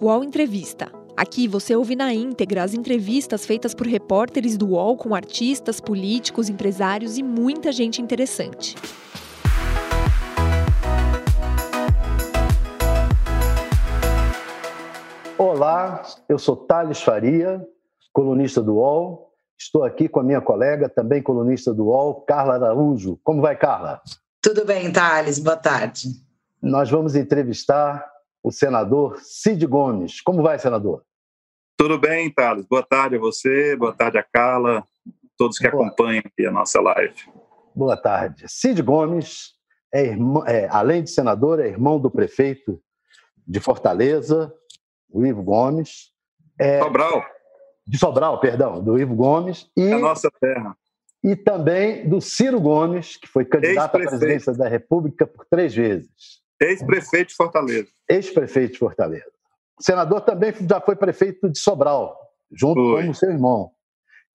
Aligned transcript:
UOL 0.00 0.22
Entrevista. 0.22 0.92
Aqui 1.16 1.48
você 1.48 1.74
ouve 1.74 1.96
na 1.96 2.14
íntegra 2.14 2.62
as 2.62 2.72
entrevistas 2.72 3.44
feitas 3.44 3.74
por 3.74 3.84
repórteres 3.84 4.56
do 4.56 4.68
UOL 4.68 4.96
com 4.96 5.12
artistas, 5.12 5.80
políticos, 5.80 6.48
empresários 6.48 7.18
e 7.18 7.22
muita 7.24 7.72
gente 7.72 8.00
interessante. 8.00 8.76
Olá, 15.36 16.04
eu 16.28 16.38
sou 16.38 16.54
Thales 16.54 17.02
Faria, 17.02 17.60
colunista 18.12 18.62
do 18.62 18.76
UOL. 18.76 19.32
Estou 19.58 19.82
aqui 19.82 20.08
com 20.08 20.20
a 20.20 20.22
minha 20.24 20.40
colega, 20.40 20.88
também 20.88 21.20
colunista 21.20 21.74
do 21.74 21.86
UOL, 21.86 22.20
Carla 22.20 22.54
Araújo. 22.54 23.18
Como 23.24 23.42
vai, 23.42 23.56
Carla? 23.56 24.00
Tudo 24.40 24.64
bem, 24.64 24.92
Thales. 24.92 25.40
Boa 25.40 25.56
tarde. 25.56 26.10
Nós 26.62 26.88
vamos 26.88 27.16
entrevistar 27.16 28.08
o 28.42 28.50
senador 28.50 29.18
Cid 29.22 29.66
Gomes. 29.66 30.20
Como 30.20 30.42
vai, 30.42 30.58
senador? 30.58 31.04
Tudo 31.76 31.98
bem, 31.98 32.32
Thales. 32.32 32.66
Boa 32.66 32.82
tarde 32.82 33.16
a 33.16 33.18
você, 33.20 33.76
boa 33.76 33.92
tarde 33.92 34.18
a 34.18 34.22
Carla, 34.22 34.84
todos 35.36 35.58
que 35.58 35.70
boa. 35.70 35.86
acompanham 35.86 36.22
aqui 36.24 36.46
a 36.46 36.50
nossa 36.50 36.80
live. 36.80 37.14
Boa 37.74 37.96
tarde. 37.96 38.44
Cid 38.48 38.82
Gomes, 38.82 39.52
é 39.94 40.02
irmão, 40.02 40.44
é, 40.46 40.66
além 40.68 41.04
de 41.04 41.10
senador, 41.10 41.60
é 41.60 41.68
irmão 41.68 42.00
do 42.00 42.10
prefeito 42.10 42.80
de 43.46 43.60
Fortaleza, 43.60 44.52
o 45.08 45.24
Ivo 45.24 45.42
Gomes. 45.42 46.10
É, 46.58 46.82
Sobral. 46.82 47.24
De 47.86 47.98
Sobral, 47.98 48.40
perdão, 48.40 48.82
do 48.82 48.98
Ivo 48.98 49.14
Gomes. 49.14 49.70
E, 49.76 49.92
a 49.92 49.98
nossa 49.98 50.30
terra. 50.40 50.76
E 51.22 51.36
também 51.36 52.08
do 52.08 52.20
Ciro 52.20 52.60
Gomes, 52.60 53.16
que 53.16 53.26
foi 53.26 53.44
candidato 53.44 53.94
à 53.94 53.98
presidência 53.98 54.52
da 54.52 54.68
República 54.68 55.26
por 55.26 55.46
três 55.46 55.74
vezes. 55.74 56.42
Ex-prefeito 56.60 57.28
de 57.28 57.34
Fortaleza. 57.34 57.88
Ex-prefeito 58.08 58.72
de 58.72 58.78
Fortaleza. 58.78 59.30
O 59.78 59.82
senador 59.82 60.20
também 60.22 60.52
já 60.68 60.80
foi 60.80 60.96
prefeito 60.96 61.48
de 61.48 61.58
Sobral, 61.58 62.18
junto 62.50 62.80
foi. 62.80 63.04
com 63.04 63.10
o 63.10 63.14
seu 63.14 63.30
irmão. 63.30 63.70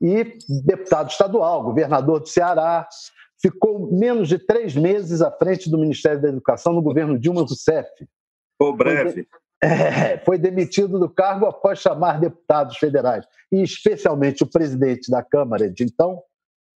E 0.01 0.37
deputado 0.65 1.09
estadual, 1.09 1.63
governador 1.63 2.19
do 2.19 2.27
Ceará. 2.27 2.87
Ficou 3.41 3.91
menos 3.91 4.29
de 4.29 4.39
três 4.39 4.73
meses 4.73 5.21
à 5.21 5.29
frente 5.29 5.69
do 5.69 5.77
Ministério 5.77 6.21
da 6.21 6.29
Educação 6.29 6.71
no 6.71 6.81
governo 6.81 7.19
Dilma 7.19 7.41
Rousseff. 7.41 7.89
Foi 8.57 8.73
breve. 8.73 9.11
Foi, 9.11 9.27
é, 9.63 10.17
foi 10.19 10.37
demitido 10.37 10.99
do 10.99 11.09
cargo 11.09 11.45
após 11.45 11.79
chamar 11.79 12.19
deputados 12.19 12.77
federais, 12.77 13.25
e 13.51 13.61
especialmente 13.61 14.43
o 14.43 14.49
presidente 14.49 15.09
da 15.09 15.23
Câmara 15.23 15.69
de 15.69 15.83
então, 15.83 16.21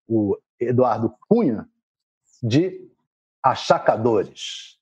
o 0.08 0.36
Eduardo 0.60 1.12
Cunha, 1.28 1.68
de 2.42 2.88
achacadores. 3.42 4.75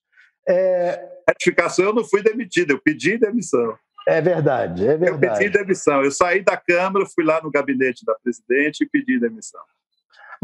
É... 0.49 1.11
Retificação, 1.29 1.87
eu 1.87 1.95
não 1.95 2.05
fui 2.05 2.23
demitido, 2.23 2.73
eu 2.73 2.79
pedi 2.79 3.17
demissão. 3.17 3.77
É 4.07 4.21
verdade, 4.21 4.87
é 4.87 4.97
verdade. 4.97 5.27
Eu 5.27 5.33
pedi 5.39 5.49
demissão. 5.51 6.05
Eu 6.05 6.11
saí 6.11 6.43
da 6.43 6.57
Câmara, 6.57 7.07
fui 7.07 7.25
lá 7.25 7.41
no 7.43 7.51
gabinete 7.51 8.05
da 8.05 8.15
presidente 8.23 8.85
e 8.85 8.89
pedi 8.89 9.19
demissão. 9.19 9.63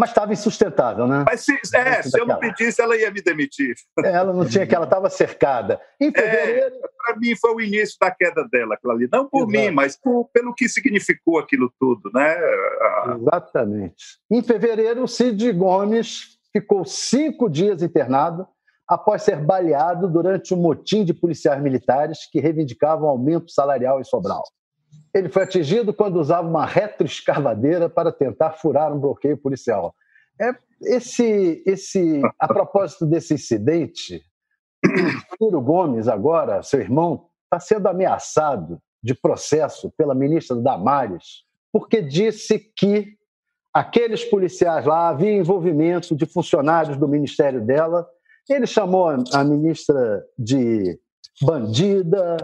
Mas 0.00 0.10
estava 0.10 0.32
insustentável, 0.32 1.06
né? 1.06 1.24
Mas 1.26 1.42
se, 1.42 1.52
é, 1.74 2.00
se 2.00 2.18
eu 2.18 2.24
não 2.24 2.38
pedisse, 2.38 2.80
ela 2.80 2.96
ia 2.96 3.10
me 3.10 3.20
demitir. 3.20 3.74
Ela 4.02 4.32
não 4.32 4.46
tinha 4.46 4.66
que, 4.66 4.74
ela 4.74 4.86
estava 4.86 5.10
cercada. 5.10 5.78
Em 6.00 6.08
é, 6.08 6.12
fevereiro. 6.12 6.74
É, 6.76 6.88
Para 6.96 7.16
mim 7.16 7.36
foi 7.36 7.54
o 7.54 7.60
início 7.60 7.96
da 8.00 8.10
queda 8.10 8.48
dela, 8.50 8.76
aquilo 8.76 8.92
ali. 8.92 9.08
Não 9.12 9.28
por 9.28 9.40
Exato. 9.40 9.52
mim, 9.52 9.70
mas 9.70 9.98
por, 10.00 10.30
pelo 10.32 10.54
que 10.54 10.68
significou 10.70 11.38
aquilo 11.38 11.70
tudo, 11.78 12.10
né? 12.14 12.34
Exatamente. 13.14 14.18
Em 14.30 14.42
fevereiro, 14.42 15.02
o 15.02 15.08
Cid 15.08 15.52
Gomes 15.52 16.38
ficou 16.50 16.84
cinco 16.86 17.50
dias 17.50 17.82
internado 17.82 18.48
após 18.90 19.22
ser 19.22 19.36
baleado 19.36 20.08
durante 20.08 20.52
um 20.52 20.56
motim 20.56 21.04
de 21.04 21.14
policiais 21.14 21.62
militares 21.62 22.28
que 22.28 22.40
reivindicavam 22.40 23.08
aumento 23.08 23.52
salarial 23.52 24.00
em 24.00 24.04
Sobral. 24.04 24.42
Ele 25.14 25.28
foi 25.28 25.44
atingido 25.44 25.94
quando 25.94 26.16
usava 26.16 26.48
uma 26.48 26.66
retroescavadeira 26.66 27.88
para 27.88 28.10
tentar 28.10 28.54
furar 28.54 28.92
um 28.92 28.98
bloqueio 28.98 29.36
policial. 29.36 29.94
É, 30.40 30.52
esse, 30.82 31.62
esse, 31.64 32.20
a 32.36 32.48
propósito 32.48 33.06
desse 33.06 33.32
incidente, 33.32 34.24
Ciro 35.38 35.60
Gomes, 35.60 36.08
agora, 36.08 36.60
seu 36.64 36.80
irmão, 36.80 37.28
está 37.44 37.60
sendo 37.60 37.86
ameaçado 37.86 38.82
de 39.00 39.14
processo 39.14 39.92
pela 39.96 40.16
ministra 40.16 40.56
Damares, 40.56 41.44
porque 41.72 42.02
disse 42.02 42.58
que 42.58 43.16
aqueles 43.72 44.24
policiais 44.24 44.84
lá 44.84 45.10
havia 45.10 45.32
envolvimento 45.32 46.16
de 46.16 46.26
funcionários 46.26 46.96
do 46.96 47.06
ministério 47.06 47.64
dela 47.64 48.04
ele 48.48 48.66
chamou 48.66 49.08
a 49.08 49.44
ministra 49.44 50.24
de 50.38 50.98
bandida, 51.42 52.36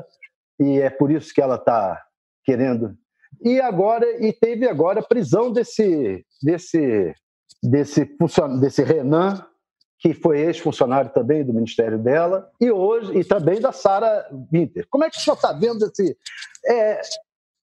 e 0.58 0.80
é 0.80 0.90
por 0.90 1.10
isso 1.10 1.32
que 1.34 1.40
ela 1.40 1.56
está 1.56 2.02
querendo. 2.44 2.96
E 3.42 3.60
agora, 3.60 4.06
e 4.24 4.32
teve 4.32 4.68
agora 4.68 5.00
a 5.00 5.06
prisão 5.06 5.52
desse, 5.52 6.24
desse, 6.42 7.14
desse, 7.62 8.08
desse 8.60 8.82
Renan, 8.82 9.44
que 9.98 10.14
foi 10.14 10.40
ex-funcionário 10.40 11.10
também 11.12 11.44
do 11.44 11.54
ministério 11.54 11.98
dela, 11.98 12.50
e 12.60 12.70
hoje, 12.70 13.18
e 13.18 13.24
também 13.24 13.60
da 13.60 13.72
Sara 13.72 14.28
Winter. 14.52 14.86
Como 14.90 15.04
é 15.04 15.10
que 15.10 15.16
o 15.16 15.20
senhor 15.20 15.36
está 15.36 15.52
vendo 15.52 15.84
esse. 15.86 16.16
É, 16.66 17.00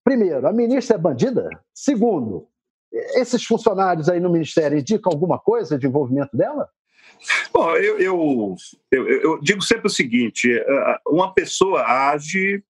primeiro, 0.04 0.48
a 0.48 0.52
ministra 0.52 0.96
é 0.96 1.00
bandida? 1.00 1.48
Segundo, 1.74 2.48
esses 3.16 3.44
funcionários 3.44 4.10
aí 4.10 4.20
no 4.20 4.30
ministério 4.30 4.78
indicam 4.78 5.12
alguma 5.12 5.40
coisa 5.40 5.78
de 5.78 5.88
envolvimento 5.88 6.36
dela? 6.36 6.70
Bom, 7.54 7.76
eu, 7.76 8.00
eu, 8.00 8.56
eu, 8.92 9.08
eu, 9.08 9.40
digo 9.42 9.62
sempre 9.62 9.88
o 9.88 9.90
seguinte: 9.90 10.52
eh, 10.52 11.00
uma 11.08 11.34
pessoa 11.34 11.84
age 11.84 12.64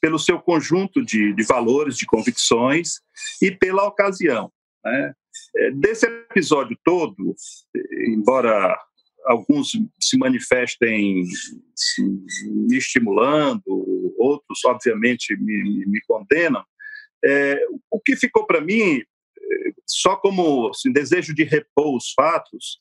pelo 0.00 0.18
seu 0.18 0.38
conjunto 0.38 1.04
de, 1.04 1.32
de 1.32 1.42
valores, 1.44 1.96
de 1.96 2.06
convicções 2.06 3.00
e 3.42 3.50
pela 3.50 3.86
ocasião. 3.86 4.52
Né? 4.84 5.14
Eh, 5.56 5.70
desse 5.72 6.06
episódio 6.06 6.78
todo, 6.84 7.34
embora 8.06 8.78
alguns 9.26 9.72
se 10.00 10.16
manifestem 10.16 11.24
me 12.46 12.76
estimulando, 12.76 13.62
outros, 14.18 14.64
obviamente, 14.64 15.36
me, 15.36 15.84
me 15.86 16.00
condenam, 16.06 16.64
é, 17.24 17.60
o 17.90 18.00
que 18.00 18.16
ficou 18.16 18.46
para 18.46 18.60
mim, 18.60 19.02
só 19.86 20.16
como 20.16 20.68
assim, 20.68 20.92
desejo 20.92 21.34
de 21.34 21.44
repor 21.44 21.96
os 21.96 22.12
fatos, 22.12 22.80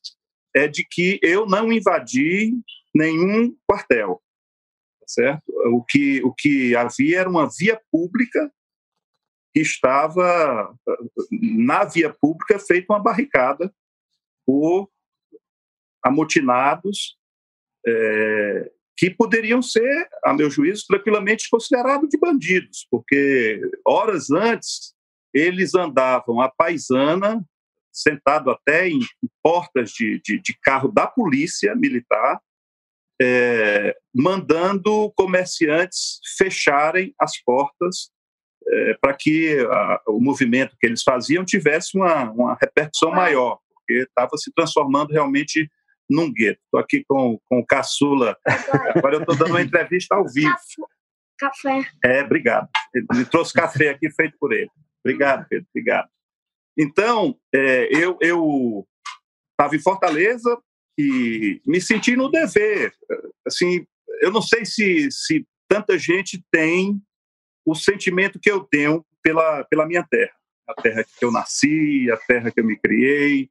é 0.58 0.68
de 0.68 0.84
que 0.84 1.20
eu 1.22 1.46
não 1.46 1.72
invadi 1.72 2.52
nenhum 2.94 3.56
quartel, 3.68 4.22
tá 5.00 5.06
certo? 5.08 5.44
O 5.72 5.84
que, 5.84 6.22
o 6.24 6.34
que 6.34 6.76
havia 6.76 7.20
era 7.20 7.30
uma 7.30 7.48
via 7.48 7.80
pública 7.92 8.52
que 9.54 9.62
estava 9.62 10.76
na 11.32 11.84
via 11.86 12.12
pública 12.12 12.58
feita 12.58 12.92
uma 12.92 13.02
barricada 13.02 13.72
por 14.46 14.90
amotinados 16.04 17.18
é, 17.86 18.72
que 18.98 19.12
poderiam 19.12 19.62
ser, 19.62 20.10
a 20.26 20.34
meu 20.34 20.50
juízo, 20.50 20.86
tranquilamente 20.88 21.50
considerados 21.52 22.10
de 22.10 22.18
bandidos, 22.18 22.88
porque 22.90 23.62
horas 23.86 24.32
antes 24.32 24.96
eles 25.32 25.76
andavam 25.76 26.42
a 26.42 26.50
paisana 26.50 27.46
sentado 27.98 28.52
até 28.52 28.88
em 28.88 29.00
portas 29.42 29.92
de, 29.92 30.22
de, 30.24 30.40
de 30.40 30.58
carro 30.62 30.90
da 30.92 31.08
polícia 31.08 31.76
militar, 31.76 32.40
é, 33.20 33.98
mandando 34.14 35.12
comerciantes 35.16 36.20
fecharem 36.38 37.14
as 37.20 37.42
portas 37.42 38.12
é, 38.68 38.94
para 39.02 39.14
que 39.14 39.58
a, 39.72 40.02
o 40.08 40.20
movimento 40.20 40.76
que 40.80 40.86
eles 40.86 41.02
faziam 41.02 41.44
tivesse 41.44 41.98
uma, 41.98 42.30
uma 42.32 42.58
repercussão 42.60 43.12
maior, 43.12 43.60
porque 43.74 44.04
estava 44.04 44.38
se 44.38 44.52
transformando 44.54 45.12
realmente 45.12 45.70
num 46.10 46.32
gueto. 46.32 46.60
Estou 46.66 46.80
aqui 46.80 47.04
com, 47.08 47.40
com 47.46 47.60
o 47.60 47.66
Caçula, 47.66 48.38
agora 48.96 49.16
eu 49.16 49.22
estou 49.22 49.36
dando 49.36 49.52
uma 49.52 49.62
entrevista 49.62 50.16
ao 50.16 50.28
vivo. 50.28 50.56
Café. 51.38 51.82
É, 52.04 52.24
obrigado. 52.24 52.68
Ele 52.94 53.26
trouxe 53.26 53.54
café 53.54 53.90
aqui 53.90 54.10
feito 54.10 54.36
por 54.40 54.52
ele. 54.52 54.72
Obrigado, 55.06 55.46
Pedro, 55.48 55.68
obrigado. 55.70 56.10
Então, 56.78 57.38
é, 57.54 57.90
eu 57.92 58.88
estava 59.52 59.76
em 59.76 59.82
Fortaleza 59.82 60.58
e 60.98 61.62
me 61.66 61.82
senti 61.82 62.16
no 62.16 62.30
dever. 62.30 62.94
Assim, 63.46 63.86
eu 64.22 64.32
não 64.32 64.42
sei 64.42 64.66
se, 64.66 65.10
se 65.12 65.46
tanta 65.68 65.98
gente 65.98 66.44
tem 66.52 67.02
o 67.66 67.76
sentimento 67.76 68.40
que 68.40 68.50
eu 68.50 68.64
tenho 68.64 69.06
pela, 69.22 69.64
pela 69.66 69.86
minha 69.86 70.06
terra. 70.10 70.34
A 70.68 70.74
terra 70.82 71.04
que 71.04 71.26
eu 71.26 71.32
nasci, 71.32 72.12
a 72.12 72.18
terra 72.18 72.52
que 72.52 72.60
eu 72.60 72.66
me 72.66 72.78
criei, 72.78 73.50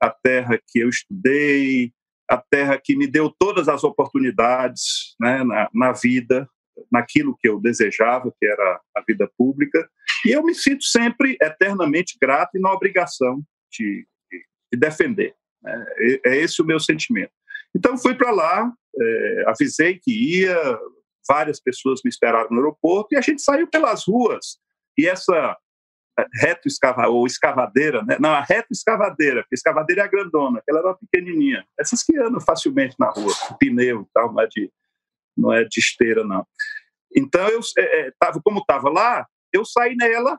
a 0.00 0.10
terra 0.10 0.58
que 0.66 0.78
eu 0.80 0.88
estudei, 0.88 1.92
a 2.28 2.36
terra 2.36 2.80
que 2.82 2.96
me 2.96 3.06
deu 3.06 3.30
todas 3.38 3.68
as 3.68 3.84
oportunidades 3.84 5.14
né, 5.20 5.44
na, 5.44 5.70
na 5.72 5.92
vida, 5.92 6.48
naquilo 6.90 7.36
que 7.38 7.48
eu 7.48 7.60
desejava, 7.60 8.32
que 8.38 8.46
era 8.46 8.80
a 8.96 9.02
vida 9.06 9.30
pública. 9.36 9.88
E 10.24 10.30
eu 10.30 10.42
me 10.42 10.54
sinto 10.54 10.84
sempre 10.84 11.36
eternamente 11.40 12.16
grato 12.20 12.56
e 12.56 12.60
na 12.60 12.72
obrigação 12.72 13.42
de, 13.70 14.06
de 14.72 14.78
defender. 14.78 15.34
Né? 15.62 15.86
É 16.26 16.36
esse 16.36 16.60
o 16.62 16.66
meu 16.66 16.80
sentimento. 16.80 17.32
Então, 17.74 17.98
fui 17.98 18.14
para 18.14 18.30
lá, 18.30 18.72
é, 19.00 19.44
avisei 19.48 19.98
que 20.00 20.40
ia, 20.40 20.56
várias 21.28 21.60
pessoas 21.60 22.00
me 22.04 22.08
esperaram 22.08 22.48
no 22.50 22.58
aeroporto 22.58 23.14
e 23.14 23.16
a 23.16 23.20
gente 23.20 23.42
saiu 23.42 23.66
pelas 23.66 24.04
ruas. 24.06 24.58
E 24.96 25.08
essa 25.08 25.56
é, 26.18 26.24
reto 26.40 26.68
escava, 26.68 27.08
ou 27.08 27.26
escavadeira, 27.26 28.02
né? 28.04 28.16
não, 28.20 28.30
a 28.30 28.40
reto 28.40 28.68
escavadeira, 28.70 29.42
porque 29.42 29.56
escavadeira 29.56 30.02
é 30.02 30.04
a 30.04 30.08
grandona, 30.08 30.62
ela 30.68 30.78
era 30.78 30.94
pequenininha. 30.94 31.64
Essas 31.78 32.02
que 32.04 32.16
andam 32.16 32.40
facilmente 32.40 32.94
na 32.98 33.10
rua, 33.10 33.32
pneu 33.58 34.02
e 34.02 34.06
tal, 34.14 34.40
é 34.40 34.46
de, 34.46 34.70
não 35.36 35.52
é 35.52 35.64
de 35.64 35.80
esteira, 35.80 36.24
não. 36.24 36.46
Então, 37.14 37.48
eu, 37.48 37.60
é, 37.78 38.00
é 38.00 38.12
tava, 38.18 38.40
como 38.42 38.60
estava 38.60 38.90
lá, 38.90 39.26
eu 39.52 39.64
saí 39.64 39.94
nela 39.96 40.38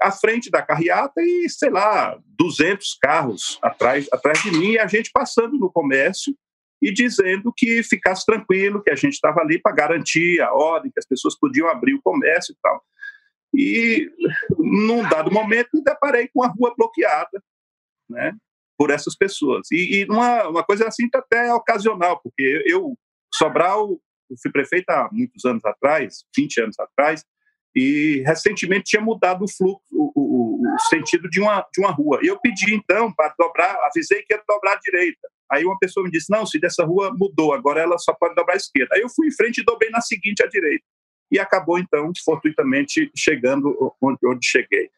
à 0.00 0.12
frente 0.12 0.50
da 0.50 0.62
carreata 0.62 1.20
e, 1.22 1.48
sei 1.48 1.70
lá, 1.70 2.18
200 2.38 2.96
carros 3.00 3.58
atrás, 3.62 4.08
atrás 4.12 4.42
de 4.42 4.50
mim, 4.50 4.72
e 4.72 4.78
a 4.78 4.86
gente 4.86 5.10
passando 5.12 5.58
no 5.58 5.70
comércio 5.70 6.36
e 6.80 6.92
dizendo 6.92 7.52
que 7.56 7.82
ficasse 7.82 8.26
tranquilo, 8.26 8.82
que 8.82 8.90
a 8.90 8.96
gente 8.96 9.14
estava 9.14 9.40
ali 9.40 9.60
para 9.60 9.74
garantir 9.74 10.40
a 10.40 10.52
ordem, 10.52 10.90
que 10.90 10.98
as 10.98 11.06
pessoas 11.06 11.38
podiam 11.38 11.68
abrir 11.68 11.94
o 11.94 12.02
comércio 12.02 12.52
e 12.52 12.56
tal. 12.60 12.82
E, 13.54 14.10
num 14.58 15.08
dado 15.08 15.30
momento, 15.30 15.68
me 15.74 15.82
deparei 15.82 16.28
com 16.32 16.42
a 16.42 16.48
rua 16.48 16.74
bloqueada, 16.76 17.42
né, 18.08 18.34
por 18.76 18.90
essas 18.90 19.16
pessoas. 19.16 19.70
E, 19.70 20.00
e 20.00 20.04
uma, 20.06 20.48
uma 20.48 20.64
coisa 20.64 20.88
assim 20.88 21.08
até 21.14 21.52
ocasional, 21.52 22.20
porque 22.20 22.64
eu, 22.66 22.96
Sobral, 23.34 23.98
fui 24.40 24.50
prefeito 24.50 24.88
há 24.90 25.08
muitos 25.12 25.44
anos 25.44 25.64
atrás, 25.64 26.24
20 26.36 26.60
anos 26.62 26.78
atrás, 26.78 27.24
e 27.74 28.22
recentemente 28.26 28.84
tinha 28.84 29.02
mudado 29.02 29.44
o 29.44 29.48
fluxo, 29.48 29.82
o, 29.92 30.12
o, 30.14 30.74
o, 30.74 30.78
sentido 30.90 31.28
de 31.30 31.40
uma, 31.40 31.66
de 31.72 31.80
uma 31.80 31.90
rua. 31.90 32.20
E 32.22 32.26
eu 32.26 32.38
pedi, 32.38 32.74
então, 32.74 33.12
para 33.12 33.34
dobrar, 33.38 33.74
avisei 33.86 34.22
que 34.22 34.34
ia 34.34 34.42
dobrar 34.46 34.74
à 34.74 34.78
direita. 34.78 35.28
Aí 35.50 35.64
uma 35.64 35.78
pessoa 35.78 36.04
me 36.04 36.10
disse, 36.10 36.30
não, 36.30 36.44
se 36.44 36.58
dessa 36.58 36.84
rua 36.84 37.14
mudou, 37.16 37.52
agora 37.52 37.80
ela 37.80 37.98
só 37.98 38.12
pode 38.12 38.34
dobrar 38.34 38.54
à 38.54 38.56
esquerda. 38.56 38.94
Aí 38.94 39.00
eu 39.00 39.08
fui 39.08 39.28
em 39.28 39.32
frente 39.32 39.58
e 39.58 39.64
dobrei 39.64 39.90
na 39.90 40.00
seguinte 40.00 40.42
à 40.42 40.46
direita. 40.46 40.84
E 41.30 41.38
acabou, 41.38 41.78
então, 41.78 42.12
fortuitamente, 42.24 43.10
chegando 43.16 43.94
onde, 44.00 44.18
onde 44.26 44.46
cheguei. 44.46 44.90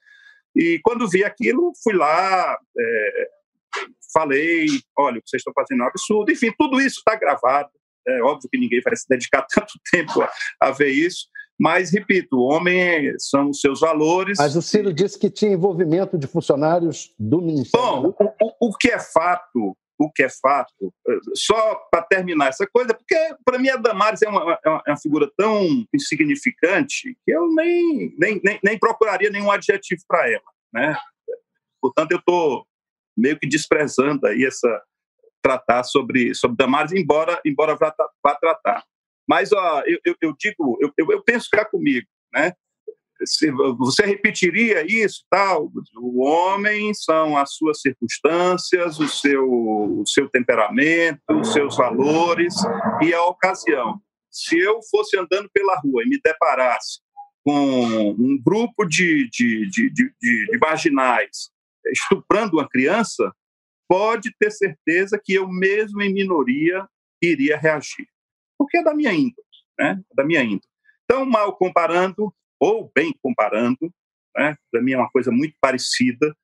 E 0.54 0.80
quando 0.82 1.08
vi 1.08 1.24
aquilo, 1.24 1.72
fui 1.82 1.94
lá, 1.94 2.58
é, 2.76 3.28
falei, 4.12 4.66
olha, 4.96 5.18
o 5.18 5.22
que 5.22 5.28
vocês 5.28 5.40
estão 5.40 5.52
fazendo 5.52 5.82
é 5.82 5.84
um 5.84 5.88
absurdo. 5.88 6.30
Enfim, 6.30 6.52
tudo 6.56 6.80
isso 6.80 6.98
está 6.98 7.16
gravado. 7.16 7.70
É 8.06 8.22
óbvio 8.22 8.48
que 8.50 8.58
ninguém 8.58 8.80
vai 8.82 8.94
se 8.96 9.06
dedicar 9.08 9.46
tanto 9.52 9.74
tempo 9.90 10.22
a, 10.22 10.30
a 10.60 10.70
ver 10.70 10.90
isso, 10.90 11.26
mas, 11.58 11.92
repito, 11.92 12.36
o 12.36 12.48
homem 12.48 13.14
são 13.18 13.50
os 13.50 13.60
seus 13.60 13.80
valores. 13.80 14.38
Mas 14.38 14.56
o 14.56 14.62
Ciro 14.62 14.92
disse 14.92 15.18
que 15.18 15.30
tinha 15.30 15.52
envolvimento 15.52 16.18
de 16.18 16.26
funcionários 16.26 17.14
do 17.18 17.40
Ministério. 17.40 17.86
Bom, 17.86 18.14
o, 18.18 18.46
o, 18.46 18.68
o 18.68 18.76
que 18.76 18.88
é 18.88 18.98
fato, 18.98 19.76
o 19.98 20.10
que 20.10 20.24
é 20.24 20.28
fato, 20.28 20.92
só 21.34 21.76
para 21.90 22.02
terminar 22.02 22.48
essa 22.48 22.66
coisa, 22.66 22.92
porque 22.92 23.16
para 23.44 23.58
mim 23.58 23.68
a 23.68 23.76
Damares 23.76 24.22
é 24.22 24.28
uma, 24.28 24.58
é 24.64 24.68
uma, 24.68 24.82
é 24.86 24.90
uma, 24.90 25.00
figura 25.00 25.30
tão 25.36 25.86
insignificante 25.94 27.16
que 27.24 27.32
eu 27.32 27.48
nem, 27.54 28.12
nem, 28.18 28.40
nem, 28.42 28.58
nem 28.62 28.78
procuraria 28.78 29.30
nenhum 29.30 29.50
adjetivo 29.50 30.02
para 30.08 30.28
ela. 30.28 30.42
Né? 30.72 30.96
Portanto, 31.80 32.10
eu 32.10 32.18
estou 32.18 32.66
meio 33.16 33.38
que 33.38 33.46
desprezando 33.46 34.26
aí 34.26 34.44
essa 34.44 34.82
tratar 35.44 35.84
sobre, 35.84 36.34
sobre 36.34 36.56
Damares, 36.56 36.92
embora, 36.92 37.38
embora 37.44 37.76
vá, 37.76 37.94
vá 38.24 38.34
tratar. 38.34 38.82
Mas 39.28 39.52
ó, 39.52 39.82
eu, 39.86 39.98
eu, 40.04 40.16
eu 40.22 40.34
digo, 40.38 40.78
eu, 40.80 40.90
eu, 40.96 41.22
penso 41.22 41.48
cá 41.52 41.66
comigo, 41.66 42.06
né? 42.32 42.54
Se 43.26 43.50
você 43.50 44.04
repetiria 44.06 44.84
isso, 44.86 45.24
tal? 45.30 45.70
O 45.96 46.24
homem 46.24 46.92
são 46.94 47.36
as 47.36 47.54
suas 47.54 47.80
circunstâncias, 47.80 48.98
o 48.98 49.06
seu, 49.06 49.44
o 49.46 50.04
seu 50.06 50.28
temperamento, 50.28 51.20
os 51.30 51.52
seus 51.52 51.76
valores 51.76 52.54
e 53.02 53.14
a 53.14 53.24
ocasião. 53.24 54.00
Se 54.30 54.58
eu 54.58 54.80
fosse 54.90 55.16
andando 55.16 55.48
pela 55.52 55.78
rua 55.78 56.02
e 56.02 56.08
me 56.08 56.20
deparasse 56.22 57.00
com 57.44 58.10
um 58.18 58.38
grupo 58.42 58.84
de, 58.84 59.28
de, 59.30 59.70
de, 59.70 59.90
de, 59.90 60.12
de 60.20 60.58
marginais 60.58 61.50
estuprando 61.86 62.56
uma 62.56 62.68
criança, 62.68 63.32
pode 63.88 64.34
ter 64.38 64.50
certeza 64.50 65.20
que 65.22 65.34
eu 65.34 65.48
mesmo 65.48 66.02
em 66.02 66.12
minoria 66.12 66.86
iria 67.22 67.56
reagir 67.56 68.06
porque 68.58 68.78
é 68.78 68.82
da 68.82 68.94
minha 68.94 69.12
índole, 69.12 69.46
né? 69.78 70.00
É 70.10 70.14
da 70.14 70.24
minha 70.24 70.42
índole. 70.42 70.62
Então, 71.04 71.24
mal 71.26 71.56
comparando, 71.56 72.34
ou 72.58 72.90
bem 72.94 73.14
comparando, 73.22 73.92
né? 74.36 74.56
para 74.70 74.82
mim 74.82 74.92
é 74.92 74.96
uma 74.96 75.10
coisa 75.10 75.30
muito 75.30 75.54
parecida, 75.60 76.34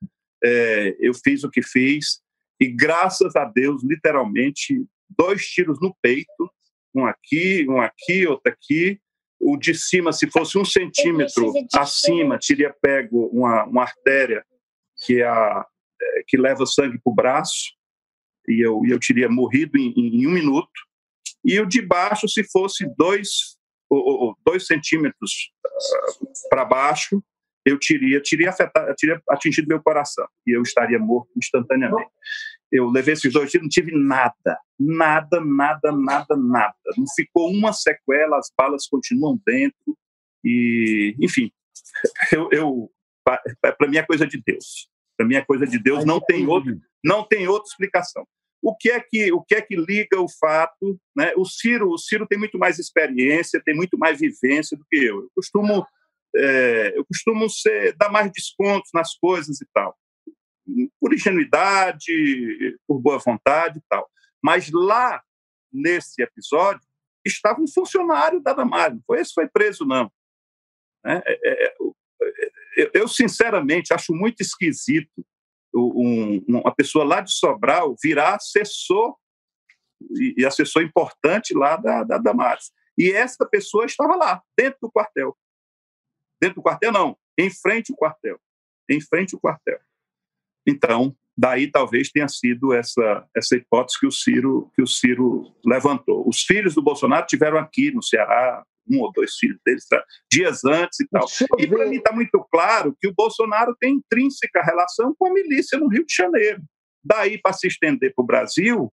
é, 0.43 0.97
eu 1.01 1.13
fiz 1.15 1.45
o 1.45 1.51
que 1.51 1.63
fiz, 1.63 2.21
e 2.61 2.69
graças 2.69 3.35
a 3.37 3.45
Deus, 3.45 3.83
literalmente, 3.83 4.85
dois 5.09 5.47
tiros 5.47 5.81
no 5.81 5.95
peito, 6.03 6.51
um 6.95 7.07
aqui, 7.07 7.67
um 7.69 7.81
aqui, 7.81 8.27
outro 8.27 8.53
aqui, 8.53 9.01
o 9.41 9.57
de 9.57 9.73
cima, 9.75 10.13
se 10.13 10.31
fosse 10.31 10.59
um 10.59 10.65
centímetro 10.65 11.53
acima, 11.75 12.39
teria 12.39 12.75
pego 12.83 13.27
uma, 13.29 13.65
uma 13.65 13.83
artéria 13.83 14.45
que, 15.03 15.23
é 15.23 15.27
a, 15.27 15.67
que 16.27 16.37
leva 16.37 16.67
sangue 16.67 16.99
para 17.03 17.11
o 17.11 17.15
braço, 17.15 17.75
e 18.49 18.65
eu, 18.65 18.83
eu 18.87 18.99
teria 18.99 19.29
morrido 19.29 19.79
em, 19.79 19.93
em 19.97 20.27
um 20.27 20.31
minuto 20.31 20.91
e 21.45 21.59
o 21.59 21.67
de 21.67 21.81
baixo, 21.81 22.29
se 22.29 22.45
fosse 22.45 22.87
dois, 22.97 23.57
ou, 23.89 24.37
dois 24.45 24.67
centímetros 24.67 25.53
uh, 25.65 26.49
para 26.49 26.65
baixo, 26.65 27.23
eu 27.65 27.79
teria, 27.79 28.23
teria, 28.23 28.51
afetado, 28.51 28.95
teria 28.97 29.21
atingido 29.29 29.69
meu 29.69 29.83
coração 29.83 30.27
e 30.47 30.57
eu 30.57 30.63
estaria 30.63 30.99
morto 30.99 31.31
instantaneamente. 31.37 32.11
Eu 32.71 32.89
levei 32.89 33.15
esses 33.15 33.33
dois 33.33 33.51
tiros, 33.51 33.65
não 33.65 33.69
tive 33.69 33.93
nada, 33.93 34.59
nada, 34.79 35.41
nada, 35.41 35.93
nada, 35.93 36.37
nada. 36.37 36.75
Não 36.97 37.05
ficou 37.15 37.51
uma 37.51 37.73
sequela, 37.73 38.39
as 38.39 38.51
balas 38.57 38.87
continuam 38.87 39.41
dentro 39.45 39.97
e, 40.45 41.17
enfim, 41.21 41.51
eu, 42.33 42.49
eu 42.53 42.91
para 43.61 43.89
mim 43.89 43.99
é 43.99 44.03
coisa 44.03 44.27
de 44.27 44.41
Deus. 44.45 44.90
Para 45.21 45.27
mim 45.27 45.35
é 45.35 45.45
coisa 45.45 45.67
de 45.67 45.79
Deus, 45.79 46.03
não 46.03 46.19
tem 46.19 46.47
outro, 46.47 46.81
não 47.05 47.23
tem 47.23 47.47
outra 47.47 47.69
explicação. 47.69 48.27
O 48.63 48.75
que 48.75 48.91
é 48.91 48.99
que 48.99 49.31
o 49.31 49.43
que 49.43 49.55
é 49.55 49.61
que 49.61 49.77
liga 49.77 50.19
o 50.19 50.27
fato, 50.41 50.99
né? 51.15 51.35
O 51.37 51.45
Ciro, 51.45 51.91
o 51.91 51.99
Ciro 51.99 52.27
tem 52.27 52.39
muito 52.39 52.59
mais 52.59 52.79
experiência, 52.79 53.61
tem 53.63 53.75
muito 53.77 53.99
mais 53.99 54.19
vivência 54.19 54.79
do 54.79 54.85
que 54.89 54.97
eu. 54.97 55.25
Eu 55.25 55.31
costumo 55.37 55.87
é, 56.35 56.97
eu 56.97 57.05
costumo 57.05 57.51
ser, 57.51 57.95
dar 57.99 58.09
mais 58.09 58.33
descontos 58.33 58.91
nas 58.95 59.15
coisas 59.15 59.61
e 59.61 59.67
tal, 59.75 59.95
por 60.99 61.13
ingenuidade, 61.13 62.79
por 62.89 62.99
boa 62.99 63.19
vontade 63.19 63.79
e 63.79 63.83
tal. 63.91 64.11
Mas 64.43 64.71
lá 64.73 65.23
nesse 65.71 66.23
episódio 66.23 66.81
estava 67.27 67.61
um 67.61 67.69
funcionário 67.69 68.41
da 68.41 68.55
Damares, 68.55 68.97
não 68.97 69.03
foi 69.07 69.21
esse 69.21 69.35
foi 69.35 69.47
preso 69.47 69.85
não. 69.85 70.11
Né? 71.05 71.21
É, 71.27 71.33
é, 71.45 71.67
é 71.67 71.75
eu 72.95 73.09
sinceramente 73.09 73.93
acho 73.93 74.15
muito 74.15 74.41
esquisito 74.41 75.25
um, 75.75 76.45
uma 76.49 76.75
pessoa 76.75 77.05
lá 77.05 77.21
de 77.21 77.33
Sobral 77.33 77.95
virar 78.03 78.37
assessor, 78.37 79.17
e, 80.37 80.45
assessor 80.45 80.83
importante 80.83 81.55
lá 81.55 81.77
da, 81.77 82.05
da 82.05 82.19
Damares. 82.19 82.73
E 82.99 83.11
essa 83.13 83.47
pessoa 83.47 83.85
estava 83.85 84.17
lá, 84.17 84.43
dentro 84.57 84.79
do 84.83 84.91
quartel. 84.91 85.37
Dentro 86.41 86.57
do 86.57 86.63
quartel, 86.63 86.93
não, 86.93 87.17
em 87.39 87.51
frente 87.51 87.93
ao 87.93 87.97
quartel. 87.97 88.41
Em 88.89 89.01
frente 89.01 89.35
ao 89.35 89.41
quartel. 89.41 89.79
Então, 90.67 91.17
daí 91.37 91.71
talvez 91.71 92.11
tenha 92.11 92.29
sido 92.29 92.73
essa, 92.73 93.27
essa 93.37 93.57
hipótese 93.57 93.99
que 93.99 94.07
o 94.07 94.13
Ciro 94.13 94.71
que 94.75 94.83
o 94.83 94.87
Ciro 94.87 95.55
levantou. 95.65 96.29
Os 96.29 96.43
filhos 96.43 96.75
do 96.75 96.83
Bolsonaro 96.83 97.27
tiveram 97.27 97.59
aqui 97.59 97.91
no 97.91 98.03
Ceará 98.03 98.65
um 98.89 99.01
ou 99.01 99.13
dois 99.13 99.35
filhos 99.35 99.59
deles 99.65 99.87
tá? 99.87 100.03
dias 100.31 100.65
antes 100.65 101.01
e 101.01 101.09
tal. 101.09 101.27
E 101.59 101.67
para 101.67 101.87
mim 101.87 101.97
está 101.97 102.13
muito 102.13 102.45
claro 102.51 102.97
que 102.99 103.07
o 103.07 103.15
Bolsonaro 103.15 103.75
tem 103.79 103.95
intrínseca 103.95 104.63
relação 104.63 105.15
com 105.17 105.29
a 105.29 105.33
milícia 105.33 105.79
no 105.79 105.89
Rio 105.89 106.05
de 106.05 106.15
Janeiro. 106.15 106.63
Daí 107.05 107.39
para 107.39 107.53
se 107.53 107.67
estender 107.67 108.13
para 108.15 108.23
o 108.23 108.27
Brasil, 108.27 108.93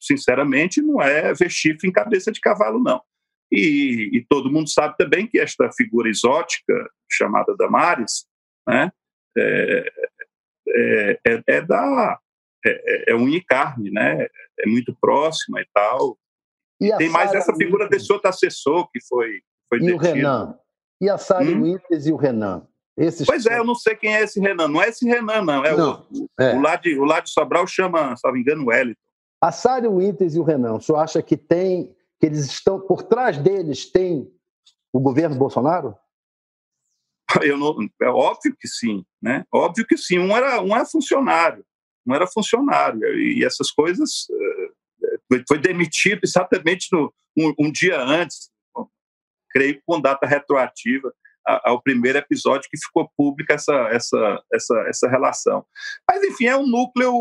sinceramente, 0.00 0.82
não 0.82 1.00
é 1.00 1.32
vestígio 1.32 1.78
em 1.84 1.92
cabeça 1.92 2.30
de 2.30 2.40
cavalo, 2.40 2.82
não. 2.82 3.00
E, 3.50 4.10
e, 4.12 4.26
todo 4.28 4.50
mundo 4.50 4.68
sabe 4.68 4.96
também 4.96 5.26
que 5.26 5.38
esta 5.38 5.70
figura 5.72 6.08
exótica, 6.08 6.74
chamada 7.10 7.56
Damares, 7.56 8.26
né, 8.66 8.90
é, 9.38 9.92
é, 10.68 11.20
é, 11.26 11.42
é 11.46 11.60
da. 11.60 12.18
É, 12.64 13.12
é 13.12 13.14
unha 13.14 13.36
e 13.36 13.44
carne, 13.44 13.90
né? 13.90 14.26
É 14.58 14.66
muito 14.66 14.96
próxima 15.00 15.60
e 15.60 15.66
tal. 15.72 16.18
E 16.80 16.94
Tem 16.96 17.08
mais 17.08 17.32
essa 17.32 17.54
figura 17.54 17.88
desse 17.88 18.12
outro 18.12 18.28
assessor 18.28 18.88
que 18.90 19.00
foi, 19.06 19.40
foi 19.68 19.78
E 19.78 19.80
detido. 19.82 19.96
o 19.96 20.00
Renan? 20.00 20.58
E 21.00 21.08
a 21.08 21.16
Sara 21.18 21.44
hum? 21.44 21.62
Winters 21.62 22.06
e 22.06 22.12
o 22.12 22.16
Renan? 22.16 22.66
Esses 22.96 23.26
pois 23.26 23.44
é, 23.44 23.58
eu 23.58 23.64
não 23.64 23.74
sei 23.74 23.94
quem 23.94 24.16
é 24.16 24.22
esse 24.22 24.40
Renan. 24.40 24.68
Não 24.68 24.82
é 24.82 24.88
esse 24.88 25.06
Renan, 25.06 25.42
não. 25.42 25.64
É 25.64 25.76
não, 25.76 26.06
o, 26.10 26.28
é. 26.40 26.54
o, 26.54 26.60
lá 26.60 26.76
de, 26.76 26.98
o 26.98 27.04
lá 27.04 27.20
de 27.20 27.30
Sobral 27.30 27.66
chama, 27.66 28.16
se 28.16 28.26
não 28.26 28.32
me 28.32 28.40
engano, 28.40 28.64
o 28.64 28.68
Wellington. 28.68 29.00
A 29.40 29.52
Sara 29.52 29.88
Winters 29.88 30.34
e 30.34 30.40
o 30.40 30.42
Renan, 30.42 30.74
o 30.74 30.80
senhor 30.80 30.98
acha 30.98 31.22
que 31.22 31.36
tem, 31.36 31.94
que 32.18 32.26
eles 32.26 32.46
estão, 32.46 32.80
por 32.80 33.02
trás 33.02 33.36
deles 33.36 33.84
tem 33.84 34.30
o 34.92 34.98
governo 34.98 35.36
Bolsonaro? 35.36 35.94
Eu 37.44 37.56
não, 37.56 37.76
é 38.02 38.08
óbvio 38.08 38.56
que 38.58 38.68
sim, 38.68 39.04
né? 39.20 39.44
Óbvio 39.52 39.86
que 39.86 39.96
sim. 39.96 40.18
Um 40.18 40.36
era, 40.36 40.60
um 40.60 40.74
era 40.74 40.84
funcionário, 40.84 41.64
um 42.06 42.14
era 42.14 42.26
funcionário. 42.26 43.02
E 43.18 43.44
essas 43.44 43.70
coisas 43.70 44.26
foi 45.48 45.58
demitido 45.58 46.20
exatamente 46.22 46.88
no, 46.92 47.12
um, 47.36 47.52
um 47.58 47.72
dia 47.72 48.00
antes, 48.00 48.50
creio 49.50 49.80
com 49.84 50.00
data 50.00 50.26
retroativa 50.26 51.12
ao 51.64 51.80
primeiro 51.80 52.18
episódio 52.18 52.68
que 52.68 52.78
ficou 52.78 53.08
pública 53.16 53.54
essa, 53.54 53.72
essa, 53.90 54.42
essa, 54.52 54.84
essa 54.88 55.08
relação. 55.08 55.64
Mas, 56.08 56.22
enfim, 56.24 56.46
é 56.46 56.56
um 56.56 56.66
núcleo, 56.66 57.12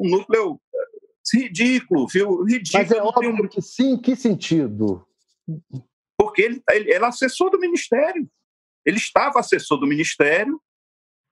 um 0.00 0.08
núcleo 0.08 0.58
eh, 0.74 1.38
ridículo, 1.38 2.06
viu? 2.08 2.44
Ridículo. 2.44 2.82
Mas 2.82 2.90
é 2.90 3.02
óbvio 3.02 3.48
que 3.48 3.60
sim, 3.60 3.92
em 3.92 4.00
que 4.00 4.16
sentido? 4.16 5.06
Porque 6.16 6.42
ele, 6.42 6.62
ele 6.70 6.92
era 6.92 7.08
assessor 7.08 7.50
do 7.50 7.60
Ministério. 7.60 8.26
Ele 8.84 8.96
estava 8.96 9.40
assessor 9.40 9.78
do 9.78 9.86
Ministério 9.86 10.60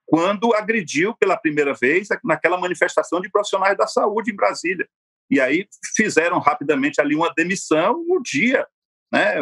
quando 0.06 0.54
agrediu 0.54 1.14
pela 1.16 1.36
primeira 1.36 1.74
vez 1.74 2.08
naquela 2.24 2.58
manifestação 2.58 3.20
de 3.20 3.30
profissionais 3.30 3.76
da 3.76 3.86
saúde 3.86 4.30
em 4.30 4.36
Brasília. 4.36 4.88
E 5.30 5.40
aí 5.40 5.66
fizeram 5.96 6.38
rapidamente 6.38 7.00
ali 7.00 7.14
uma 7.14 7.32
demissão 7.34 8.04
no 8.06 8.22
dia 8.22 8.66
né? 9.12 9.34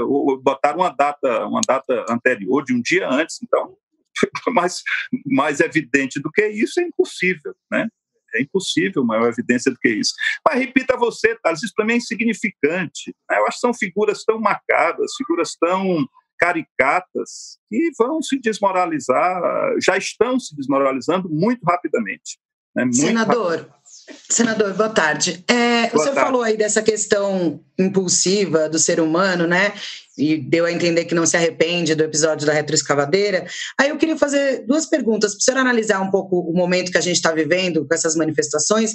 botaram 0.42 0.80
uma 0.80 0.90
data, 0.90 1.46
uma 1.46 1.60
data 1.64 2.04
anterior, 2.08 2.64
de 2.64 2.74
um 2.74 2.82
dia 2.82 3.08
antes. 3.08 3.38
Então, 3.40 3.76
mais, 4.52 4.82
mais 5.24 5.60
evidente 5.60 6.20
do 6.20 6.30
que 6.30 6.44
isso 6.48 6.80
é 6.80 6.82
impossível, 6.82 7.54
né? 7.70 7.88
É 8.34 8.42
impossível 8.42 9.04
maior 9.04 9.28
evidência 9.28 9.72
do 9.72 9.78
que 9.78 9.88
isso. 9.88 10.14
Mas 10.46 10.58
repita 10.58 10.96
você, 10.96 11.36
Thales, 11.36 11.62
isso 11.64 11.74
mim 11.84 11.94
é 11.94 11.96
insignificante. 11.96 13.14
Né? 13.28 13.38
Eu 13.38 13.46
acho 13.46 13.56
que 13.56 13.60
são 13.60 13.74
figuras 13.74 14.22
tão 14.24 14.40
marcadas, 14.40 15.14
figuras 15.16 15.56
tão 15.56 16.06
caricatas, 16.40 17.58
que 17.68 17.90
vão 17.98 18.22
se 18.22 18.40
desmoralizar, 18.40 19.40
já 19.82 19.96
estão 19.98 20.40
se 20.40 20.56
desmoralizando 20.56 21.28
muito 21.28 21.62
rapidamente. 21.64 22.38
Né? 22.74 22.84
Muito 22.84 22.96
Senador, 22.96 23.50
rapidamente. 23.50 23.80
Senador, 24.28 24.74
boa 24.74 24.88
tarde. 24.88 25.44
É, 25.46 25.88
boa 25.88 25.94
o 25.94 25.98
senhor 25.98 26.14
tarde. 26.14 26.20
falou 26.20 26.42
aí 26.42 26.56
dessa 26.56 26.82
questão 26.82 27.60
impulsiva 27.78 28.68
do 28.68 28.78
ser 28.78 29.00
humano, 29.00 29.46
né? 29.46 29.74
E 30.16 30.36
deu 30.36 30.64
a 30.64 30.72
entender 30.72 31.04
que 31.04 31.14
não 31.14 31.26
se 31.26 31.36
arrepende 31.36 31.94
do 31.94 32.04
episódio 32.04 32.46
da 32.46 32.52
retroescavadeira. 32.52 33.46
Aí 33.78 33.90
eu 33.90 33.96
queria 33.96 34.16
fazer 34.16 34.64
duas 34.66 34.86
perguntas 34.86 35.32
para 35.32 35.38
o 35.38 35.42
senhor 35.42 35.58
analisar 35.58 36.00
um 36.00 36.10
pouco 36.10 36.38
o 36.40 36.54
momento 36.54 36.90
que 36.90 36.98
a 36.98 37.02
gente 37.02 37.16
está 37.16 37.32
vivendo 37.32 37.86
com 37.86 37.94
essas 37.94 38.16
manifestações 38.16 38.94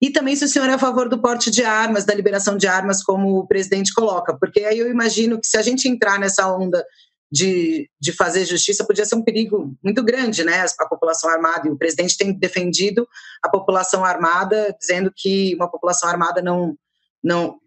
e 0.00 0.10
também 0.10 0.36
se 0.36 0.44
o 0.44 0.48
senhor 0.48 0.68
é 0.68 0.74
a 0.74 0.78
favor 0.78 1.08
do 1.08 1.20
porte 1.20 1.50
de 1.50 1.64
armas, 1.64 2.04
da 2.04 2.14
liberação 2.14 2.56
de 2.56 2.66
armas, 2.66 3.02
como 3.02 3.38
o 3.38 3.46
presidente 3.46 3.94
coloca, 3.94 4.36
porque 4.38 4.60
aí 4.60 4.78
eu 4.78 4.90
imagino 4.90 5.40
que 5.40 5.46
se 5.46 5.56
a 5.56 5.62
gente 5.62 5.88
entrar 5.88 6.18
nessa 6.18 6.46
onda 6.54 6.84
de, 7.30 7.90
de 8.00 8.12
fazer 8.12 8.44
justiça 8.44 8.86
podia 8.86 9.04
ser 9.04 9.16
um 9.16 9.24
perigo 9.24 9.74
muito 9.82 10.02
grande, 10.04 10.44
né? 10.44 10.64
A 10.78 10.86
população 10.86 11.28
armada. 11.30 11.66
E 11.66 11.70
o 11.70 11.76
presidente 11.76 12.16
tem 12.16 12.32
defendido 12.32 13.06
a 13.42 13.48
população 13.48 14.04
armada, 14.04 14.74
dizendo 14.78 15.12
que 15.14 15.54
uma 15.56 15.68
população 15.68 16.08
armada 16.08 16.40
não, 16.40 16.76
não, 17.22 17.58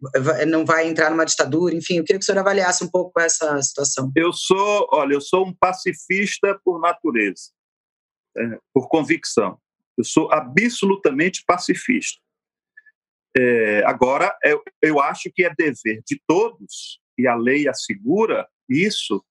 não 0.47 0.65
vai 0.65 0.87
entrar 0.87 1.09
numa 1.09 1.25
ditadura. 1.25 1.75
Enfim, 1.75 1.97
eu 1.97 2.03
queria 2.03 2.19
que 2.19 2.23
o 2.23 2.25
senhor 2.25 2.39
avaliasse 2.39 2.83
um 2.83 2.89
pouco 2.89 3.19
essa 3.19 3.61
situação. 3.61 4.11
Eu 4.15 4.31
sou, 4.31 4.87
olha, 4.91 5.13
eu 5.13 5.21
sou 5.21 5.45
um 5.45 5.53
pacifista 5.53 6.57
por 6.63 6.79
natureza, 6.79 7.51
é, 8.37 8.59
por 8.73 8.87
convicção. 8.87 9.57
Eu 9.99 10.05
sou 10.05 10.31
absolutamente 10.31 11.43
pacifista. 11.45 12.21
É, 13.37 13.83
agora, 13.85 14.33
eu, 14.41 14.63
eu 14.81 15.01
acho 15.01 15.29
que 15.29 15.43
é 15.43 15.53
dever 15.53 16.01
de 16.07 16.21
todos, 16.25 17.01
e 17.17 17.27
a 17.27 17.35
lei 17.35 17.67
assegura 17.67 18.47
isso, 18.69 19.21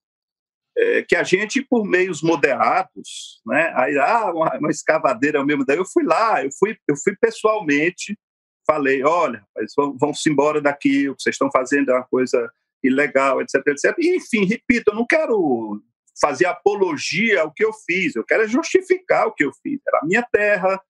é, 0.77 1.01
que 1.01 1.15
a 1.15 1.23
gente, 1.23 1.63
por 1.63 1.83
meios 1.83 2.21
moderados, 2.21 3.41
né, 3.47 3.73
aí, 3.75 3.97
ah, 3.97 4.31
uma, 4.31 4.57
uma 4.59 4.69
escavadeira 4.69 5.43
mesmo, 5.43 5.65
daí 5.65 5.77
eu 5.77 5.85
fui 5.85 6.03
lá, 6.03 6.45
eu 6.45 6.51
fui, 6.57 6.77
eu 6.87 6.95
fui 6.95 7.15
pessoalmente, 7.19 8.15
falei, 8.63 9.03
olha, 9.03 9.43
vão, 9.75 9.97
vão-se 9.97 10.29
embora 10.29 10.61
daqui, 10.61 11.09
o 11.09 11.15
que 11.15 11.23
vocês 11.23 11.33
estão 11.33 11.49
fazendo 11.51 11.89
é 11.89 11.95
uma 11.95 12.05
coisa 12.05 12.47
ilegal, 12.83 13.41
etc, 13.41 13.55
etc. 13.67 13.95
E, 13.97 14.17
enfim, 14.17 14.45
repito, 14.45 14.91
eu 14.91 14.95
não 14.95 15.05
quero 15.07 15.81
fazer 16.21 16.45
apologia 16.45 17.41
ao 17.41 17.51
que 17.51 17.63
eu 17.63 17.71
fiz, 17.73 18.15
eu 18.15 18.23
quero 18.23 18.47
justificar 18.47 19.27
o 19.27 19.33
que 19.33 19.43
eu 19.43 19.51
fiz. 19.61 19.79
Era 19.87 19.99
a 19.99 20.05
minha 20.05 20.23
terra, 20.31 20.81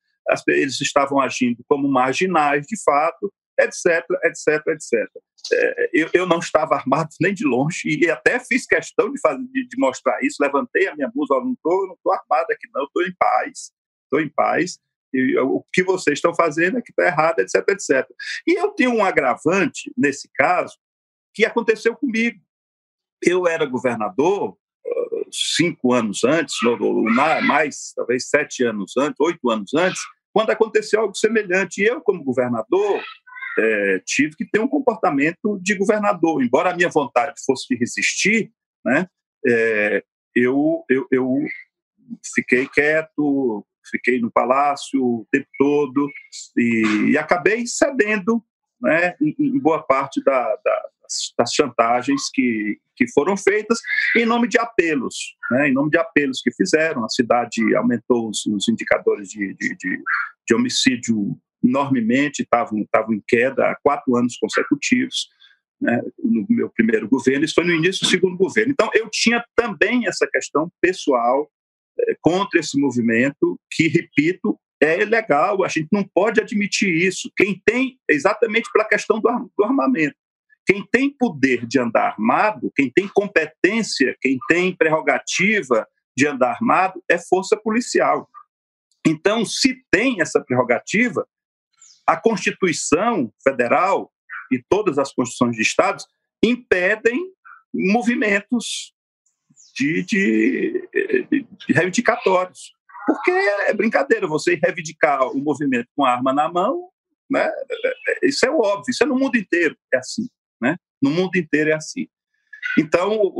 eles 0.47 0.79
estavam 0.81 1.19
agindo 1.19 1.63
como 1.67 1.87
marginais, 1.87 2.65
de 2.65 2.81
fato, 2.83 3.31
etc, 3.59 4.05
etc, 4.23 4.67
etc. 4.67 5.07
É, 5.51 5.89
eu, 5.93 6.09
eu, 6.13 6.27
não 6.27 6.39
estava 6.39 6.75
armado 6.75 7.09
nem 7.19 7.33
de 7.33 7.45
longe 7.45 7.81
e 7.87 8.09
até 8.09 8.39
fiz 8.39 8.65
questão 8.65 9.11
de, 9.11 9.19
fazer, 9.19 9.43
de, 9.51 9.67
de 9.67 9.77
mostrar 9.77 10.21
isso. 10.21 10.41
Levantei 10.41 10.87
a 10.87 10.95
minha 10.95 11.09
blusa, 11.13 11.33
não 11.35 11.53
estou 11.53 11.87
não 11.87 11.97
tô 12.03 12.11
armado 12.11 12.47
aqui, 12.51 12.67
não, 12.73 12.83
estou 12.83 13.03
em 13.03 13.13
paz, 13.17 13.71
estou 14.03 14.21
em 14.21 14.29
paz. 14.29 14.79
E 15.13 15.37
o 15.39 15.63
que 15.73 15.83
vocês 15.83 16.17
estão 16.17 16.35
fazendo 16.35 16.77
é 16.77 16.81
que 16.81 16.91
está 16.91 17.05
errado, 17.05 17.39
etc, 17.39 17.63
etc. 17.69 18.07
E 18.45 18.59
eu 18.59 18.69
tenho 18.71 18.93
um 18.93 19.03
agravante 19.03 19.91
nesse 19.97 20.29
caso 20.35 20.77
que 21.33 21.45
aconteceu 21.45 21.95
comigo. 21.95 22.39
Eu 23.21 23.47
era 23.47 23.65
governador 23.65 24.57
cinco 25.31 25.93
anos 25.93 26.23
antes, 26.23 26.55
mais 27.45 27.93
talvez 27.95 28.29
sete 28.29 28.63
anos 28.63 28.95
antes, 28.97 29.19
oito 29.19 29.49
anos 29.49 29.73
antes, 29.73 30.01
quando 30.33 30.51
aconteceu 30.51 31.01
algo 31.01 31.15
semelhante. 31.15 31.81
E 31.81 31.85
eu, 31.85 32.01
como 32.01 32.23
governador, 32.23 33.01
é, 33.57 34.01
tive 34.05 34.35
que 34.35 34.45
ter 34.45 34.59
um 34.59 34.67
comportamento 34.67 35.59
de 35.61 35.75
governador. 35.75 36.43
Embora 36.43 36.71
a 36.71 36.75
minha 36.75 36.89
vontade 36.89 37.41
fosse 37.45 37.67
de 37.69 37.75
resistir, 37.75 38.51
né, 38.85 39.07
é, 39.45 40.03
eu, 40.35 40.83
eu, 40.89 41.07
eu 41.11 41.35
fiquei 42.33 42.67
quieto, 42.67 43.65
fiquei 43.89 44.19
no 44.19 44.31
palácio 44.31 45.03
o 45.03 45.27
tempo 45.31 45.47
todo 45.57 46.09
e, 46.57 47.11
e 47.11 47.17
acabei 47.17 47.65
cedendo 47.65 48.43
né, 48.81 49.15
em, 49.21 49.35
em, 49.39 49.59
boa 49.59 49.81
parte 49.83 50.23
da, 50.23 50.55
da, 50.63 50.89
das, 51.37 51.53
chantagens 51.53 52.29
que, 52.33 52.77
que 52.95 53.05
foram 53.11 53.35
feitas 53.35 53.79
em 54.15 54.25
nome 54.25 54.47
de 54.47 54.59
apelos, 54.59 55.15
né, 55.51 55.69
em 55.69 55.73
nome 55.73 55.89
de 55.89 55.97
apelos 55.97 56.41
que 56.41 56.51
fizeram. 56.51 57.03
A 57.03 57.09
cidade 57.09 57.75
aumentou 57.75 58.29
os, 58.29 58.45
os 58.45 58.67
indicadores 58.67 59.29
de, 59.29 59.53
de, 59.55 59.75
de, 59.75 60.03
de 60.47 60.55
homicídio 60.55 61.37
enormemente, 61.63 62.41
estavam, 62.41 62.79
em 62.79 63.23
queda 63.27 63.69
há 63.69 63.75
quatro 63.83 64.15
anos 64.15 64.37
consecutivos, 64.37 65.27
né, 65.81 66.01
no 66.21 66.45
meu 66.49 66.69
primeiro 66.69 67.07
governo, 67.07 67.45
isso 67.45 67.55
foi 67.55 67.63
no 67.63 67.73
início 67.73 68.05
do 68.05 68.09
segundo 68.09 68.37
governo. 68.37 68.71
Então, 68.71 68.89
eu 68.93 69.09
tinha 69.09 69.43
também 69.55 70.07
essa 70.07 70.27
questão 70.27 70.69
pessoal 70.81 71.49
é, 71.99 72.15
contra 72.21 72.59
esse 72.59 72.77
movimento, 72.79 73.59
que, 73.71 73.87
repito, 73.87 74.59
é 74.81 75.01
ilegal, 75.01 75.63
a 75.63 75.67
gente 75.67 75.87
não 75.91 76.03
pode 76.03 76.41
admitir 76.41 76.89
isso. 76.89 77.31
Quem 77.35 77.61
tem, 77.65 77.97
exatamente 78.09 78.69
pela 78.71 78.85
questão 78.85 79.19
do 79.19 79.63
armamento, 79.63 80.15
quem 80.69 80.85
tem 80.85 81.09
poder 81.09 81.65
de 81.65 81.79
andar 81.79 82.09
armado, 82.09 82.71
quem 82.75 82.91
tem 82.91 83.07
competência, 83.07 84.15
quem 84.21 84.37
tem 84.47 84.75
prerrogativa 84.75 85.87
de 86.15 86.27
andar 86.27 86.51
armado 86.51 87.03
é 87.09 87.17
força 87.17 87.57
policial. 87.57 88.29
Então, 89.03 89.43
se 89.43 89.83
tem 89.89 90.21
essa 90.21 90.39
prerrogativa, 90.39 91.27
a 92.05 92.15
Constituição 92.15 93.33
Federal 93.43 94.13
e 94.51 94.63
todas 94.69 94.99
as 94.99 95.11
constituições 95.11 95.55
de 95.55 95.63
estados 95.63 96.05
impedem 96.43 97.19
movimentos 97.73 98.93
de, 99.75 100.03
de, 100.03 100.87
de, 101.65 101.73
reivindicatórios. 101.73 102.73
Porque 103.07 103.31
é 103.31 103.73
brincadeira 103.73 104.27
você 104.27 104.53
reivindicar 104.53 105.31
o 105.31 105.39
movimento 105.39 105.87
com 105.95 106.05
arma 106.05 106.31
na 106.31 106.47
mão, 106.47 106.91
né? 107.27 107.51
isso 108.21 108.45
é 108.45 108.51
óbvio, 108.51 108.91
isso 108.91 109.03
é 109.03 109.07
no 109.07 109.17
mundo 109.17 109.35
inteiro, 109.35 109.75
é 109.91 109.97
assim. 109.97 110.29
No 111.01 111.09
mundo 111.09 111.35
inteiro 111.35 111.71
é 111.71 111.73
assim. 111.73 112.07
Então, 112.77 113.33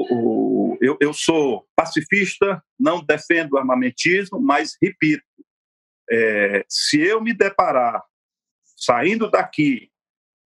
eu, 0.81 0.97
eu 0.99 1.13
sou 1.13 1.67
pacifista, 1.75 2.63
não 2.79 3.03
defendo 3.03 3.57
armamentismo, 3.57 4.39
mas, 4.41 4.75
repito, 4.81 5.23
é, 6.09 6.65
se 6.67 6.99
eu 6.99 7.21
me 7.21 7.33
deparar 7.33 8.01
saindo 8.75 9.29
daqui 9.29 9.89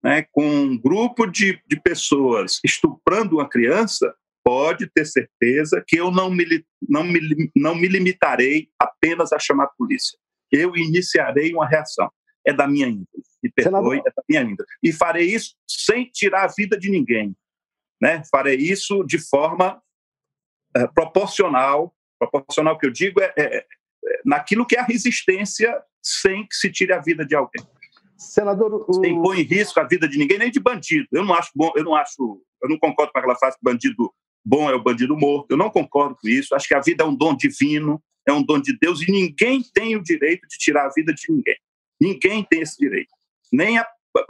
né, 0.02 0.26
com 0.30 0.44
um 0.44 0.78
grupo 0.78 1.26
de, 1.26 1.62
de 1.66 1.80
pessoas 1.80 2.60
estuprando 2.62 3.36
uma 3.36 3.48
criança, 3.48 4.14
pode 4.44 4.86
ter 4.88 5.06
certeza 5.06 5.82
que 5.86 5.96
eu 5.96 6.10
não 6.10 6.30
me, 6.30 6.44
não, 6.86 7.02
me, 7.02 7.50
não 7.56 7.74
me 7.74 7.88
limitarei 7.88 8.68
apenas 8.78 9.32
a 9.32 9.38
chamar 9.38 9.64
a 9.64 9.72
polícia. 9.78 10.18
Eu 10.52 10.76
iniciarei 10.76 11.54
uma 11.54 11.66
reação. 11.66 12.10
É 12.46 12.52
da 12.52 12.66
minha 12.66 12.86
índole. 12.86 13.08
Me 13.42 13.50
perdoe, 13.50 13.98
é 13.98 14.10
da 14.10 14.22
minha 14.28 14.42
índole. 14.42 14.68
E 14.82 14.92
farei 14.92 15.26
isso 15.26 15.54
sem 15.68 16.06
tirar 16.06 16.44
a 16.44 16.52
vida 16.54 16.78
de 16.78 16.90
ninguém. 16.90 17.34
Né? 18.00 18.22
Farei 18.30 18.56
isso 18.56 19.04
de 19.04 19.18
forma 19.18 19.82
é, 20.76 20.86
proporcional. 20.86 21.94
Proporcional 22.18 22.78
que 22.78 22.86
eu 22.86 22.90
digo 22.90 23.20
é, 23.20 23.32
é, 23.36 23.56
é 23.58 23.66
naquilo 24.24 24.66
que 24.66 24.76
é 24.76 24.80
a 24.80 24.84
resistência 24.84 25.82
sem 26.02 26.46
que 26.46 26.54
se 26.54 26.70
tire 26.70 26.92
a 26.92 27.00
vida 27.00 27.24
de 27.24 27.34
alguém. 27.34 27.64
Senador, 28.16 28.84
o... 28.88 28.94
sem 28.94 29.20
pôr 29.20 29.38
em 29.38 29.42
risco 29.42 29.80
a 29.80 29.84
vida 29.84 30.08
de 30.08 30.18
ninguém, 30.18 30.38
nem 30.38 30.50
de 30.50 30.60
bandido. 30.60 31.06
Eu 31.12 31.24
não 31.24 31.34
acho 31.34 31.50
bom, 31.54 31.72
eu 31.74 31.84
não 31.84 31.94
acho, 31.94 32.42
eu 32.62 32.68
não 32.68 32.78
concordo 32.78 33.12
com 33.12 33.18
aquela 33.18 33.36
frase 33.36 33.56
que 33.56 33.64
bandido 33.64 34.12
bom 34.44 34.68
é 34.68 34.74
o 34.74 34.82
bandido 34.82 35.16
morto. 35.16 35.50
Eu 35.50 35.56
não 35.56 35.70
concordo 35.70 36.16
com 36.20 36.28
isso. 36.28 36.54
Acho 36.54 36.68
que 36.68 36.74
a 36.74 36.80
vida 36.80 37.02
é 37.02 37.06
um 37.06 37.14
dom 37.14 37.34
divino, 37.34 38.02
é 38.26 38.32
um 38.32 38.42
dom 38.42 38.60
de 38.60 38.76
Deus 38.78 39.00
e 39.02 39.10
ninguém 39.10 39.62
tem 39.72 39.96
o 39.96 40.02
direito 40.02 40.46
de 40.48 40.58
tirar 40.58 40.86
a 40.86 40.92
vida 40.92 41.12
de 41.12 41.24
ninguém. 41.28 41.56
Ninguém 42.00 42.44
tem 42.44 42.60
esse 42.60 42.78
direito. 42.78 43.10
Nem 43.52 43.78
a 43.78 43.86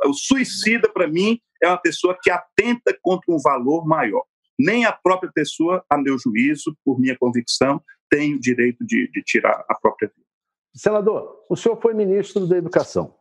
o 0.06 0.14
suicida, 0.14 0.88
para 0.88 1.06
mim, 1.06 1.38
é 1.62 1.68
uma 1.68 1.78
pessoa 1.78 2.16
que 2.20 2.30
atenta 2.30 2.96
contra 3.02 3.32
um 3.32 3.38
valor 3.38 3.86
maior. 3.86 4.24
Nem 4.58 4.84
a 4.84 4.92
própria 4.92 5.30
pessoa, 5.32 5.84
a 5.90 5.98
meu 5.98 6.18
juízo, 6.18 6.76
por 6.84 6.98
minha 6.98 7.16
convicção, 7.18 7.82
tem 8.08 8.34
o 8.34 8.40
direito 8.40 8.84
de, 8.84 9.10
de 9.10 9.22
tirar 9.22 9.64
a 9.68 9.74
própria 9.74 10.08
vida. 10.08 10.26
Senador, 10.74 11.44
o 11.48 11.56
senhor 11.56 11.80
foi 11.80 11.94
ministro 11.94 12.46
da 12.46 12.56
Educação. 12.56 13.14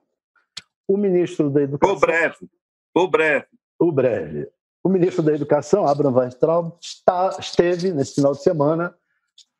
O 0.88 0.98
ministro 0.98 1.50
da 1.50 1.62
Educação. 1.62 1.96
O 1.96 2.00
breve. 2.00 2.50
O 2.96 3.08
breve. 3.08 3.48
O 3.80 3.92
breve. 3.92 4.50
O 4.84 4.90
ministro 4.90 5.24
da 5.24 5.34
Educação, 5.34 5.88
Abraham 5.88 6.14
Weintraub, 6.14 6.74
está, 6.82 7.36
esteve 7.40 7.92
nesse 7.92 8.16
final 8.16 8.34
de 8.34 8.44
semana 8.44 8.96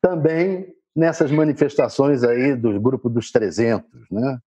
também 0.00 0.74
nessas 0.94 1.30
manifestações 1.30 2.22
aí 2.22 2.54
do 2.54 2.78
grupo 2.80 3.08
dos 3.08 3.32
300, 3.32 3.88
né? 4.10 4.38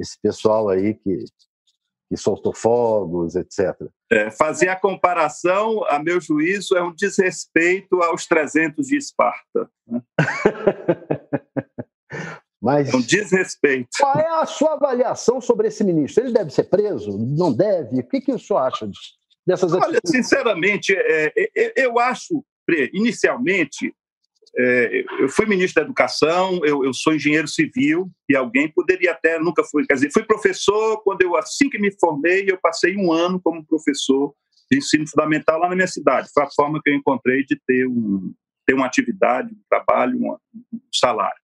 Esse 0.00 0.18
pessoal 0.20 0.68
aí 0.68 0.94
que, 0.94 1.24
que 2.08 2.16
soltou 2.16 2.54
fogos, 2.54 3.36
etc. 3.36 3.76
É, 4.10 4.30
fazer 4.30 4.68
a 4.68 4.76
comparação, 4.76 5.84
a 5.84 5.98
meu 5.98 6.20
juízo, 6.20 6.76
é 6.76 6.82
um 6.82 6.94
desrespeito 6.94 8.02
aos 8.02 8.26
300 8.26 8.86
de 8.86 8.96
Esparta. 8.96 9.70
Né? 9.86 10.02
Mas, 12.60 12.92
é 12.92 12.96
um 12.96 13.00
desrespeito. 13.00 13.88
Qual 13.98 14.14
é 14.14 14.28
a 14.28 14.44
sua 14.44 14.74
avaliação 14.74 15.40
sobre 15.40 15.68
esse 15.68 15.82
ministro? 15.82 16.22
Ele 16.22 16.32
deve 16.32 16.50
ser 16.50 16.64
preso? 16.64 17.16
Não 17.16 17.52
deve? 17.52 18.00
O 18.00 18.06
que, 18.06 18.20
que 18.20 18.32
o 18.32 18.38
senhor 18.38 18.58
acha 18.58 18.88
dessas 19.46 19.72
Olha, 19.72 19.98
sinceramente, 20.04 20.94
é, 20.94 21.32
é, 21.56 21.72
eu 21.76 21.98
acho, 21.98 22.44
inicialmente, 22.92 23.94
é, 24.56 25.04
eu 25.20 25.28
fui 25.28 25.46
ministro 25.46 25.80
da 25.80 25.86
Educação, 25.86 26.60
eu, 26.64 26.84
eu, 26.84 26.92
sou 26.92 27.14
engenheiro 27.14 27.46
civil 27.46 28.10
e 28.28 28.34
alguém 28.34 28.68
poderia 28.68 29.12
até 29.12 29.38
nunca 29.38 29.62
fui, 29.62 29.86
quer 29.86 29.94
dizer, 29.94 30.10
fui 30.12 30.24
professor 30.24 31.00
quando 31.02 31.22
eu 31.22 31.36
assim 31.36 31.70
que 31.70 31.78
me 31.78 31.92
formei, 31.98 32.44
eu 32.48 32.58
passei 32.60 32.96
um 32.96 33.12
ano 33.12 33.40
como 33.40 33.64
professor 33.64 34.34
de 34.70 34.78
ensino 34.78 35.08
fundamental 35.08 35.58
lá 35.58 35.68
na 35.68 35.76
minha 35.76 35.86
cidade. 35.86 36.28
Foi 36.32 36.42
a 36.44 36.50
forma 36.50 36.80
que 36.82 36.90
eu 36.90 36.94
encontrei 36.94 37.44
de 37.44 37.60
ter 37.66 37.86
um 37.86 38.32
ter 38.66 38.74
uma 38.74 38.86
atividade, 38.86 39.52
um 39.52 39.62
trabalho, 39.68 40.16
um, 40.18 40.36
um 40.72 40.80
salário. 40.92 41.40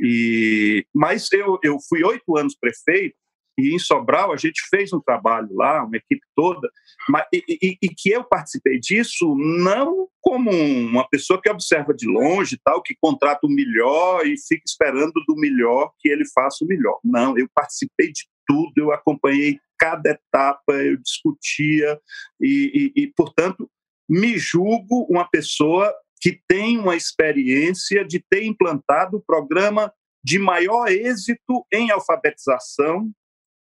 E 0.00 0.86
mas 0.94 1.30
eu 1.32 1.58
eu 1.62 1.78
fui 1.88 2.02
oito 2.02 2.36
anos 2.36 2.56
prefeito 2.58 3.16
e 3.58 3.74
em 3.74 3.78
Sobral 3.78 4.32
a 4.32 4.36
gente 4.36 4.62
fez 4.70 4.92
um 4.92 5.00
trabalho 5.00 5.48
lá, 5.52 5.84
uma 5.84 5.96
equipe 5.96 6.24
toda, 6.34 6.70
mas, 7.08 7.26
e, 7.32 7.42
e, 7.48 7.78
e, 7.82 7.88
que 7.88 8.10
eu 8.10 8.22
participei 8.22 8.78
disso 8.78 9.34
não 9.36 10.08
como 10.20 10.50
uma 10.50 11.08
pessoa 11.08 11.40
que 11.42 11.50
observa 11.50 11.92
de 11.92 12.06
longe, 12.06 12.60
tal, 12.64 12.80
que 12.82 12.94
contrata 13.00 13.46
o 13.46 13.50
melhor 13.50 14.24
e 14.24 14.36
fica 14.38 14.62
esperando 14.64 15.12
do 15.26 15.34
melhor 15.34 15.92
que 15.98 16.08
ele 16.08 16.24
faça 16.32 16.64
o 16.64 16.68
melhor. 16.68 17.00
Não, 17.04 17.36
eu 17.36 17.48
participei 17.52 18.12
de 18.12 18.28
tudo, 18.46 18.72
eu 18.76 18.92
acompanhei 18.92 19.58
cada 19.78 20.10
etapa, 20.10 20.72
eu 20.74 20.96
discutia 20.96 21.98
e, 22.40 22.92
e 22.94 23.06
portanto, 23.16 23.68
me 24.08 24.38
julgo 24.38 25.06
uma 25.10 25.28
pessoa 25.28 25.92
que 26.20 26.40
tem 26.48 26.78
uma 26.78 26.96
experiência 26.96 28.04
de 28.04 28.18
ter 28.18 28.44
implantado 28.44 29.18
o 29.18 29.22
programa 29.22 29.92
de 30.24 30.38
maior 30.38 30.88
êxito 30.88 31.64
em 31.72 31.90
alfabetização 31.90 33.10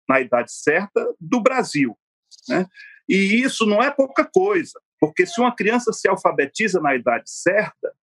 na 0.08 0.20
idade 0.20 0.52
certa 0.52 1.14
do 1.20 1.42
Brasil. 1.42 1.98
Né? 2.48 2.66
E 3.08 3.42
isso 3.42 3.66
não 3.66 3.82
é 3.82 3.92
pouca 3.92 4.26
coisa, 4.26 4.80
porque 5.00 5.26
se 5.26 5.40
uma 5.40 5.56
criança 5.56 5.94
se 5.94 6.08
alfabetiza 6.08 6.80
na 6.80 6.96
idade 6.96 7.30
certa, 7.30 7.94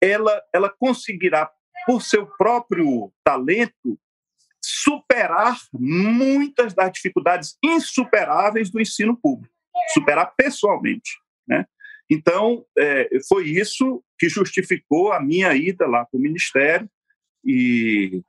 ela, 0.00 0.42
ela 0.52 0.68
conseguirá, 0.68 1.50
por 1.86 2.02
seu 2.02 2.26
próprio 2.26 3.12
talento, 3.24 3.98
superar 4.62 5.58
muitas 5.72 6.74
das 6.74 6.92
dificuldades 6.92 7.56
insuperáveis 7.62 8.70
do 8.70 8.80
ensino 8.80 9.16
público, 9.16 9.54
superar 9.92 10.34
pessoalmente. 10.36 11.18
Né? 11.48 11.66
Então, 12.10 12.64
é, 12.78 13.08
foi 13.28 13.48
isso 13.48 14.02
que 14.18 14.28
justificou 14.28 15.12
a 15.12 15.20
minha 15.20 15.54
ida 15.54 15.86
lá 15.86 16.04
para 16.04 16.18
o 16.18 16.20
Ministério 16.20 16.88
e 17.44 18.22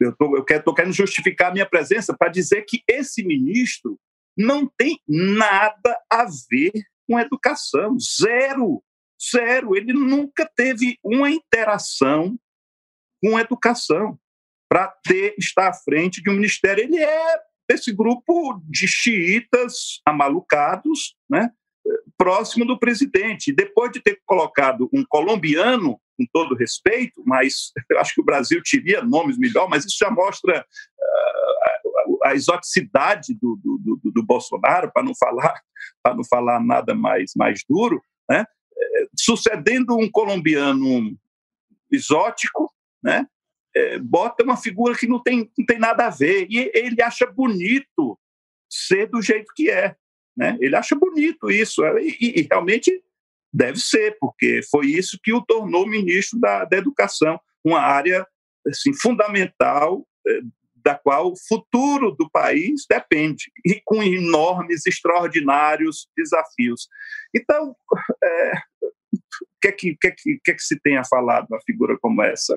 eu 0.00 0.14
eu 0.18 0.44
quero, 0.44 0.64
tô 0.64 0.74
querendo 0.74 0.92
justificar 0.92 1.50
a 1.50 1.52
minha 1.52 1.66
presença 1.66 2.16
para 2.16 2.30
dizer 2.30 2.62
que 2.62 2.82
esse 2.88 3.24
ministro 3.24 3.98
não 4.36 4.70
tem 4.76 5.00
nada 5.08 5.98
a 6.10 6.26
ver 6.50 6.72
com 7.08 7.18
educação, 7.18 7.96
zero, 7.98 8.82
zero. 9.30 9.76
Ele 9.76 9.92
nunca 9.92 10.50
teve 10.54 10.98
uma 11.02 11.30
interação 11.30 12.38
com 13.22 13.38
educação 13.38 14.18
para 14.68 14.88
ter 15.04 15.34
estar 15.38 15.68
à 15.68 15.72
frente 15.72 16.22
de 16.22 16.28
um 16.28 16.34
ministério. 16.34 16.84
Ele 16.84 16.98
é 16.98 17.38
desse 17.68 17.92
grupo 17.92 18.60
de 18.68 18.86
xiitas 18.86 20.00
amalucados, 20.04 21.16
né? 21.28 21.50
Próximo 22.18 22.64
do 22.64 22.78
presidente. 22.78 23.52
Depois 23.52 23.92
de 23.92 24.00
ter 24.00 24.20
colocado 24.24 24.88
um 24.92 25.04
colombiano, 25.04 26.00
com 26.16 26.26
todo 26.32 26.56
respeito, 26.56 27.22
mas 27.24 27.72
eu 27.90 27.98
acho 28.00 28.14
que 28.14 28.20
o 28.20 28.24
Brasil 28.24 28.62
teria 28.68 29.02
nomes 29.02 29.38
melhor, 29.38 29.68
mas 29.68 29.84
isso 29.84 29.96
já 29.98 30.10
mostra 30.10 30.60
uh, 30.60 32.24
a, 32.24 32.30
a, 32.30 32.34
exoticidade 32.34 33.34
do, 33.34 33.60
do, 33.62 34.00
do, 34.02 34.10
do 34.10 34.22
Bolsonaro, 34.22 34.90
para 34.90 35.02
não 35.02 35.14
falar 35.14 35.60
para 36.02 36.14
não 36.14 36.24
falar 36.24 36.60
nada 36.60 36.94
mais, 36.94 37.32
mais 37.36 37.62
duro, 37.68 38.02
né? 38.28 38.44
É, 38.78 39.06
sucedendo 39.18 39.96
um 39.96 40.10
colombiano 40.10 41.16
exótico, 41.90 42.72
né? 43.02 43.26
É, 43.74 43.98
bota 43.98 44.42
uma 44.42 44.56
figura 44.56 44.96
que 44.96 45.06
não 45.06 45.22
tem, 45.22 45.50
não 45.56 45.66
tem 45.66 45.78
nada 45.78 46.06
a 46.06 46.10
ver. 46.10 46.46
E 46.50 46.70
ele 46.74 47.02
acha 47.02 47.26
bonito 47.26 48.18
ser 48.70 49.06
do 49.06 49.20
jeito 49.20 49.52
que 49.54 49.70
é. 49.70 49.94
Né? 50.36 50.56
Ele 50.60 50.76
acha 50.76 50.94
bonito 50.94 51.50
isso, 51.50 51.84
é, 51.84 52.02
e, 52.02 52.40
e, 52.40 52.48
realmente 52.50 53.02
deve 53.52 53.78
ser, 53.78 54.16
porque 54.20 54.60
foi 54.70 54.86
isso 54.86 55.18
que 55.22 55.32
o 55.32 55.40
tornou 55.40 55.88
ministro 55.88 56.38
da, 56.38 56.64
da 56.64 56.76
Educação, 56.76 57.40
uma 57.64 57.80
área 57.80 58.26
assim, 58.66 58.92
fundamental 58.92 60.06
é, 60.26 60.40
da 60.86 60.94
qual 60.94 61.32
o 61.32 61.36
futuro 61.48 62.12
do 62.12 62.30
país 62.30 62.84
depende, 62.88 63.50
e 63.64 63.80
com 63.84 64.02
enormes, 64.02 64.86
extraordinários 64.86 66.08
desafios. 66.16 66.88
Então, 67.34 67.74
é, 68.22 68.52
o 69.12 69.60
que 69.60 69.68
é 69.68 69.72
que, 69.72 69.96
que, 69.96 70.06
é 70.06 70.10
que, 70.12 70.38
que, 70.44 70.58
se 70.58 70.78
tem 70.80 70.96
a 70.96 71.04
falar 71.04 71.40
de 71.40 71.48
uma 71.50 71.60
figura 71.62 71.98
como 72.00 72.22
essa? 72.22 72.54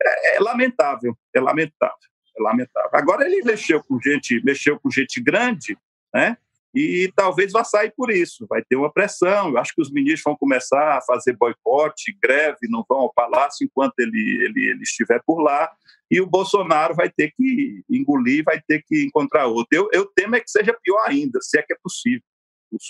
É, 0.00 0.36
é, 0.36 0.40
lamentável, 0.40 1.16
é 1.34 1.40
lamentável, 1.40 1.96
é 2.38 2.42
lamentável. 2.42 2.90
Agora 2.92 3.26
ele 3.26 3.42
mexeu 3.42 3.82
com 3.82 3.98
gente, 4.00 4.40
mexeu 4.44 4.78
com 4.78 4.90
gente 4.90 5.20
grande, 5.20 5.76
né? 6.14 6.36
E 6.76 7.10
talvez 7.16 7.52
vá 7.52 7.64
sair 7.64 7.90
por 7.96 8.10
isso. 8.10 8.46
Vai 8.46 8.62
ter 8.62 8.76
uma 8.76 8.92
pressão. 8.92 9.48
Eu 9.48 9.58
acho 9.58 9.74
que 9.74 9.80
os 9.80 9.90
ministros 9.90 10.22
vão 10.22 10.36
começar 10.36 10.98
a 10.98 11.00
fazer 11.00 11.34
boicote, 11.34 12.14
greve, 12.22 12.68
não 12.68 12.84
vão 12.86 12.98
ao 12.98 13.12
palácio 13.14 13.64
enquanto 13.64 13.98
ele, 13.98 14.44
ele, 14.44 14.70
ele 14.70 14.82
estiver 14.82 15.22
por 15.26 15.40
lá. 15.40 15.72
E 16.10 16.20
o 16.20 16.26
Bolsonaro 16.26 16.94
vai 16.94 17.08
ter 17.08 17.32
que 17.34 17.82
engolir, 17.88 18.44
vai 18.44 18.60
ter 18.60 18.84
que 18.86 19.06
encontrar 19.06 19.46
outro. 19.46 19.68
Eu, 19.72 19.88
eu 19.90 20.04
temo 20.04 20.36
é 20.36 20.40
que 20.40 20.50
seja 20.50 20.76
pior 20.82 21.02
ainda, 21.08 21.40
se 21.40 21.58
é 21.58 21.62
que 21.62 21.72
é 21.72 21.76
possível. 21.82 22.22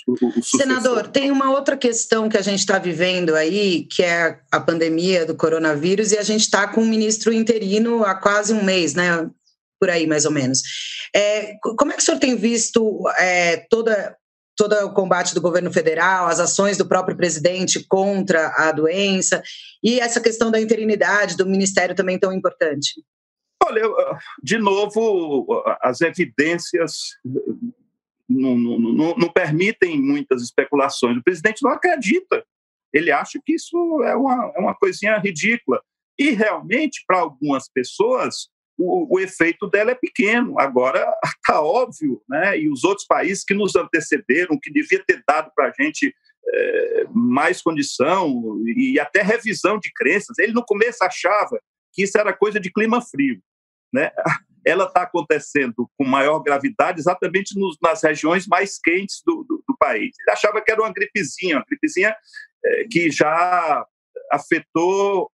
O, 0.05 0.39
o, 0.39 0.43
Senador, 0.43 1.07
tem 1.07 1.31
uma 1.31 1.51
outra 1.51 1.77
questão 1.77 2.27
que 2.27 2.35
a 2.35 2.41
gente 2.41 2.59
está 2.59 2.77
vivendo 2.77 3.35
aí, 3.35 3.85
que 3.85 4.03
é 4.03 4.41
a 4.51 4.59
pandemia 4.59 5.25
do 5.25 5.35
coronavírus, 5.35 6.11
e 6.11 6.17
a 6.17 6.23
gente 6.23 6.41
está 6.41 6.67
com 6.67 6.81
um 6.81 6.89
ministro 6.89 7.31
interino 7.31 8.03
há 8.03 8.15
quase 8.15 8.53
um 8.53 8.63
mês, 8.63 8.95
né? 8.95 9.29
Por 9.79 9.89
aí, 9.89 10.07
mais 10.07 10.25
ou 10.25 10.31
menos. 10.31 10.61
É, 11.15 11.55
como 11.77 11.91
é 11.91 11.95
que 11.95 12.01
o 12.01 12.05
senhor 12.05 12.19
tem 12.19 12.35
visto 12.35 13.03
é, 13.17 13.57
toda, 13.69 14.15
todo 14.55 14.73
o 14.85 14.93
combate 14.93 15.33
do 15.33 15.41
governo 15.41 15.71
federal, 15.71 16.27
as 16.27 16.39
ações 16.39 16.77
do 16.77 16.87
próprio 16.87 17.15
presidente 17.15 17.85
contra 17.87 18.47
a 18.57 18.71
doença 18.71 19.41
e 19.83 19.99
essa 19.99 20.19
questão 20.19 20.51
da 20.51 20.59
interinidade 20.59 21.37
do 21.37 21.45
ministério 21.45 21.95
também 21.95 22.19
tão 22.19 22.33
importante? 22.33 23.03
Olha, 23.63 23.83
de 24.41 24.57
novo, 24.57 25.47
as 25.81 26.01
evidências 26.01 27.17
não, 28.29 28.55
não, 28.55 28.79
não, 28.79 29.15
não, 29.15 29.29
permitem 29.29 30.01
muitas 30.01 30.41
especulações. 30.41 31.17
O 31.17 31.23
presidente 31.23 31.63
não 31.63 31.71
acredita. 31.71 32.45
Ele 32.93 33.11
acha 33.11 33.39
que 33.43 33.53
isso 33.53 33.77
é 34.03 34.15
uma, 34.15 34.51
é 34.55 34.59
uma 34.59 34.75
coisinha 34.75 35.17
ridícula. 35.17 35.81
E 36.17 36.31
realmente, 36.31 37.03
para 37.05 37.19
algumas 37.19 37.69
pessoas, 37.69 38.49
o, 38.77 39.15
o, 39.15 39.19
efeito 39.19 39.67
dela 39.67 39.91
é 39.91 39.95
pequeno. 39.95 40.59
Agora 40.59 41.11
está 41.25 41.59
óbvio, 41.61 42.21
né? 42.29 42.59
E 42.59 42.69
os 42.69 42.83
outros 42.83 43.07
países 43.07 43.43
que 43.43 43.53
nos 43.53 43.75
antecederam, 43.75 44.59
que 44.61 44.71
devia 44.71 45.03
ter 45.05 45.23
dado 45.27 45.51
para 45.55 45.67
a 45.67 45.71
gente 45.71 46.13
é, 46.49 47.05
mais 47.11 47.61
condição 47.61 48.61
e 48.65 48.99
até 48.99 49.21
revisão 49.21 49.79
de 49.79 49.91
crenças. 49.93 50.37
Ele 50.37 50.53
no 50.53 50.63
começo 50.63 51.03
achava 51.03 51.59
que 51.91 52.03
isso 52.03 52.17
era 52.17 52.31
coisa 52.31 52.59
de 52.59 52.71
clima 52.71 53.01
frio, 53.01 53.41
né? 53.93 54.11
Ela 54.65 54.83
está 54.83 55.03
acontecendo 55.03 55.89
com 55.97 56.03
maior 56.03 56.39
gravidade 56.39 56.99
exatamente 56.99 57.57
nos, 57.57 57.77
nas 57.81 58.03
regiões 58.03 58.45
mais 58.45 58.77
quentes 58.77 59.21
do, 59.25 59.45
do, 59.47 59.63
do, 59.65 59.77
país. 59.77 60.11
Ele 60.19 60.31
achava 60.31 60.61
que 60.61 60.69
era 60.69 60.81
uma 60.81 60.91
gripezinha, 60.91 61.55
uma 61.55 61.65
gripezinha 61.65 62.13
é, 62.65 62.83
que 62.83 63.09
já 63.09 63.85
afetou 64.29 65.31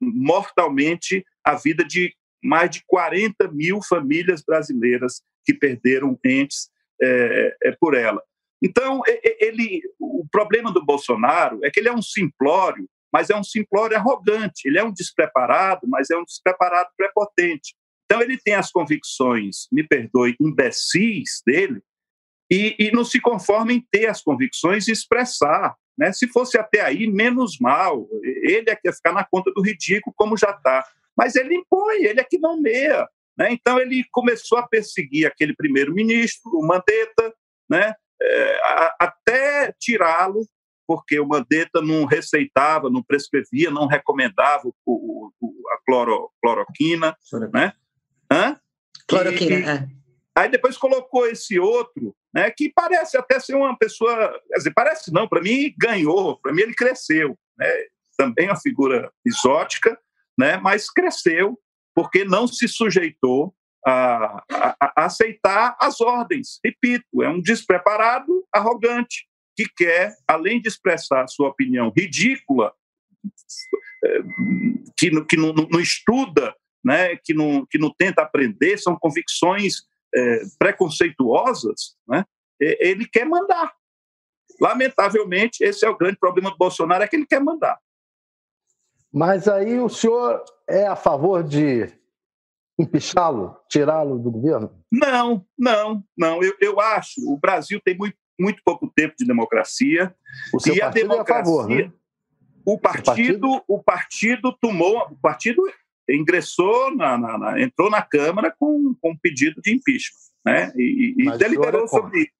mortalmente 0.00 1.24
a 1.44 1.56
vida 1.56 1.84
de 1.84 2.14
mais 2.42 2.70
de 2.70 2.82
40 2.86 3.48
mil 3.52 3.80
famílias 3.82 4.42
brasileiras 4.42 5.22
que 5.44 5.54
perderam 5.54 6.18
entes 6.24 6.70
é, 7.00 7.56
é, 7.64 7.72
por 7.72 7.94
ela. 7.94 8.22
Então, 8.62 9.02
ele, 9.40 9.82
o 9.98 10.24
problema 10.30 10.72
do 10.72 10.84
Bolsonaro 10.84 11.58
é 11.64 11.70
que 11.70 11.80
ele 11.80 11.88
é 11.88 11.92
um 11.92 12.02
simplório, 12.02 12.88
mas 13.12 13.28
é 13.28 13.36
um 13.36 13.42
simplório 13.42 13.96
arrogante. 13.96 14.68
Ele 14.68 14.78
é 14.78 14.84
um 14.84 14.92
despreparado, 14.92 15.80
mas 15.88 16.10
é 16.10 16.16
um 16.16 16.24
despreparado 16.24 16.90
prepotente. 16.96 17.74
Então, 18.04 18.22
ele 18.22 18.38
tem 18.38 18.54
as 18.54 18.70
convicções, 18.70 19.66
me 19.72 19.82
perdoe, 19.82 20.36
imbecis 20.40 21.42
dele, 21.44 21.82
e, 22.50 22.76
e 22.78 22.92
não 22.92 23.04
se 23.04 23.20
conforma 23.20 23.72
em 23.72 23.84
ter 23.90 24.06
as 24.06 24.22
convicções 24.22 24.86
e 24.86 24.92
expressar. 24.92 25.74
Né? 25.98 26.12
Se 26.12 26.28
fosse 26.28 26.56
até 26.58 26.82
aí, 26.82 27.06
menos 27.06 27.58
mal. 27.58 28.06
Ele 28.22 28.70
é 28.70 28.76
que 28.76 28.86
ia 28.86 28.92
ficar 28.92 29.12
na 29.12 29.24
conta 29.24 29.50
do 29.52 29.62
ridículo, 29.62 30.14
como 30.16 30.36
já 30.36 30.50
está. 30.50 30.84
Mas 31.16 31.34
ele 31.36 31.54
impõe, 31.54 32.04
ele 32.04 32.20
é 32.20 32.24
que 32.24 32.38
não 32.38 32.60
meia. 32.60 33.08
Né? 33.36 33.52
Então, 33.52 33.78
ele 33.78 34.04
começou 34.10 34.58
a 34.58 34.66
perseguir 34.66 35.26
aquele 35.26 35.54
primeiro-ministro, 35.54 36.50
o 36.52 36.66
Mandetta, 36.66 37.34
né? 37.68 37.94
É, 38.24 38.60
até 39.00 39.74
tirá-lo, 39.80 40.46
porque 40.86 41.18
o 41.18 41.26
Mandetta 41.26 41.80
não 41.80 42.04
receitava, 42.04 42.88
não 42.88 43.02
prescrevia, 43.02 43.70
não 43.70 43.86
recomendava 43.86 44.68
o, 44.86 45.32
o, 45.40 45.52
a 45.72 45.78
cloro, 45.84 46.30
cloroquina. 46.40 47.16
Né? 47.52 47.72
Hã? 48.30 48.56
Cloroquina, 49.08 49.56
e, 49.56 49.62
é. 49.64 49.88
Aí 50.34 50.48
depois 50.48 50.78
colocou 50.78 51.26
esse 51.26 51.58
outro, 51.58 52.14
né, 52.32 52.50
que 52.50 52.72
parece 52.74 53.18
até 53.18 53.38
ser 53.38 53.54
uma 53.54 53.76
pessoa, 53.76 54.40
quer 54.48 54.56
dizer, 54.56 54.72
parece 54.74 55.12
não, 55.12 55.28
para 55.28 55.42
mim 55.42 55.74
ganhou, 55.76 56.38
para 56.38 56.52
mim 56.54 56.62
ele 56.62 56.74
cresceu, 56.74 57.38
né, 57.58 57.66
também 58.16 58.48
uma 58.48 58.58
figura 58.58 59.12
exótica, 59.26 59.98
né, 60.38 60.56
mas 60.56 60.90
cresceu 60.90 61.58
porque 61.94 62.24
não 62.24 62.46
se 62.46 62.66
sujeitou 62.68 63.54
a, 63.86 64.44
a, 64.50 64.76
a, 64.80 65.04
aceitar 65.04 65.76
as 65.80 66.00
ordens. 66.00 66.58
Repito, 66.64 67.22
é 67.22 67.28
um 67.28 67.40
despreparado, 67.40 68.46
arrogante, 68.52 69.26
que 69.56 69.66
quer, 69.76 70.14
além 70.26 70.60
de 70.60 70.68
expressar 70.68 71.26
sua 71.28 71.48
opinião 71.48 71.92
ridícula, 71.94 72.72
é, 74.04 74.22
que, 74.96 75.24
que 75.24 75.36
não, 75.36 75.52
não 75.52 75.80
estuda, 75.80 76.54
né, 76.84 77.16
que, 77.16 77.34
não, 77.34 77.66
que 77.66 77.78
não 77.78 77.92
tenta 77.92 78.22
aprender, 78.22 78.78
são 78.78 78.96
convicções 78.96 79.82
é, 80.14 80.42
preconceituosas, 80.58 81.96
né, 82.08 82.24
ele 82.60 83.06
quer 83.06 83.26
mandar. 83.26 83.72
Lamentavelmente, 84.60 85.64
esse 85.64 85.84
é 85.84 85.88
o 85.88 85.96
grande 85.96 86.18
problema 86.18 86.50
do 86.50 86.56
Bolsonaro, 86.56 87.02
é 87.02 87.08
que 87.08 87.16
ele 87.16 87.26
quer 87.26 87.40
mandar. 87.40 87.78
Mas 89.12 89.46
aí 89.46 89.78
o 89.78 89.88
senhor 89.88 90.42
é 90.68 90.86
a 90.86 90.96
favor 90.96 91.44
de 91.44 91.92
empichá-lo, 92.78 93.56
tirá-lo 93.68 94.18
do 94.18 94.30
governo? 94.30 94.72
Não, 94.90 95.44
não, 95.58 96.02
não. 96.16 96.42
Eu, 96.42 96.54
eu 96.60 96.80
acho 96.80 97.20
o 97.26 97.36
Brasil 97.36 97.80
tem 97.84 97.96
muito, 97.96 98.16
muito 98.40 98.62
pouco 98.64 98.90
tempo 98.94 99.14
de 99.18 99.26
democracia. 99.26 100.14
O 100.54 100.58
seu 100.58 100.74
e 100.74 100.80
a 100.80 100.88
democracia, 100.88 101.34
é 101.34 101.40
a 101.40 101.44
favor, 101.44 101.68
né? 101.68 101.92
o 102.64 102.78
partido, 102.78 103.04
partido, 103.04 103.64
o 103.68 103.82
partido 103.82 104.58
tomou, 104.60 105.06
o 105.10 105.16
partido 105.16 105.62
ingressou 106.08 106.94
na, 106.94 107.18
na, 107.18 107.38
na, 107.38 107.60
entrou 107.60 107.90
na 107.90 108.02
Câmara 108.02 108.54
com, 108.58 108.94
com 109.00 109.10
um 109.10 109.16
pedido 109.16 109.60
de 109.60 109.74
impeachment, 109.74 110.18
né? 110.44 110.72
E, 110.76 111.14
e 111.18 111.38
deliberou 111.38 111.84
é 111.84 111.88
sobre 111.88 112.20
isso. 112.20 112.32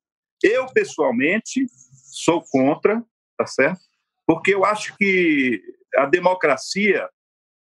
Eu 0.43 0.67
pessoalmente 0.67 1.67
sou 2.11 2.43
contra, 2.51 3.05
tá 3.37 3.47
certo? 3.47 3.81
Porque 4.27 4.55
eu 4.55 4.65
acho 4.65 4.97
que 4.97 5.63
a 5.96 6.07
democracia, 6.07 7.09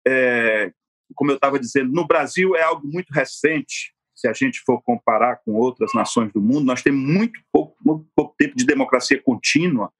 é, 0.06 0.72
como 1.14 1.30
eu 1.30 1.36
estava 1.36 1.58
dizendo, 1.58 1.92
no 1.92 2.06
Brasil 2.06 2.56
é 2.56 2.62
algo 2.62 2.86
muito 2.86 3.10
recente. 3.12 3.94
Se 4.14 4.26
a 4.26 4.32
gente 4.32 4.60
for 4.60 4.82
comparar 4.82 5.36
com 5.44 5.52
outras 5.52 5.94
nações 5.94 6.32
do 6.32 6.40
mundo, 6.40 6.64
nós 6.64 6.82
temos 6.82 7.00
muito 7.00 7.40
pouco, 7.52 7.76
muito 7.84 8.06
pouco 8.14 8.34
tempo 8.36 8.56
de 8.56 8.66
democracia 8.66 9.22
contínua 9.22 9.92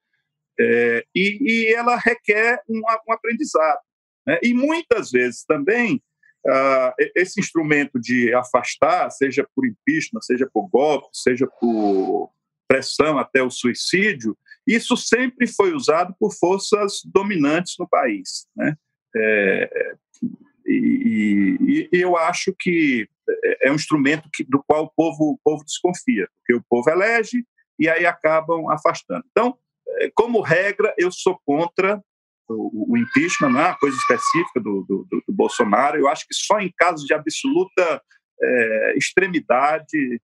é, 0.59 1.05
e, 1.15 1.39
e, 1.41 1.73
ela 1.73 1.97
requer 1.97 2.61
um, 2.69 2.81
um 3.09 3.13
aprendizado. 3.13 3.81
Né? 4.27 4.39
E 4.43 4.53
muitas 4.53 5.11
vezes 5.11 5.45
também 5.45 6.03
esse 7.15 7.41
instrumento 7.41 8.01
de 8.01 8.33
afastar, 8.33 9.11
seja 9.11 9.47
por 9.55 9.67
impeachment, 9.67 10.23
seja 10.23 10.49
por 10.51 10.69
golpe, 10.69 11.09
seja 11.13 11.47
por 11.47 12.31
pressão 12.67 13.19
até 13.19 13.43
o 13.43 13.51
suicídio, 13.51 14.37
isso 14.69 14.97
sempre 14.97 15.47
foi 15.47 15.73
usado 15.73 16.15
por 16.21 16.33
forças 16.35 17.01
dominantes 17.05 17.75
no 17.79 17.89
país. 17.89 18.47
Né? 18.57 18.75
É, 19.17 19.95
e, 20.67 21.57
e, 21.61 21.89
eu 21.93 22.17
acho 22.17 22.55
que 22.59 23.09
é 23.63 23.71
um 23.71 23.75
instrumento 23.75 24.29
que, 24.33 24.45
do 24.45 24.63
qual 24.63 24.85
o 24.85 24.91
povo, 24.95 25.33
o 25.33 25.39
povo 25.43 25.65
desconfia, 25.65 26.29
porque 26.37 26.55
o 26.55 26.65
povo 26.69 26.91
elege 26.91 27.45
e 27.79 27.89
aí 27.89 28.05
acabam 28.05 28.69
afastando. 28.71 29.25
Então, 29.31 29.57
é, 30.01 30.11
como 30.15 30.41
regra, 30.41 30.95
eu 30.99 31.11
sou 31.11 31.39
contra 31.45 32.03
o, 32.49 32.93
o 32.93 32.97
impeachment, 32.97 33.51
não 33.51 33.61
é 33.61 33.67
uma 33.67 33.79
coisa 33.79 33.97
específica 33.97 34.61
do, 34.61 34.85
do, 34.89 35.07
do, 35.11 35.23
Bolsonaro. 35.33 35.99
Eu 35.99 36.09
acho 36.09 36.27
que 36.27 36.35
só 36.35 36.59
em 36.61 36.73
casos 36.77 37.07
de 37.07 37.15
absoluta 37.15 38.03
é, 38.41 38.95
extremidade 38.97 40.21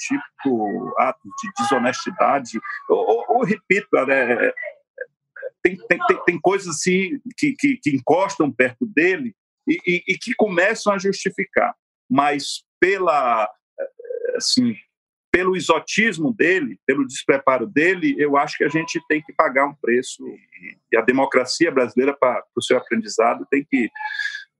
tipo 0.00 0.94
atos 0.98 1.30
de 1.42 1.50
desonestidade, 1.58 2.60
ou, 2.88 3.24
ou 3.28 3.44
repito, 3.44 3.88
né, 4.06 4.52
tem, 5.62 5.76
tem, 5.76 5.98
tem, 6.06 6.24
tem, 6.24 6.40
coisas 6.40 6.68
assim 6.68 7.20
que, 7.36 7.54
que, 7.54 7.76
que, 7.76 7.90
encostam 7.90 8.50
perto 8.50 8.86
dele 8.86 9.34
e, 9.68 9.78
e, 9.86 10.04
e, 10.08 10.18
que 10.18 10.34
começam 10.34 10.92
a 10.92 10.98
justificar, 10.98 11.74
mas 12.08 12.64
pela 12.80 13.48
assim 14.36 14.74
pelo 15.32 15.56
exotismo 15.56 16.34
dele, 16.34 16.78
pelo 16.84 17.06
despreparo 17.06 17.66
dele, 17.66 18.16
eu 18.18 18.36
acho 18.36 18.56
que 18.58 18.64
a 18.64 18.68
gente 18.68 19.00
tem 19.08 19.22
que 19.22 19.32
pagar 19.32 19.66
um 19.66 19.74
preço. 19.74 20.24
E 20.92 20.96
a 20.96 21.02
democracia 21.02 21.70
brasileira 21.70 22.16
para 22.18 22.44
o 22.56 22.62
seu 22.62 22.76
aprendizado 22.76 23.46
tem 23.48 23.64
que 23.64 23.88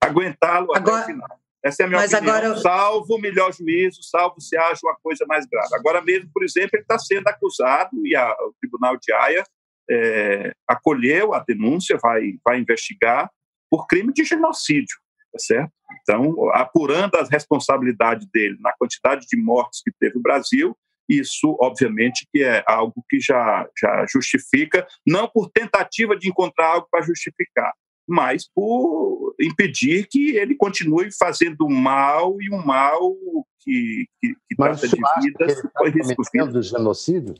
aguentá-lo 0.00 0.74
até 0.74 0.92
o 0.92 1.04
final. 1.04 1.40
Essa 1.62 1.82
é 1.82 1.86
a 1.86 1.88
minha 1.88 2.00
Mas 2.00 2.12
opinião. 2.12 2.34
Agora... 2.34 2.56
Salvo 2.58 3.14
o 3.14 3.20
melhor 3.20 3.52
juízo, 3.52 4.02
salvo 4.02 4.40
se 4.40 4.56
haja 4.56 4.80
uma 4.82 4.96
coisa 5.02 5.26
mais 5.26 5.46
grave. 5.46 5.74
Agora 5.74 6.00
mesmo, 6.00 6.30
por 6.32 6.42
exemplo, 6.42 6.70
ele 6.74 6.82
está 6.82 6.98
sendo 6.98 7.28
acusado 7.28 7.90
e 8.06 8.16
a, 8.16 8.32
o 8.32 8.54
Tribunal 8.60 8.96
de 8.96 9.12
Haia 9.12 9.44
é, 9.90 10.52
acolheu 10.66 11.34
a 11.34 11.40
denúncia, 11.40 11.98
vai, 12.00 12.34
vai 12.44 12.58
investigar 12.58 13.30
por 13.70 13.86
crime 13.86 14.12
de 14.12 14.24
genocídio, 14.24 14.96
tá 15.32 15.38
certo? 15.38 15.72
Então, 16.02 16.50
apurando 16.54 17.16
as 17.16 17.28
responsabilidades 17.28 18.26
dele 18.32 18.56
na 18.60 18.72
quantidade 18.78 19.26
de 19.26 19.36
mortes 19.36 19.82
que 19.82 19.92
teve 19.98 20.18
o 20.18 20.22
Brasil, 20.22 20.76
isso, 21.08 21.56
obviamente, 21.60 22.26
que 22.32 22.42
é 22.42 22.62
algo 22.66 23.04
que 23.08 23.18
já, 23.18 23.68
já 23.76 24.06
justifica, 24.08 24.86
não 25.04 25.28
por 25.28 25.50
tentativa 25.50 26.16
de 26.16 26.28
encontrar 26.28 26.74
algo 26.74 26.86
para 26.88 27.02
justificar, 27.02 27.72
mas 28.10 28.50
por 28.52 29.36
impedir 29.40 30.08
que 30.08 30.36
ele 30.36 30.56
continue 30.56 31.10
fazendo 31.16 31.68
mal 31.68 32.36
e 32.42 32.52
um 32.52 32.64
mal 32.64 33.14
que, 33.60 34.08
que, 34.20 34.34
que 34.48 34.56
trata 34.56 34.88
de 34.88 34.96
vidas. 35.22 35.62
Tá 35.62 35.70
cometendo 36.16 36.60
genocídio? 36.60 37.34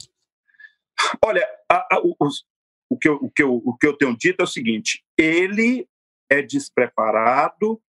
Olha, 1.25 1.47
a, 1.69 1.97
a, 1.97 2.01
o, 2.01 2.15
o, 2.89 2.97
que 2.97 3.09
eu, 3.09 3.17
o, 3.17 3.31
que 3.31 3.43
eu, 3.43 3.55
o 3.55 3.77
que 3.77 3.87
eu 3.87 3.97
tenho 3.97 4.17
dito 4.17 4.41
é 4.41 4.45
o 4.45 4.47
seguinte: 4.47 5.05
ele 5.19 5.89
é 6.31 6.41
despreparado, 6.41 7.83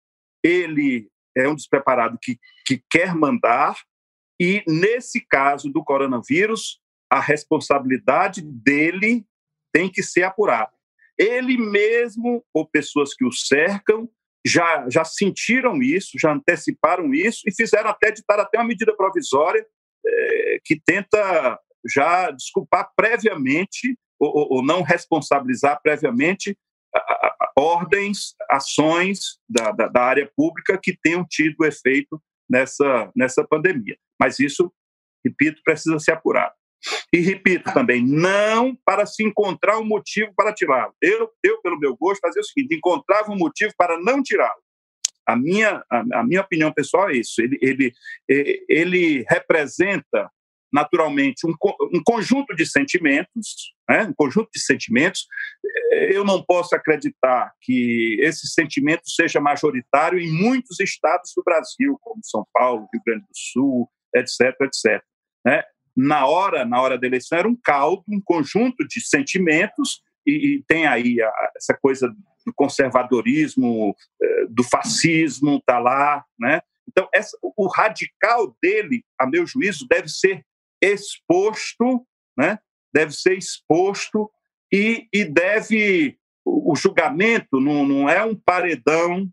ele 0.43 1.07
é 1.37 1.47
um 1.47 1.55
despreparado 1.55 2.17
que, 2.19 2.39
que 2.65 2.83
quer 2.89 3.13
mandar, 3.13 3.77
e 4.39 4.63
nesse 4.67 5.21
caso 5.21 5.69
do 5.69 5.83
coronavírus, 5.83 6.81
a 7.11 7.19
responsabilidade 7.19 8.41
dele 8.41 9.23
tem 9.71 9.89
que 9.89 10.01
ser 10.01 10.23
apurada. 10.23 10.71
Ele 11.17 11.57
mesmo, 11.57 12.43
ou 12.53 12.67
pessoas 12.67 13.13
que 13.13 13.25
o 13.25 13.31
cercam, 13.31 14.09
já, 14.45 14.87
já 14.89 15.03
sentiram 15.03 15.81
isso, 15.81 16.17
já 16.19 16.33
anteciparam 16.33 17.13
isso 17.13 17.41
e 17.45 17.53
fizeram 17.53 17.89
até 17.89 18.11
ditar 18.11 18.39
até 18.39 18.57
uma 18.57 18.67
medida 18.67 18.95
provisória 18.95 19.65
é, 20.05 20.59
que 20.63 20.79
tenta 20.83 21.59
já 21.87 22.31
desculpar 22.31 22.91
previamente 22.95 23.97
ou, 24.19 24.55
ou 24.55 24.63
não 24.63 24.81
responsabilizar 24.81 25.79
previamente 25.81 26.57
a, 26.95 26.99
a, 26.99 27.51
ordens, 27.57 28.35
ações 28.49 29.39
da, 29.49 29.71
da, 29.71 29.87
da, 29.87 30.01
área 30.01 30.31
pública 30.35 30.79
que 30.81 30.97
tenham 31.01 31.25
tido 31.27 31.65
efeito 31.65 32.21
nessa, 32.49 33.11
nessa 33.15 33.43
pandemia. 33.43 33.97
Mas 34.19 34.39
isso, 34.39 34.71
repito, 35.25 35.61
precisa 35.63 35.97
ser 35.99 36.13
apurado. 36.13 36.53
E 37.13 37.19
repito 37.19 37.71
também, 37.73 38.05
não 38.05 38.75
para 38.85 39.05
se 39.05 39.23
encontrar 39.23 39.77
um 39.79 39.85
motivo 39.85 40.33
para 40.35 40.53
tirá-lo. 40.53 40.93
Eu, 41.01 41.29
eu, 41.43 41.61
pelo 41.61 41.79
meu 41.79 41.95
gosto, 41.95 42.21
fazia 42.21 42.41
o 42.41 42.45
seguinte: 42.45 42.75
encontrava 42.75 43.31
um 43.31 43.37
motivo 43.37 43.73
para 43.77 43.99
não 43.99 44.21
tirá-lo. 44.23 44.61
A 45.25 45.35
minha, 45.35 45.83
a, 45.89 46.03
a, 46.19 46.23
minha 46.23 46.41
opinião 46.41 46.73
pessoal 46.73 47.09
é 47.09 47.17
isso. 47.17 47.41
Ele, 47.41 47.57
ele, 47.61 47.93
ele 48.67 49.25
representa 49.29 50.29
naturalmente 50.71 51.45
um, 51.45 51.53
um 51.93 52.01
conjunto 52.03 52.55
de 52.55 52.65
sentimentos, 52.65 53.73
né? 53.89 54.03
um 54.03 54.13
conjunto 54.13 54.49
de 54.53 54.61
sentimentos. 54.61 55.27
Eu 56.09 56.23
não 56.23 56.41
posso 56.43 56.73
acreditar 56.75 57.51
que 57.61 58.17
esse 58.21 58.47
sentimento 58.47 59.09
seja 59.09 59.41
majoritário 59.41 60.17
em 60.17 60.31
muitos 60.31 60.79
estados 60.79 61.33
do 61.35 61.43
Brasil, 61.43 61.97
como 62.01 62.21
São 62.23 62.45
Paulo, 62.53 62.87
Rio 62.93 63.01
Grande 63.05 63.23
do 63.23 63.37
Sul, 63.37 63.89
etc, 64.15 64.55
etc. 64.61 65.03
Né? 65.45 65.63
Na 65.95 66.25
hora, 66.25 66.65
na 66.65 66.81
hora 66.81 66.97
da 66.97 67.07
eleição 67.07 67.37
era 67.37 67.47
um 67.47 67.55
caldo, 67.55 68.03
um 68.07 68.21
conjunto 68.23 68.87
de 68.87 69.01
sentimentos 69.01 70.01
e, 70.25 70.55
e 70.55 70.63
tem 70.67 70.85
aí 70.85 71.21
a, 71.21 71.31
essa 71.55 71.77
coisa 71.79 72.07
do 72.45 72.53
conservadorismo, 72.53 73.95
eh, 74.21 74.45
do 74.49 74.63
fascismo, 74.63 75.57
está 75.57 75.79
lá, 75.79 76.23
né? 76.39 76.61
Então, 76.87 77.07
essa, 77.13 77.37
o 77.41 77.67
radical 77.67 78.55
dele, 78.61 79.03
a 79.19 79.27
meu 79.27 79.45
juízo, 79.45 79.87
deve 79.87 80.09
ser 80.09 80.43
exposto, 80.81 82.05
né? 82.37 82.57
deve 82.93 83.13
ser 83.13 83.37
exposto 83.37 84.29
e, 84.71 85.07
e 85.13 85.23
deve. 85.23 86.17
O, 86.43 86.73
o 86.73 86.75
julgamento 86.75 87.59
não, 87.59 87.85
não 87.85 88.09
é 88.09 88.25
um 88.25 88.35
paredão 88.35 89.29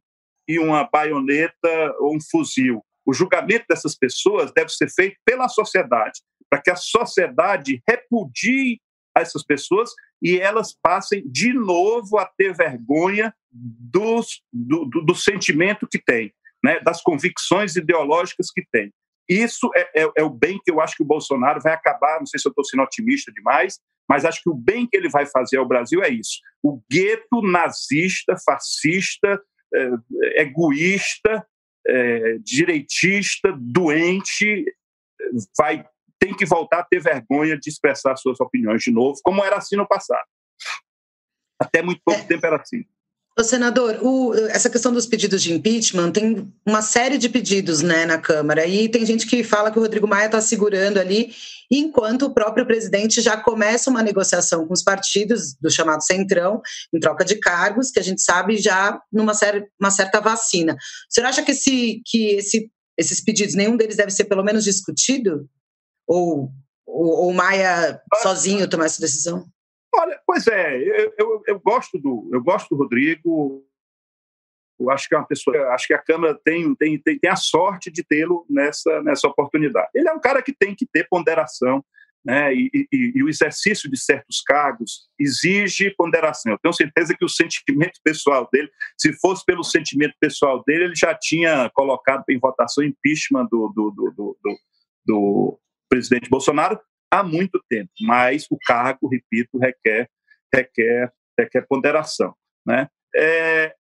e 0.46 0.58
uma 0.58 0.84
baioneta 0.84 1.94
ou 1.98 2.14
um 2.16 2.18
fuzil. 2.30 2.84
O 3.04 3.14
julgamento 3.14 3.64
dessas 3.68 3.96
pessoas 3.96 4.52
deve 4.52 4.70
ser 4.70 4.90
feito 4.90 5.16
pela 5.24 5.48
sociedade, 5.48 6.20
para 6.50 6.60
que 6.60 6.70
a 6.70 6.76
sociedade 6.76 7.82
repudie 7.88 8.80
essas 9.16 9.42
pessoas 9.42 9.90
e 10.22 10.38
elas 10.38 10.76
passem 10.82 11.22
de 11.26 11.52
novo 11.52 12.18
a 12.18 12.26
ter 12.26 12.54
vergonha 12.54 13.34
dos, 13.50 14.42
do, 14.52 14.84
do, 14.84 15.04
do 15.04 15.14
sentimento 15.14 15.86
que 15.86 15.98
têm, 15.98 16.32
né, 16.62 16.80
das 16.80 17.00
convicções 17.02 17.76
ideológicas 17.76 18.50
que 18.50 18.62
têm. 18.70 18.92
Isso 19.28 19.70
é, 19.76 20.02
é, 20.02 20.10
é, 20.16 20.22
o 20.22 20.30
bem 20.30 20.58
que 20.64 20.70
eu 20.70 20.80
acho 20.80 20.96
que 20.96 21.02
o 21.02 21.06
Bolsonaro 21.06 21.60
vai 21.60 21.74
acabar. 21.74 22.18
Não 22.18 22.26
sei 22.26 22.40
se 22.40 22.48
eu 22.48 22.50
estou 22.50 22.64
sendo 22.64 22.82
otimista 22.82 23.30
demais, 23.30 23.78
mas 24.08 24.24
acho 24.24 24.42
que 24.42 24.48
o 24.48 24.54
bem 24.54 24.86
que 24.86 24.96
ele 24.96 25.10
vai 25.10 25.26
fazer 25.26 25.58
ao 25.58 25.68
Brasil 25.68 26.02
é 26.02 26.08
isso. 26.08 26.40
O 26.62 26.80
gueto 26.90 27.42
nazista, 27.42 28.34
fascista, 28.44 29.40
é, 29.74 30.42
egoísta, 30.42 31.46
é, 31.86 32.38
direitista, 32.38 33.54
doente, 33.58 34.64
vai 35.58 35.84
tem 36.18 36.34
que 36.34 36.46
voltar 36.46 36.80
a 36.80 36.84
ter 36.84 37.00
vergonha 37.00 37.58
de 37.58 37.70
expressar 37.70 38.16
suas 38.16 38.40
opiniões 38.40 38.82
de 38.82 38.90
novo, 38.90 39.18
como 39.22 39.44
era 39.44 39.56
assim 39.56 39.76
no 39.76 39.86
passado. 39.86 40.26
Até 41.60 41.82
muito 41.82 42.00
pouco 42.04 42.20
é. 42.20 42.24
tempo 42.24 42.46
era 42.46 42.56
assim. 42.56 42.84
O 43.38 43.44
senador, 43.44 44.00
o, 44.02 44.34
essa 44.48 44.68
questão 44.68 44.92
dos 44.92 45.06
pedidos 45.06 45.40
de 45.40 45.52
impeachment 45.52 46.10
tem 46.10 46.52
uma 46.66 46.82
série 46.82 47.16
de 47.16 47.28
pedidos 47.28 47.82
né, 47.82 48.04
na 48.04 48.18
Câmara 48.18 48.66
e 48.66 48.88
tem 48.88 49.06
gente 49.06 49.28
que 49.28 49.44
fala 49.44 49.70
que 49.70 49.78
o 49.78 49.82
Rodrigo 49.82 50.08
Maia 50.08 50.26
está 50.26 50.40
segurando 50.40 50.98
ali, 50.98 51.32
enquanto 51.70 52.22
o 52.22 52.34
próprio 52.34 52.66
presidente 52.66 53.20
já 53.20 53.36
começa 53.36 53.90
uma 53.90 54.02
negociação 54.02 54.66
com 54.66 54.74
os 54.74 54.82
partidos 54.82 55.54
do 55.54 55.70
chamado 55.70 56.02
Centrão, 56.02 56.60
em 56.92 56.98
troca 56.98 57.24
de 57.24 57.36
cargos, 57.36 57.92
que 57.92 58.00
a 58.00 58.02
gente 58.02 58.20
sabe 58.22 58.56
já 58.56 59.00
numa 59.12 59.34
série, 59.34 59.64
uma 59.80 59.92
certa 59.92 60.18
vacina. 60.18 60.72
O 60.74 61.14
senhor 61.14 61.28
acha 61.28 61.40
que, 61.44 61.52
esse, 61.52 62.02
que 62.04 62.34
esse, 62.34 62.68
esses 62.96 63.22
pedidos, 63.22 63.54
nenhum 63.54 63.76
deles 63.76 63.96
deve 63.96 64.10
ser 64.10 64.24
pelo 64.24 64.42
menos 64.42 64.64
discutido? 64.64 65.48
Ou, 66.08 66.50
ou, 66.86 67.28
o 67.28 67.34
Maia 67.34 68.00
sozinho 68.22 68.68
tomar 68.68 68.86
essa 68.86 69.00
decisão? 69.00 69.46
Olha, 69.94 70.18
pois 70.26 70.46
é, 70.46 70.76
eu, 70.76 71.14
eu, 71.18 71.42
eu, 71.46 71.60
gosto 71.60 71.98
do 71.98 72.28
eu 72.32 72.42
gosto 72.42 72.70
do 72.70 72.82
Rodrigo. 72.82 73.64
Eu 74.80 74.90
acho 74.90 75.08
que 75.08 75.14
é 75.14 75.18
uma 75.18 75.26
pessoa, 75.26 75.56
acho 75.74 75.88
que 75.88 75.94
a 75.94 76.02
Câmara 76.02 76.38
tem, 76.44 76.72
tem, 76.76 76.96
tem, 77.00 77.18
tem 77.18 77.30
a 77.30 77.36
sorte 77.36 77.90
de 77.90 78.04
tê-lo 78.04 78.46
nessa, 78.48 79.02
nessa 79.02 79.26
oportunidade. 79.26 79.88
Ele 79.92 80.08
é 80.08 80.12
um 80.12 80.20
cara 80.20 80.40
que 80.40 80.52
tem 80.52 80.74
que 80.74 80.86
ter 80.86 81.08
ponderação, 81.08 81.84
né? 82.24 82.54
E, 82.54 82.70
e, 82.72 83.12
e, 83.16 83.22
o 83.22 83.28
exercício 83.28 83.90
de 83.90 83.98
certos 83.98 84.40
cargos 84.40 85.08
exige 85.18 85.90
ponderação. 85.96 86.52
Eu 86.52 86.58
tenho 86.58 86.72
certeza 86.72 87.14
que 87.16 87.24
o 87.24 87.28
sentimento 87.28 87.98
pessoal 88.04 88.48
dele, 88.52 88.70
se 88.96 89.12
fosse 89.14 89.44
pelo 89.44 89.64
sentimento 89.64 90.14
pessoal 90.20 90.62
dele, 90.64 90.84
ele 90.84 90.96
já 90.96 91.14
tinha 91.14 91.70
colocado 91.70 92.24
em 92.28 92.38
votação 92.38 92.84
impeachment 92.84 93.46
do, 93.50 93.68
do, 93.74 93.90
do, 93.90 94.14
do, 94.16 94.60
do 95.06 95.60
presidente 95.88 96.28
Bolsonaro, 96.28 96.80
há 97.10 97.22
muito 97.22 97.62
tempo, 97.68 97.90
mas 98.00 98.46
o 98.50 98.58
cargo, 98.64 99.08
repito, 99.08 99.58
requer, 99.58 100.08
requer, 100.52 101.12
requer 101.38 101.66
ponderação. 101.66 102.34
Né? 102.66 102.88
É, 103.14 103.74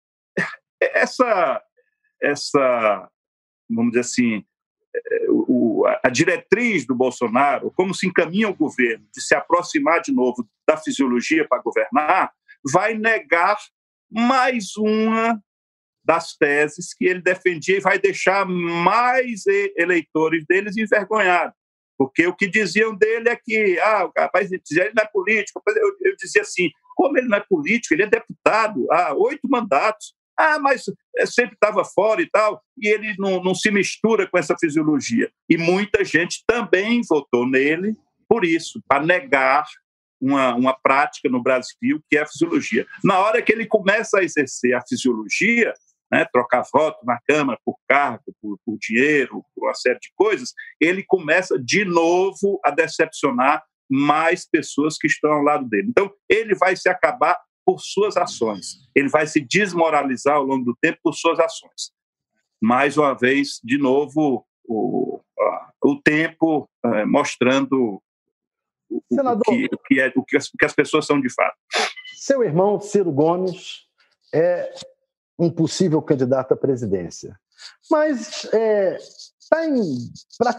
essa, 0.81 1.62
essa, 2.23 3.11
vamos 3.69 3.92
dizer 3.92 4.01
assim, 4.01 4.45
o, 5.29 5.85
a 6.03 6.09
diretriz 6.09 6.87
do 6.87 6.95
Bolsonaro, 6.95 7.71
como 7.73 7.95
se 7.95 8.07
encaminha 8.07 8.49
o 8.49 8.57
governo 8.57 9.07
de 9.14 9.21
se 9.21 9.35
aproximar 9.35 10.01
de 10.01 10.12
novo 10.12 10.49
da 10.66 10.77
fisiologia 10.77 11.47
para 11.47 11.62
governar, 11.62 12.33
vai 12.73 12.95
negar 12.95 13.59
mais 14.11 14.77
uma 14.77 15.40
das 16.05 16.37
teses 16.37 16.95
que 16.95 17.05
ele 17.05 17.21
defendia 17.21 17.77
e 17.79 17.81
vai 17.81 17.99
deixar 17.99 18.47
mais 18.47 19.45
eleitores 19.77 20.45
deles 20.47 20.77
envergonhados. 20.77 21.57
Porque 21.99 22.27
o 22.27 22.35
que 22.35 22.47
diziam 22.47 22.95
dele 22.95 23.29
é 23.29 23.37
que, 23.37 23.79
ah, 23.81 24.07
o 24.07 24.13
rapaz 24.17 24.51
ele 24.53 24.63
não 24.95 25.03
é 25.03 25.07
político. 25.07 25.63
Eu, 25.67 25.97
eu 26.03 26.17
dizia 26.17 26.43
assim, 26.43 26.71
como 26.95 27.17
ele 27.19 27.29
não 27.29 27.39
é 27.39 27.41
político, 27.41 27.95
ele 27.95 28.03
é 28.03 28.07
deputado 28.07 28.87
há 28.91 29.15
oito 29.15 29.49
mandatos. 29.49 30.15
Ah, 30.39 30.59
mas 30.59 30.85
é, 31.17 31.25
sempre 31.25 31.55
estava 31.55 31.83
fora 31.83 32.21
e 32.21 32.29
tal, 32.29 32.63
e 32.79 32.89
ele 32.89 33.15
não, 33.19 33.43
não 33.43 33.55
se 33.55 33.71
mistura 33.71 34.27
com 34.27 34.37
essa 34.37 34.55
fisiologia. 34.59 35.31
E 35.49 35.57
muita 35.57 36.05
gente 36.05 36.45
também 36.47 37.01
votou 37.09 37.49
nele 37.49 37.97
por 38.29 38.45
isso, 38.45 38.83
para 38.87 39.03
negar 39.03 39.65
uma, 40.21 40.55
uma 40.55 40.75
prática 40.75 41.29
no 41.29 41.43
Brasil 41.43 42.03
que 42.09 42.19
é 42.19 42.23
a 42.23 42.27
fisiologia. 42.27 42.87
Na 43.05 43.19
hora 43.19 43.41
que 43.41 43.53
ele 43.53 43.67
começa 43.67 44.19
a 44.19 44.25
exercer 44.25 44.75
a 44.75 44.83
fisiologia, 44.87 45.73
né, 46.11 46.27
trocar 46.33 46.64
voto 46.73 47.05
na 47.05 47.19
Câmara 47.27 47.59
por 47.64 47.77
cargo, 47.88 48.25
por, 48.40 48.59
por, 48.64 48.79
dinheiro, 48.79 49.45
por 49.55 49.66
uma 49.66 49.75
série 49.75 49.99
de 49.99 50.11
coisas, 50.14 50.53
ele 50.81 51.05
começa 51.05 51.59
de 51.59 51.85
novo 51.85 52.61
a 52.64 52.71
decepcionar 52.71 53.64
mais 53.88 54.49
pessoas 54.49 54.97
que 54.97 55.07
estão 55.07 55.33
ao 55.33 55.42
lado 55.42 55.69
dele. 55.69 55.88
Então, 55.88 56.12
ele 56.29 56.55
vai 56.55 56.77
se 56.77 56.88
acabar 56.88 57.38
por 57.64 57.81
suas 57.81 58.16
ações, 58.16 58.77
ele 58.95 59.09
vai 59.09 59.27
se 59.27 59.40
desmoralizar 59.40 60.37
ao 60.37 60.45
longo 60.45 60.64
do 60.64 60.77
tempo 60.81 60.99
por 61.03 61.14
suas 61.14 61.40
ações. 61.40 61.90
Mais 62.62 62.97
uma 62.97 63.12
vez, 63.12 63.61
de 63.62 63.77
novo, 63.77 64.47
o, 64.64 65.21
o 65.83 66.01
tempo 66.01 66.69
é, 66.85 67.05
mostrando 67.05 68.01
o, 68.88 69.03
Senador, 69.12 69.40
o, 69.40 69.42
que, 69.42 69.64
o, 69.66 69.79
que 69.79 70.01
é, 70.01 70.12
o 70.14 70.25
que 70.25 70.37
as, 70.37 70.47
o 70.47 70.57
que 70.57 70.64
as 70.64 70.73
pessoas 70.73 71.07
são 71.07 71.21
de 71.21 71.33
fato. 71.33 71.57
Seu 72.14 72.42
irmão, 72.42 72.81
Ciro 72.81 73.11
Gomes, 73.11 73.87
é 74.33 74.73
um 75.38 75.51
possível 75.51 76.01
candidato 76.01 76.53
à 76.53 76.57
presidência. 76.57 77.38
Mas 77.90 78.44
é, 78.53 78.99
tá 79.51 79.66
em, 79.66 79.83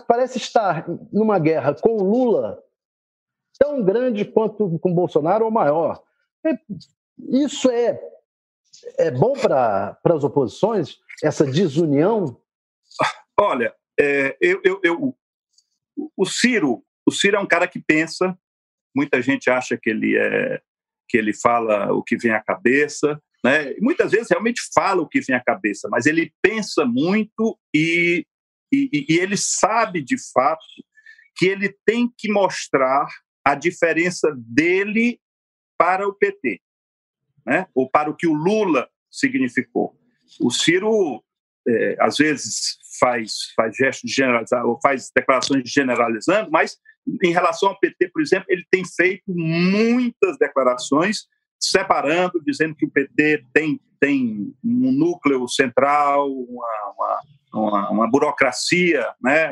parece 0.07 0.37
estar 0.37 0.85
numa 1.11 1.39
guerra 1.39 1.73
com 1.73 1.97
Lula 1.97 2.61
tão 3.59 3.83
grande 3.83 4.23
quanto 4.23 4.77
com 4.79 4.93
Bolsonaro 4.93 5.45
ou 5.45 5.51
maior. 5.51 6.03
É, 6.45 6.57
isso 7.29 7.69
é, 7.69 7.99
é 8.97 9.11
bom 9.11 9.33
para 9.33 9.97
as 10.03 10.23
oposições, 10.23 10.97
essa 11.23 11.43
desunião? 11.43 12.39
Olha, 13.39 13.73
é, 13.99 14.37
eu, 14.39 14.61
eu, 14.63 14.79
eu, 14.83 15.17
o 16.15 16.25
Ciro, 16.25 16.83
o 17.05 17.11
Ciro 17.11 17.37
é 17.37 17.39
um 17.39 17.47
cara 17.47 17.67
que 17.67 17.79
pensa. 17.79 18.37
Muita 18.95 19.21
gente 19.21 19.49
acha 19.49 19.77
que 19.77 19.89
ele 19.89 20.17
é 20.17 20.61
que 21.09 21.17
ele 21.17 21.33
fala 21.33 21.93
o 21.93 22.03
que 22.03 22.17
vem 22.17 22.33
à 22.33 22.43
cabeça. 22.43 23.21
Né? 23.47 23.73
Muitas 23.79 24.11
vezes 24.11 24.27
realmente 24.29 24.61
fala 24.75 25.01
o 25.01 25.07
que 25.07 25.21
vem 25.21 25.33
à 25.33 25.41
cabeça, 25.41 25.87
mas 25.89 26.05
ele 26.05 26.33
pensa 26.41 26.85
muito 26.85 27.57
e, 27.73 28.25
e, 28.73 29.05
e 29.09 29.19
ele 29.19 29.37
sabe 29.37 30.01
de 30.01 30.17
fato 30.33 30.65
que 31.33 31.45
ele 31.45 31.73
tem 31.85 32.11
que 32.17 32.29
mostrar 32.29 33.07
a 33.45 33.55
diferença 33.55 34.35
dele 34.37 35.17
para 35.77 36.05
o 36.05 36.13
PT, 36.13 36.59
né? 37.45 37.67
ou 37.73 37.89
para 37.89 38.09
o 38.09 38.15
que 38.15 38.27
o 38.27 38.33
Lula 38.33 38.89
significou. 39.09 39.97
O 40.41 40.51
Ciro, 40.51 41.23
é, 41.65 41.95
às 42.01 42.17
vezes, 42.17 42.77
faz, 42.99 43.53
faz 43.55 43.77
gestos 43.77 44.09
de 44.09 44.15
generalizar, 44.15 44.65
ou 44.65 44.77
faz 44.81 45.09
declarações 45.15 45.69
generalizando, 45.69 46.51
mas 46.51 46.77
em 47.23 47.31
relação 47.31 47.69
ao 47.69 47.79
PT, 47.79 48.09
por 48.09 48.21
exemplo, 48.21 48.47
ele 48.49 48.65
tem 48.69 48.83
feito 48.83 49.23
muitas 49.27 50.37
declarações 50.37 51.27
separando, 51.59 52.41
dizendo 52.45 52.75
que 52.75 52.85
o 52.85 52.91
PT 52.91 53.43
tem, 53.53 53.79
tem 53.99 54.53
um 54.63 54.91
núcleo 54.91 55.47
central, 55.47 56.31
uma, 56.31 56.93
uma, 56.95 57.21
uma, 57.53 57.89
uma 57.91 58.09
burocracia 58.09 59.07
né, 59.21 59.51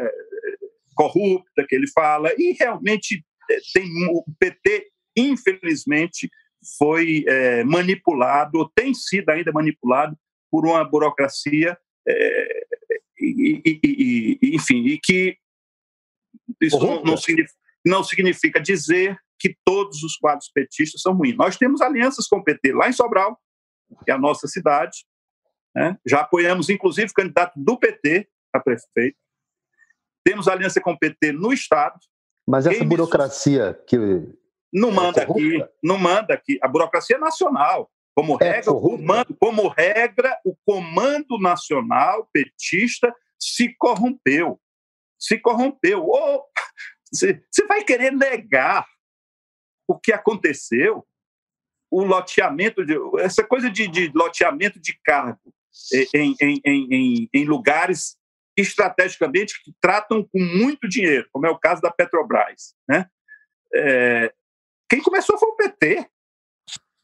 corrupta, 0.96 1.66
que 1.68 1.76
ele 1.76 1.88
fala, 1.88 2.32
e 2.38 2.56
realmente 2.58 3.24
eh, 3.50 3.60
tem 3.74 3.90
o 4.10 4.24
PT, 4.40 4.88
infelizmente, 5.16 6.30
foi 6.78 7.24
é, 7.28 7.64
manipulado, 7.64 8.60
ou 8.60 8.70
tem 8.70 8.94
sido 8.94 9.30
ainda 9.30 9.52
manipulado 9.52 10.18
por 10.50 10.66
uma 10.66 10.84
burocracia, 10.84 11.78
é, 12.08 12.66
e, 13.20 13.62
e, 13.66 13.80
e, 14.42 14.56
enfim, 14.56 14.86
e 14.86 15.00
que 15.00 15.38
isso 16.62 16.80
não, 16.80 17.04
não, 17.04 17.18
significa, 17.18 17.58
não 17.86 18.04
significa 18.04 18.60
dizer 18.60 19.18
que 19.40 19.56
todos 19.64 20.02
os 20.04 20.16
quadros 20.18 20.50
petistas 20.54 21.02
são 21.02 21.14
ruins. 21.14 21.36
Nós 21.36 21.58
temos 21.58 21.82
alianças 21.82 22.28
com 22.28 22.38
o 22.38 22.44
PT 22.44 22.74
lá 22.74 22.90
em 22.90 22.94
Sobral, 22.94 23.40
que 24.04 24.12
é 24.12 24.14
a 24.14 24.18
nossa 24.18 24.48
cidade. 24.48 25.06
Né? 25.76 25.98
Já 26.06 26.22
apoiamos, 26.22 26.70
inclusive, 26.70 27.12
o 27.12 27.14
candidato 27.14 27.54
do 27.58 27.78
PT 27.78 28.28
a 28.54 28.60
prefeito. 28.60 29.18
temos 30.24 30.48
aliança 30.48 30.80
com 30.80 30.92
o 30.92 30.98
PT 30.98 31.34
no 31.34 31.52
Estado. 31.52 32.00
Mas 32.48 32.66
essa 32.66 32.84
burocracia 32.84 33.78
que. 33.86 33.98
Não 34.74 34.92
manda 34.92 35.22
é 35.22 35.24
aqui, 35.24 35.66
não 35.84 35.98
manda 35.98 36.34
aqui. 36.34 36.58
A 36.62 36.68
burocracia 36.68 37.18
é 37.18 37.20
nacional. 37.20 37.90
Como 38.16 38.38
é 38.42 38.52
regra, 38.52 38.72
o 38.72 38.82
comando, 38.82 39.38
como 39.38 39.68
regra, 39.68 40.40
o 40.46 40.56
comando 40.66 41.38
nacional 41.38 42.30
petista 42.32 43.14
se 43.38 43.76
corrompeu. 43.78 44.60
Se 45.20 45.38
corrompeu. 45.38 46.06
Ou 46.06 46.46
você 47.16 47.66
vai 47.68 47.84
querer 47.84 48.12
negar 48.12 48.86
o 49.88 49.98
que 49.98 50.12
aconteceu? 50.12 51.06
O 51.92 52.04
loteamento, 52.04 52.86
de, 52.86 52.96
essa 53.20 53.44
coisa 53.44 53.70
de, 53.70 53.88
de 53.88 54.12
loteamento 54.14 54.80
de 54.80 55.00
cargo 55.04 55.40
em, 56.14 56.36
em, 56.42 56.62
em, 56.66 57.30
em, 57.34 57.46
lugares 57.46 58.18
estrategicamente 58.58 59.62
que 59.64 59.74
tratam 59.80 60.24
com 60.24 60.40
muito 60.40 60.88
dinheiro, 60.88 61.28
como 61.32 61.46
é 61.46 61.50
o 61.50 61.60
caso 61.60 61.82
da 61.82 61.92
Petrobras. 61.92 62.74
Né? 62.88 63.08
É, 63.74 64.34
quem 64.90 65.02
começou 65.02 65.38
foi 65.38 65.50
o 65.50 65.56
PT. 65.56 66.10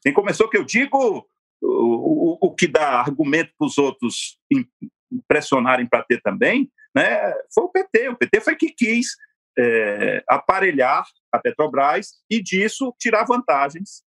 Quem 0.02 0.14
começou, 0.14 0.50
que 0.50 0.58
eu 0.58 0.64
digo, 0.64 1.28
o, 1.62 1.68
o, 1.68 2.38
o 2.42 2.56
que 2.56 2.68
dá 2.68 3.02
argumento 3.02 3.54
para 3.58 3.68
os 3.68 3.78
outros 3.78 4.40
pressionarem 5.28 5.86
para 5.86 6.04
ter 6.04 6.22
também, 6.22 6.72
né, 6.96 7.34
foi 7.54 7.66
o 7.66 7.70
PT. 7.70 8.10
O 8.10 8.18
PT 8.18 8.42
foi 8.42 8.56
que 8.56 8.70
quis 8.70 9.16
é, 9.58 10.24
aparelhar 10.28 11.06
a 11.32 11.40
Petrobras 11.40 12.22
e 12.30 12.42
disso 12.42 12.94
tirar 13.00 13.26
vantagens, 13.26 14.04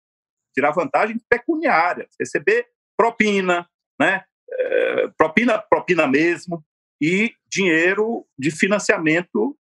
tirar 0.55 0.73
vantagens 0.73 1.23
pecuniárias, 1.29 2.15
receber 2.19 2.67
propina, 2.97 3.69
né, 3.99 4.25
é, 4.53 5.09
propina, 5.17 5.59
propina 5.59 6.07
mesmo, 6.07 6.65
e 7.01 7.35
dinheiro 7.49 8.27
de 8.39 8.51
financiamento, 8.51 9.57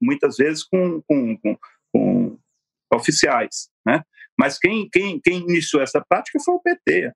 muitas 0.00 0.36
vezes 0.36 0.64
com, 0.64 1.02
com, 1.02 1.36
com, 1.36 1.58
com 1.92 2.38
oficiais. 2.94 3.68
Né? 3.86 4.02
Mas 4.38 4.58
quem, 4.58 4.88
quem, 4.88 5.20
quem 5.20 5.40
iniciou 5.40 5.82
essa 5.82 6.02
prática 6.08 6.38
foi 6.42 6.54
o 6.54 6.60
PT. 6.60 7.12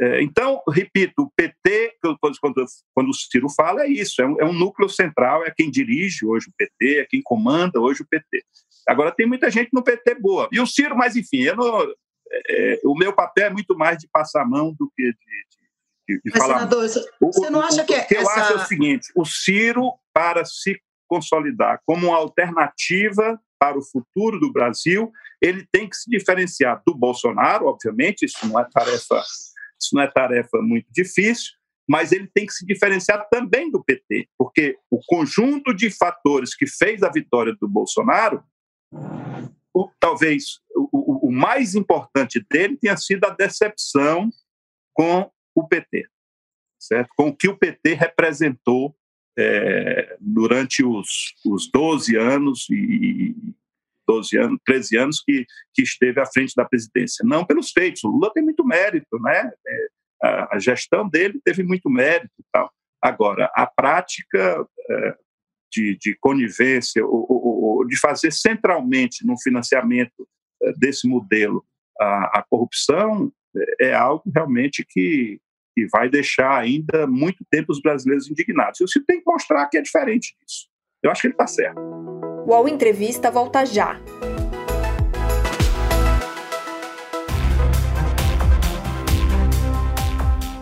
É, 0.00 0.22
então, 0.22 0.62
repito, 0.66 1.24
o 1.24 1.30
PT, 1.36 1.98
quando, 2.40 2.66
quando 2.94 3.08
o 3.10 3.14
Ciro 3.14 3.48
fala, 3.50 3.82
é 3.84 3.88
isso: 3.88 4.22
é 4.22 4.26
um, 4.26 4.40
é 4.40 4.44
um, 4.46 4.52
núcleo 4.52 4.88
central, 4.88 5.44
é 5.44 5.52
quem 5.54 5.70
dirige 5.70 6.24
hoje 6.24 6.48
o 6.48 6.54
PT, 6.56 7.00
é 7.00 7.04
quem 7.04 7.20
comanda 7.22 7.78
hoje 7.78 8.02
o 8.02 8.06
PT. 8.08 8.42
Agora, 8.88 9.12
tem 9.12 9.26
muita 9.26 9.50
gente 9.50 9.68
no 9.74 9.84
PT 9.84 10.14
boa. 10.14 10.48
E 10.50 10.58
o 10.58 10.66
Ciro, 10.66 10.96
mas 10.96 11.16
enfim, 11.16 11.44
não, 11.54 11.82
é, 11.82 11.92
é, 12.32 12.80
o 12.84 12.96
meu 12.96 13.12
papel 13.12 13.48
é 13.48 13.50
muito 13.50 13.76
mais 13.76 13.98
de 13.98 14.08
passar 14.10 14.42
a 14.42 14.46
mão 14.46 14.74
do 14.78 14.90
que 14.96 15.02
de, 15.02 16.16
de, 16.16 16.20
de 16.24 16.30
falar. 16.38 16.60
Senador, 16.60 16.88
você 17.20 17.50
não 17.50 17.60
acha 17.60 17.84
que. 17.84 17.94
O 17.94 18.06
que 18.06 18.16
essa... 18.16 18.22
eu 18.22 18.28
acho 18.30 18.52
é 18.54 18.56
o 18.56 18.66
seguinte: 18.66 19.12
o 19.14 19.26
Ciro, 19.26 19.92
para 20.14 20.46
se 20.46 20.80
consolidar 21.06 21.78
como 21.84 22.08
uma 22.08 22.16
alternativa 22.16 23.38
para 23.58 23.78
o 23.78 23.84
futuro 23.84 24.40
do 24.40 24.50
Brasil, 24.50 25.12
ele 25.42 25.66
tem 25.70 25.86
que 25.86 25.96
se 25.96 26.08
diferenciar 26.08 26.80
do 26.86 26.94
Bolsonaro, 26.94 27.66
obviamente, 27.66 28.24
isso 28.24 28.46
não 28.46 28.58
é 28.58 28.66
tarefa 28.72 29.22
isso 29.80 29.94
não 29.94 30.02
é 30.02 30.06
tarefa 30.06 30.60
muito 30.60 30.86
difícil, 30.90 31.52
mas 31.88 32.12
ele 32.12 32.30
tem 32.32 32.46
que 32.46 32.52
se 32.52 32.64
diferenciar 32.64 33.28
também 33.28 33.70
do 33.70 33.82
PT, 33.82 34.28
porque 34.38 34.78
o 34.90 35.00
conjunto 35.04 35.74
de 35.74 35.90
fatores 35.90 36.54
que 36.54 36.66
fez 36.66 37.02
a 37.02 37.10
vitória 37.10 37.56
do 37.60 37.68
Bolsonaro, 37.68 38.44
o, 39.74 39.90
talvez 39.98 40.60
o, 40.74 41.28
o, 41.28 41.32
mais 41.32 41.74
importante 41.74 42.44
dele 42.48 42.76
tenha 42.76 42.96
sido 42.96 43.24
a 43.24 43.30
decepção 43.30 44.30
com 44.92 45.30
o 45.54 45.66
PT, 45.66 46.06
certo? 46.78 47.10
Com 47.16 47.28
o 47.28 47.36
que 47.36 47.48
o 47.48 47.56
PT 47.56 47.94
representou 47.94 48.94
é, 49.38 50.16
durante 50.20 50.84
os, 50.84 51.34
os 51.44 51.70
12 51.72 52.16
anos 52.16 52.68
e 52.70 53.34
12 54.10 54.36
anos, 54.36 54.58
13 54.66 54.96
anos 54.98 55.22
que, 55.24 55.46
que 55.72 55.82
esteve 55.82 56.20
à 56.20 56.26
frente 56.26 56.52
da 56.56 56.64
presidência. 56.64 57.24
Não 57.24 57.44
pelos 57.44 57.70
feitos. 57.70 58.02
O 58.02 58.08
Lula 58.08 58.32
tem 58.34 58.42
muito 58.42 58.64
mérito, 58.66 59.20
né? 59.20 59.52
É, 59.66 59.86
a, 60.22 60.56
a 60.56 60.58
gestão 60.58 61.08
dele 61.08 61.40
teve 61.44 61.62
muito 61.62 61.88
mérito 61.88 62.34
e 62.38 62.44
tal. 62.52 62.70
Agora, 63.00 63.50
a 63.54 63.66
prática 63.66 64.66
é, 64.90 65.14
de, 65.72 65.96
de 65.96 66.16
conivência, 66.20 67.04
ou, 67.06 67.24
ou, 67.28 67.62
ou, 67.62 67.86
de 67.86 67.98
fazer 67.98 68.32
centralmente 68.32 69.24
no 69.24 69.40
financiamento 69.40 70.28
é, 70.62 70.72
desse 70.72 71.08
modelo 71.08 71.64
a, 71.98 72.40
a 72.40 72.44
corrupção, 72.50 73.32
é, 73.80 73.90
é 73.90 73.94
algo 73.94 74.24
realmente 74.34 74.84
que, 74.86 75.40
que 75.74 75.86
vai 75.86 76.08
deixar 76.08 76.58
ainda 76.58 77.06
muito 77.06 77.44
tempo 77.48 77.72
os 77.72 77.80
brasileiros 77.80 78.28
indignados. 78.28 78.80
E 78.80 78.84
o 78.84 78.88
Ciro 78.88 79.04
tem 79.06 79.20
que 79.20 79.30
mostrar 79.30 79.68
que 79.68 79.78
é 79.78 79.82
diferente 79.82 80.34
disso. 80.40 80.69
Eu 81.02 81.10
acho 81.10 81.22
que 81.22 81.28
ele 81.28 81.34
está 81.34 81.46
certo. 81.46 81.80
O 81.80 82.50
UOL 82.50 82.68
Entrevista 82.68 83.30
volta 83.30 83.64
já. 83.64 83.98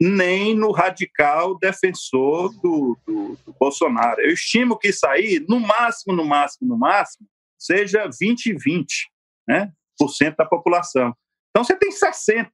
nem 0.00 0.54
no 0.54 0.72
radical 0.72 1.56
defensor 1.58 2.50
do, 2.60 2.98
do, 3.06 3.38
do, 3.46 3.52
Bolsonaro. 3.58 4.20
Eu 4.20 4.32
estimo 4.32 4.76
que 4.76 4.88
isso 4.88 5.06
aí, 5.06 5.44
no 5.48 5.60
máximo, 5.60 6.14
no 6.14 6.24
máximo, 6.24 6.68
no 6.68 6.76
máximo, 6.76 7.26
seja 7.56 8.08
20 8.20 8.46
e 8.46 8.54
20 8.54 9.10
né, 9.46 9.72
por 9.96 10.08
cento 10.08 10.36
da 10.36 10.46
população. 10.46 11.14
Então 11.50 11.62
você 11.62 11.76
tem 11.76 11.90
60%, 11.90 12.48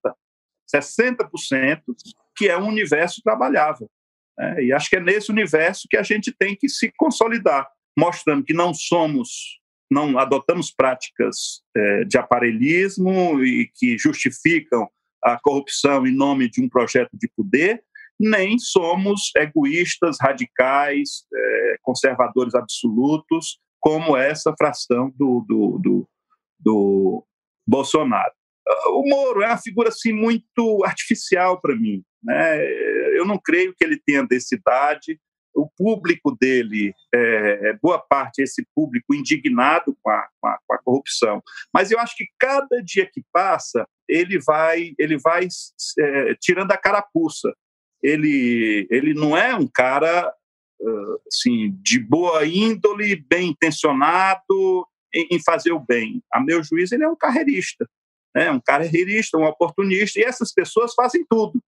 60% 0.75 1.83
que 2.37 2.49
é 2.49 2.59
um 2.59 2.69
universo 2.69 3.23
trabalhável. 3.23 3.89
Né? 4.39 4.65
E 4.65 4.73
acho 4.73 4.89
que 4.89 4.97
é 4.97 5.01
nesse 5.01 5.31
universo 5.31 5.89
que 5.91 5.97
a 5.97 6.03
gente 6.03 6.33
tem 6.33 6.55
que 6.57 6.69
se 6.69 6.93
consolidar, 6.97 7.69
mostrando 7.99 8.45
que 8.45 8.55
não 8.55 8.73
somos, 8.73 9.61
não 9.91 10.19
adotamos 10.19 10.71
práticas 10.71 11.63
é, 11.77 12.05
de 12.05 12.17
aparelhismo 12.17 13.45
e 13.45 13.71
que 13.75 13.99
justificam 13.99 14.89
a 15.23 15.39
corrupção 15.41 16.07
em 16.07 16.15
nome 16.15 16.49
de 16.49 16.63
um 16.63 16.69
projeto 16.69 17.11
de 17.13 17.29
poder, 17.37 17.83
nem 18.21 18.59
somos 18.59 19.31
egoístas, 19.37 20.17
radicais, 20.21 21.25
é, 21.35 21.77
conservadores 21.83 22.55
absolutos, 22.55 23.59
como 23.81 24.17
essa 24.17 24.55
fração 24.57 25.13
do, 25.17 25.45
do, 25.47 25.79
do, 25.79 26.09
do 26.59 27.25
Bolsonaro 27.67 28.33
o 28.87 29.09
Moro 29.09 29.43
é 29.43 29.47
uma 29.47 29.59
figura 29.59 29.89
assim 29.89 30.13
muito 30.13 30.85
artificial 30.85 31.61
para 31.61 31.75
mim. 31.75 32.03
Né? 32.23 32.59
Eu 33.19 33.27
não 33.27 33.39
creio 33.39 33.75
que 33.75 33.85
ele 33.85 34.01
tenha 34.05 34.27
densidade, 34.27 35.21
o 35.55 35.69
público 35.77 36.37
dele, 36.41 36.95
é, 37.13 37.73
boa 37.83 37.99
parte 37.99 38.43
esse 38.43 38.65
público 38.75 39.15
indignado 39.15 39.97
com 40.03 40.11
a, 40.11 40.29
com, 40.41 40.49
a, 40.49 40.59
com 40.67 40.75
a, 40.75 40.79
corrupção. 40.79 41.43
Mas 41.75 41.91
eu 41.91 41.99
acho 41.99 42.17
que 42.17 42.27
cada 42.39 42.81
dia 42.83 43.07
que 43.07 43.23
passa, 43.33 43.87
ele 44.09 44.39
vai, 44.39 44.95
ele 44.99 45.19
vai 45.19 45.49
é, 45.99 46.35
tirando 46.41 46.71
a 46.71 46.77
carapuça. 46.77 47.53
Ele, 48.01 48.87
ele 48.91 49.13
não 49.15 49.37
é 49.37 49.55
um 49.57 49.67
cara 49.67 50.33
assim, 51.27 51.77
de 51.83 51.99
boa 51.99 52.47
índole, 52.47 53.17
bem 53.29 53.51
intencionado 53.51 54.87
em, 55.13 55.29
em 55.33 55.43
fazer 55.43 55.73
o 55.73 55.81
bem. 55.81 56.23
A 56.33 56.41
meu 56.41 56.63
juízo, 56.63 56.95
ele 56.95 57.05
é 57.05 57.09
um 57.09 57.17
carreirista. 57.17 57.89
Né? 58.35 58.51
Um 58.51 58.61
carreirista, 58.61 59.39
um 59.39 59.45
oportunista, 59.45 60.21
e 60.21 60.23
essas 60.23 60.53
pessoas 60.53 60.95
fazem 60.95 61.25
tudo. 61.29 61.61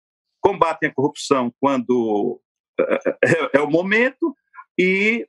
Combatem 0.53 0.89
a 0.89 0.95
corrupção 0.95 1.53
quando 1.61 2.41
é, 2.79 3.59
é 3.59 3.61
o 3.61 3.71
momento 3.71 4.35
e 4.79 5.27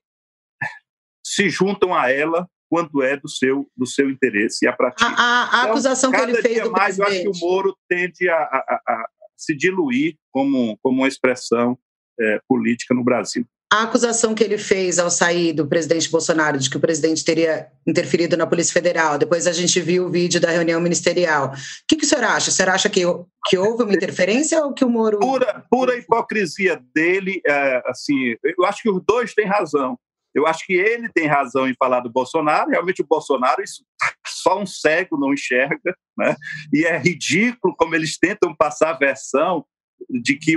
se 1.26 1.50
juntam 1.50 1.94
a 1.94 2.12
ela 2.12 2.48
quando 2.70 3.04
é 3.04 3.18
do 3.18 3.30
seu 3.30 3.70
do 3.76 3.86
seu 3.86 4.10
interesse 4.10 4.66
e 4.66 4.68
a 4.68 4.74
prática. 4.74 5.06
A, 5.06 5.10
a, 5.10 5.48
então, 5.60 5.72
acusação 5.72 6.12
que 6.12 6.22
ele 6.22 6.42
fez 6.42 6.64
do 6.64 6.72
mais, 6.72 6.96
presidente. 6.96 7.26
Eu 7.26 7.32
acho 7.32 7.40
que 7.40 7.46
o 7.46 7.48
Moro 7.48 7.78
tende 7.88 8.30
a, 8.30 8.38
a, 8.38 8.82
a 8.88 9.10
se 9.38 9.56
diluir 9.56 10.18
como, 10.32 10.78
como 10.82 11.02
uma 11.02 11.08
expressão 11.08 11.78
é, 12.20 12.40
política 12.48 12.94
no 12.94 13.04
Brasil. 13.04 13.46
A 13.72 13.84
acusação 13.84 14.36
que 14.36 14.44
ele 14.44 14.58
fez 14.58 15.00
ao 15.00 15.10
sair 15.10 15.54
do 15.54 15.66
presidente 15.66 16.12
Bolsonaro 16.12 16.60
de 16.60 16.70
que 16.70 16.76
o 16.76 16.80
presidente 16.80 17.24
teria 17.24 17.68
interferido 17.88 18.36
na 18.36 18.46
Polícia 18.46 18.74
Federal, 18.74 19.18
depois 19.18 19.48
a 19.48 19.54
gente 19.54 19.80
viu 19.80 20.08
o 20.08 20.10
vídeo 20.10 20.42
da 20.42 20.52
reunião 20.52 20.82
ministerial. 20.82 21.54
O 21.54 21.56
que, 21.88 21.96
que 21.96 22.04
o 22.04 22.08
senhor 22.08 22.26
acha? 22.26 22.50
O 22.50 22.54
senhor 22.54 22.70
acha 22.70 22.90
que, 22.90 23.02
que 23.46 23.58
houve 23.58 23.84
uma 23.84 23.94
interferência 23.94 24.62
ou 24.62 24.74
que 24.74 24.84
o 24.84 24.90
Moro. 24.90 25.20
Pura, 25.20 25.66
pura 25.72 25.98
hipocrisia 25.98 26.82
dele, 26.94 27.42
é, 27.48 27.82
assim, 27.86 28.36
eu 28.44 28.66
acho 28.66 28.82
que 28.82 28.90
os 28.90 29.02
dois 29.08 29.34
têm 29.34 29.46
razão. 29.46 29.98
Eu 30.36 30.46
acho 30.48 30.66
que 30.66 30.74
ele 30.74 31.10
tem 31.10 31.28
razão 31.28 31.66
em 31.66 31.76
falar 31.80 32.02
do 32.02 32.10
Bolsonaro. 32.10 32.72
Realmente, 32.72 33.02
o 33.02 33.08
Bolsonaro, 33.08 33.62
isso, 33.64 33.86
só 34.28 34.60
um 34.60 34.66
cego 34.66 35.18
não 35.18 35.34
enxerga, 35.34 35.96
né? 36.18 36.36
E 36.74 36.84
é 36.84 36.98
ridículo 36.98 37.74
como 37.78 37.96
eles 37.96 38.18
tentam 38.18 38.54
passar 38.54 38.92
a 38.92 38.98
versão 38.98 39.66
de 40.10 40.36
que 40.36 40.56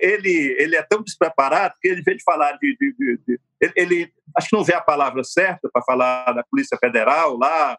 ele, 0.00 0.56
ele 0.58 0.76
é 0.76 0.82
tão 0.82 1.02
despreparado 1.02 1.74
que 1.80 1.88
ele 1.88 2.02
vem 2.02 2.16
de 2.16 2.22
falar 2.22 2.52
de, 2.52 2.76
de, 2.78 2.94
de, 2.98 3.20
de 3.26 3.40
ele, 3.60 3.72
ele, 3.76 4.12
acho 4.36 4.48
que 4.48 4.56
não 4.56 4.64
vê 4.64 4.74
a 4.74 4.80
palavra 4.80 5.22
certa 5.24 5.68
para 5.72 5.82
falar 5.82 6.32
da 6.32 6.44
Polícia 6.44 6.76
Federal 6.78 7.36
lá, 7.36 7.78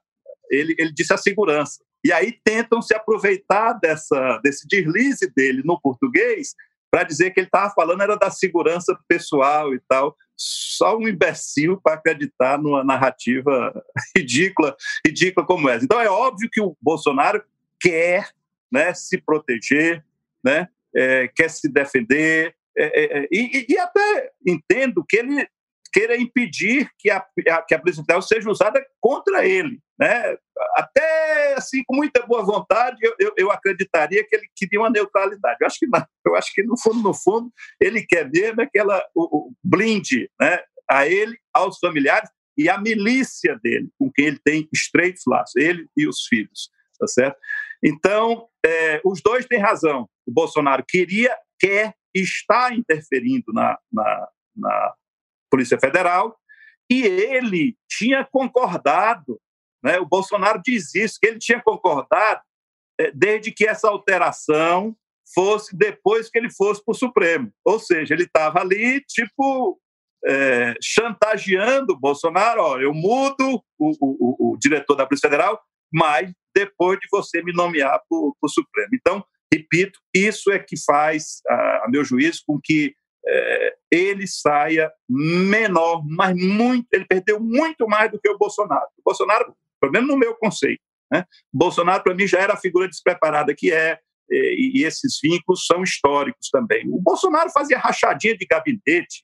ele, 0.50 0.76
ele 0.78 0.92
disse 0.92 1.14
a 1.14 1.18
segurança. 1.18 1.84
E 2.06 2.12
aí 2.12 2.38
tentam 2.44 2.82
se 2.82 2.94
aproveitar 2.94 3.74
dessa, 3.74 4.40
desse 4.44 4.68
deslize 4.68 5.32
dele 5.34 5.62
no 5.64 5.80
português 5.80 6.54
para 6.92 7.04
dizer 7.04 7.32
que 7.32 7.40
ele 7.40 7.48
estava 7.48 7.74
falando 7.74 8.04
era 8.04 8.16
da 8.16 8.30
segurança 8.30 8.96
pessoal 9.08 9.74
e 9.74 9.80
tal. 9.88 10.16
Só 10.36 10.98
um 10.98 11.08
imbecil 11.08 11.80
para 11.82 11.96
acreditar 11.96 12.58
numa 12.60 12.84
narrativa 12.84 13.74
ridícula, 14.16 14.76
ridícula 15.06 15.46
como 15.46 15.70
essa. 15.70 15.84
Então 15.84 16.00
é 16.00 16.10
óbvio 16.10 16.50
que 16.52 16.62
o 16.62 16.78
Bolsonaro 16.82 17.44
quer 17.80 18.30
né, 18.72 18.94
se 18.94 19.18
proteger, 19.18 20.04
né, 20.44 20.68
é, 20.96 21.28
quer 21.36 21.50
se 21.50 21.72
defender, 21.72 22.56
é, 22.78 22.84
é, 22.84 23.20
é, 23.20 23.28
e, 23.32 23.66
e, 23.70 23.78
até 23.78 24.32
entendo 24.46 25.06
que 25.08 25.18
ele 25.18 25.48
queira 25.94 26.18
impedir 26.18 26.90
que 26.98 27.12
a, 27.12 27.24
que 27.68 27.76
a 27.76 27.80
Federal 27.80 28.22
seja 28.22 28.50
usada 28.50 28.84
contra 29.00 29.46
ele. 29.46 29.80
Né? 30.00 30.36
Até 30.76 31.54
assim, 31.56 31.84
com 31.86 31.96
muita 31.96 32.26
boa 32.26 32.44
vontade, 32.44 32.98
eu, 33.02 33.16
eu, 33.20 33.34
eu, 33.38 33.52
acreditaria 33.52 34.26
que 34.28 34.36
ele 34.36 34.48
queria 34.56 34.80
uma 34.80 34.90
neutralidade. 34.90 35.58
Eu 35.62 35.68
acho 35.68 35.78
que 35.78 35.86
não. 35.86 36.04
Eu 36.26 36.36
acho 36.36 36.52
que, 36.52 36.64
no 36.64 36.76
fundo, 36.80 37.04
no 37.04 37.14
fundo, 37.14 37.52
ele 37.80 38.04
quer 38.08 38.28
mesmo 38.30 38.62
é 38.62 38.66
que 38.66 38.80
ela 38.80 39.06
o, 39.14 39.50
o 39.50 39.54
blinde 39.64 40.30
né, 40.42 40.60
a 40.90 41.08
ele, 41.08 41.38
aos 41.54 41.78
familiares 41.78 42.30
e 42.58 42.70
à 42.70 42.78
milícia 42.80 43.60
dele, 43.64 43.90
com 44.00 44.12
quem 44.12 44.26
ele 44.26 44.40
tem 44.44 44.68
estreitos 44.74 45.24
laços, 45.28 45.56
ele 45.56 45.88
e 45.96 46.08
os 46.08 46.26
filhos. 46.26 46.72
Tá 47.00 47.08
certo? 47.08 47.38
Então, 47.84 48.48
é, 48.66 49.02
os 49.04 49.22
dois 49.22 49.46
têm 49.46 49.60
razão. 49.60 50.10
O 50.26 50.32
Bolsonaro 50.32 50.84
queria, 50.88 51.36
quer, 51.60 51.94
está 52.14 52.74
interferindo 52.74 53.52
na, 53.54 53.78
na, 53.92 54.28
na 54.56 54.94
Polícia 55.50 55.80
Federal 55.80 56.38
e 56.90 57.04
ele 57.04 57.78
tinha 57.90 58.24
concordado. 58.24 59.40
Né? 59.84 60.00
O 60.00 60.06
Bolsonaro 60.06 60.62
diz 60.64 60.94
isso, 60.96 61.18
que 61.20 61.28
ele 61.28 61.40
tinha 61.40 61.62
concordado 61.62 62.42
é, 63.00 63.12
desde 63.12 63.52
que 63.52 63.68
essa 63.68 63.90
alteração 63.90 64.96
fosse 65.34 65.76
depois 65.76 66.30
que 66.30 66.38
ele 66.38 66.52
fosse 66.52 66.84
para 66.84 66.92
o 66.92 66.96
Supremo. 66.98 67.52
Ou 67.66 67.80
seja, 67.80 68.14
ele 68.14 68.24
estava 68.24 68.60
ali, 68.60 69.02
tipo, 69.08 69.80
é, 70.26 70.76
chantageando 70.82 71.94
o 71.94 72.00
Bolsonaro: 72.00 72.62
ó, 72.62 72.80
eu 72.80 72.94
mudo 72.94 73.64
o, 73.80 73.92
o, 74.00 74.54
o, 74.54 74.58
diretor 74.58 74.96
da 74.96 75.06
Polícia 75.06 75.30
Federal, 75.30 75.62
mas 75.92 76.32
depois 76.56 77.00
de 77.00 77.08
você 77.12 77.42
me 77.42 77.54
nomear 77.54 78.00
para 78.08 78.18
o 78.18 78.50
Supremo. 78.50 78.90
Então, 78.94 79.26
repito, 79.54 80.00
isso 80.14 80.52
é 80.52 80.60
que 80.60 80.76
faz, 80.84 81.42
a, 81.48 81.86
a 81.86 81.88
meu 81.90 82.04
juízo, 82.04 82.42
com 82.48 82.60
que 82.62 82.96
é, 83.26 83.76
ele 83.92 84.28
saia 84.28 84.92
menor, 85.10 86.04
mas 86.06 86.36
muito, 86.36 86.88
ele 86.92 87.06
perdeu 87.06 87.40
muito 87.40 87.88
mais 87.88 88.12
do 88.12 88.20
que 88.20 88.30
o 88.30 88.38
Bolsonaro. 88.38 88.88
O 88.98 89.04
Bolsonaro, 89.04 89.56
pelo 89.80 89.94
menos 89.94 90.10
no 90.10 90.18
meu 90.18 90.36
conceito, 90.36 90.82
né? 91.12 91.26
Bolsonaro, 91.54 92.04
para 92.04 92.16
mim, 92.16 92.28
já 92.28 92.40
era 92.40 92.54
a 92.54 92.60
figura 92.60 92.88
despreparada 92.88 93.54
que 93.56 93.72
é, 93.72 94.00
e, 94.30 94.82
e 94.82 94.84
esses 94.84 95.20
vínculos 95.22 95.66
são 95.66 95.84
históricos 95.84 96.50
também. 96.50 96.88
O 96.90 97.00
Bolsonaro 97.00 97.50
fazia 97.52 97.78
rachadinha 97.78 98.36
de 98.36 98.46
gabinete, 98.46 99.24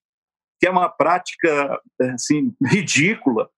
que 0.59 0.67
é 0.67 0.69
uma 0.69 0.89
prática 0.89 1.82
assim, 2.13 2.53
ridícula, 2.63 3.49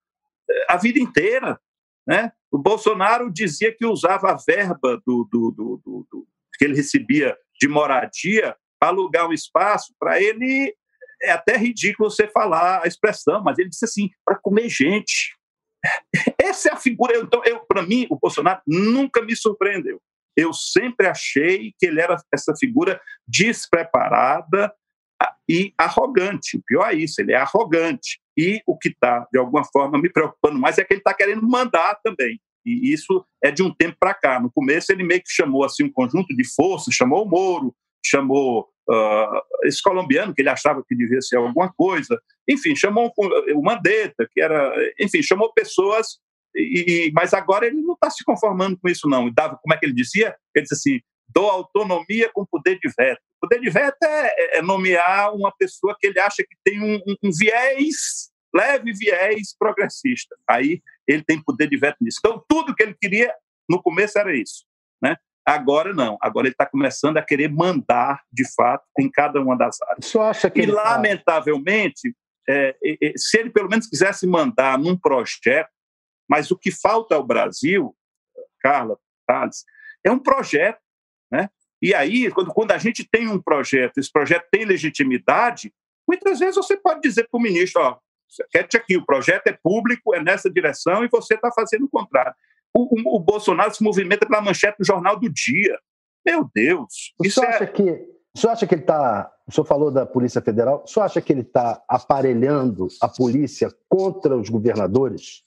a 0.70 0.78
vida 0.78 1.00
inteira. 1.00 1.60
Né? 2.08 2.32
O 2.52 2.58
Bolsonaro 2.58 3.32
dizia 3.32 3.76
que 3.76 3.86
usava 3.86 4.32
a 4.32 4.38
verba 4.38 5.02
do, 5.06 5.28
do, 5.32 5.52
do, 5.52 5.82
do 6.10 6.28
que 6.62 6.66
ele 6.66 6.76
recebia 6.76 7.36
de 7.60 7.68
moradia 7.68 8.56
alugar 8.80 9.28
um 9.28 9.34
espaço. 9.34 9.96
Para 10.00 10.22
ele 10.22 10.72
é 11.20 11.32
até 11.32 11.58
ridículo 11.58 12.12
você 12.12 12.28
falar 12.28 12.84
a 12.84 12.88
expressão, 12.88 13.42
mas 13.44 13.58
ele 13.58 13.70
disse 13.70 13.86
assim: 13.86 14.12
para 14.24 14.38
comer 14.38 14.70
gente. 14.70 15.36
Essa 16.40 16.70
é 16.70 16.74
a 16.74 16.78
figura. 16.78 17.18
Então, 17.18 17.42
eu, 17.44 17.62
para 17.62 17.82
mim, 17.82 18.06
o 18.12 18.16
Bolsonaro 18.16 18.62
nunca 18.68 19.24
me 19.24 19.36
surpreendeu. 19.36 20.00
Eu 20.38 20.54
sempre 20.54 21.08
achei 21.08 21.74
que 21.80 21.88
ele 21.88 22.00
era 22.00 22.16
essa 22.32 22.56
figura 22.56 23.02
despreparada 23.28 24.72
e 25.50 25.74
arrogante. 25.76 26.58
O 26.58 26.64
pior 26.64 26.92
é 26.92 26.96
isso, 26.96 27.20
ele 27.20 27.34
é 27.34 27.38
arrogante. 27.38 28.22
E 28.38 28.62
o 28.68 28.78
que 28.78 28.90
está, 28.90 29.28
de 29.32 29.40
alguma 29.40 29.64
forma, 29.66 30.00
me 30.00 30.10
preocupando 30.10 30.60
mais 30.60 30.78
é 30.78 30.84
que 30.84 30.94
ele 30.94 31.02
está 31.02 31.14
querendo 31.14 31.42
mandar 31.42 32.00
também. 32.04 32.40
E 32.66 32.94
isso 32.94 33.26
é 33.44 33.52
de 33.52 33.64
um 33.64 33.74
tempo 33.74 33.98
para 34.00 34.14
cá. 34.14 34.40
No 34.40 34.52
começo, 34.52 34.92
ele 34.92 35.04
meio 35.04 35.22
que 35.22 35.32
chamou 35.32 35.64
assim 35.64 35.84
um 35.84 35.92
conjunto 35.92 36.36
de 36.36 36.44
forças, 36.54 36.94
chamou 36.94 37.26
o 37.26 37.30
Moro, 37.30 37.76
chamou 38.06 38.68
uh, 38.90 39.42
esse 39.64 39.82
colombiano, 39.82 40.34
que 40.34 40.42
ele 40.42 40.50
achava 40.50 40.84
que 40.88 40.96
devia 40.96 41.22
ser 41.22 41.38
alguma 41.38 41.72
coisa, 41.72 42.20
enfim, 42.48 42.76
chamou 42.76 43.12
o 43.18 43.62
Mandetta, 43.62 44.28
que 44.32 44.42
era. 44.42 44.74
Enfim, 45.00 45.22
chamou 45.22 45.54
pessoas. 45.54 46.20
E, 46.54 47.10
mas 47.14 47.34
agora 47.34 47.66
ele 47.66 47.82
não 47.82 47.94
está 47.94 48.10
se 48.10 48.26
conformando 48.26 48.78
com 48.78 48.90
isso, 48.90 49.08
não. 49.08 49.28
E 49.28 49.34
dava, 49.34 49.58
como 49.62 49.74
é 49.74 49.78
que 49.78 49.86
ele 49.86 49.94
dizia? 49.94 50.36
Ele 50.54 50.64
disse 50.64 50.74
assim: 50.74 51.00
dou 51.34 51.50
autonomia 51.50 52.30
com 52.34 52.46
poder 52.46 52.78
de 52.80 52.92
veto. 52.98 53.22
Poder 53.40 53.60
de 53.60 53.70
veto 53.70 54.04
é, 54.04 54.58
é 54.58 54.62
nomear 54.62 55.34
uma 55.34 55.52
pessoa 55.58 55.96
que 56.00 56.08
ele 56.08 56.20
acha 56.20 56.44
que 56.44 56.56
tem 56.64 56.82
um, 56.82 56.96
um, 56.96 57.16
um 57.24 57.30
viés 57.32 58.31
leve 58.54 58.94
viés 58.94 59.56
progressista. 59.58 60.36
Aí 60.48 60.82
ele 61.08 61.24
tem 61.24 61.42
poder 61.42 61.68
de 61.68 61.78
veto 61.78 61.98
nisso. 62.02 62.20
Então, 62.20 62.44
tudo 62.48 62.76
que 62.76 62.84
ele 62.84 62.96
queria 63.00 63.34
no 63.70 63.82
começo 63.82 64.18
era 64.20 64.36
isso. 64.36 64.66
Né? 65.02 65.16
Agora 65.46 65.94
não. 65.94 66.18
Agora 66.22 66.48
ele 66.48 66.54
está 66.54 66.66
começando 66.66 67.18
a 67.18 67.22
querer 67.22 67.50
mandar, 67.50 68.22
de 68.32 68.44
fato, 68.54 68.86
em 69.00 69.10
cada 69.10 69.42
uma 69.42 69.58
das 69.58 69.82
áreas. 69.82 70.06
Só 70.06 70.24
acha 70.24 70.50
que 70.50 70.62
e, 70.62 70.66
lamentavelmente, 70.66 72.16
é, 72.48 72.76
é, 72.84 73.14
se 73.16 73.40
ele 73.40 73.50
pelo 73.50 73.70
menos 73.70 73.88
quisesse 73.88 74.28
mandar 74.28 74.78
num 74.78 74.98
projeto, 74.98 75.70
mas 76.30 76.52
o 76.52 76.58
que 76.58 76.72
falta 76.72 77.16
ao 77.16 77.26
Brasil, 77.26 77.96
Carla, 78.62 78.98
Thales, 79.28 79.66
é 80.04 80.12
um 80.12 80.20
projeto. 80.20 80.80
Né? 81.32 81.50
E 81.82 81.94
aí, 81.94 82.30
quando, 82.32 82.54
quando 82.54 82.72
a 82.72 82.78
gente 82.78 83.08
tem 83.10 83.28
um 83.28 83.42
projeto, 83.42 83.98
esse 83.98 84.12
projeto 84.12 84.48
tem 84.52 84.66
legitimidade, 84.66 85.74
muitas 86.08 86.40
vezes 86.40 86.56
você 86.56 86.78
pode 86.78 87.02
dizer 87.02 87.28
para 87.30 87.38
o 87.38 87.42
ministro: 87.42 87.82
ó, 87.82 87.98
Quete 88.50 88.78
aqui, 88.78 88.98
o 88.98 89.06
projeto 89.06 89.48
é 89.48 89.58
público, 89.64 90.14
é 90.14 90.22
nessa 90.22 90.50
direção 90.50 91.04
e 91.04 91.10
você 91.10 91.36
está 91.36 91.52
fazendo 91.52 91.86
o 91.86 91.90
contrário. 91.90 92.34
O, 92.74 92.96
o, 92.96 93.18
o, 93.18 93.20
Bolsonaro 93.20 93.74
se 93.74 93.84
movimenta 93.84 94.26
pela 94.26 94.42
manchete 94.42 94.78
do 94.80 94.86
Jornal 94.86 95.20
do 95.20 95.30
Dia. 95.30 95.78
Meu 96.26 96.50
Deus! 96.54 97.14
O 97.20 97.30
senhor, 97.30 97.48
é... 97.48 97.56
acha 97.56 97.68
que, 97.68 97.82
o 97.82 98.40
senhor 98.40 98.54
acha 98.54 98.68
que 98.68 98.76
ele 98.76 98.82
está. 98.82 99.30
O 99.48 99.52
senhor 99.52 99.66
falou 99.66 99.92
da 99.92 100.06
Polícia 100.06 100.42
Federal, 100.42 100.84
o 100.84 100.88
senhor 100.88 101.06
acha 101.06 101.22
que 101.22 101.34
ele 101.34 101.42
está 101.42 101.82
aparelhando 101.88 102.88
a 103.02 103.10
polícia 103.10 103.70
contra 103.90 104.38
os 104.38 104.50
governadores? 104.50 105.44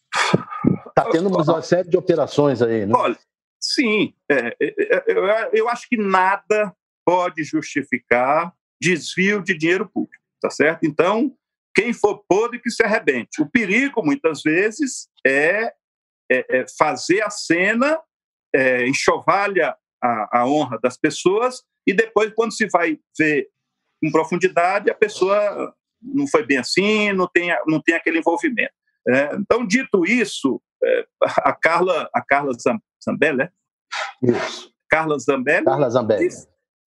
Está 0.89 1.11
tendo 1.11 1.29
uma 1.29 1.63
série 1.63 1.89
de 1.89 1.97
operações 1.97 2.61
aí, 2.61 2.85
né? 2.85 2.93
Olha, 2.95 3.19
sim. 3.59 4.15
É, 4.31 4.55
é, 4.61 4.97
é, 4.97 5.05
eu, 5.07 5.25
eu 5.53 5.69
acho 5.69 5.89
que 5.89 5.97
nada 5.97 6.75
pode 7.05 7.43
justificar 7.43 8.53
desvio 8.81 9.43
de 9.43 9.57
dinheiro 9.57 9.89
público 9.89 10.25
tá 10.45 10.51
certo? 10.51 10.85
Então, 10.85 11.35
quem 11.75 11.93
for 11.93 12.25
podre 12.29 12.61
que 12.61 12.71
se 12.71 12.85
arrebente. 12.85 13.43
O 13.43 13.51
perigo, 13.51 14.05
muitas 14.05 14.43
vezes, 14.43 15.09
é, 15.27 15.73
é, 16.31 16.61
é 16.61 16.65
fazer 16.79 17.23
a 17.23 17.31
cena, 17.31 18.01
é, 18.55 18.87
enxovalha 18.87 19.77
a, 20.03 20.41
a 20.41 20.47
honra 20.47 20.79
das 20.81 20.97
pessoas, 20.97 21.63
e 21.87 21.93
depois, 21.93 22.33
quando 22.35 22.53
se 22.53 22.69
vai 22.69 22.99
ver 23.19 23.49
com 24.03 24.13
profundidade, 24.13 24.91
a 24.91 24.95
pessoa 24.95 25.75
não 26.01 26.27
foi 26.27 26.47
bem 26.47 26.59
assim, 26.59 27.13
não 27.13 27.27
tem, 27.27 27.55
não 27.67 27.81
tem 27.81 27.95
aquele 27.95 28.19
envolvimento. 28.19 28.73
É, 29.09 29.35
então, 29.35 29.67
dito 29.67 30.05
isso, 30.07 30.63
é, 30.83 31.07
a 31.23 31.53
Carla, 31.53 32.09
a 32.15 32.23
Carla 32.23 32.53
Zambelli, 33.03 33.39
né? 33.39 33.51
Carla 34.89 35.19
Zambelli. 35.19 35.65
Carla 35.65 35.91
Zambelli. 35.91 36.29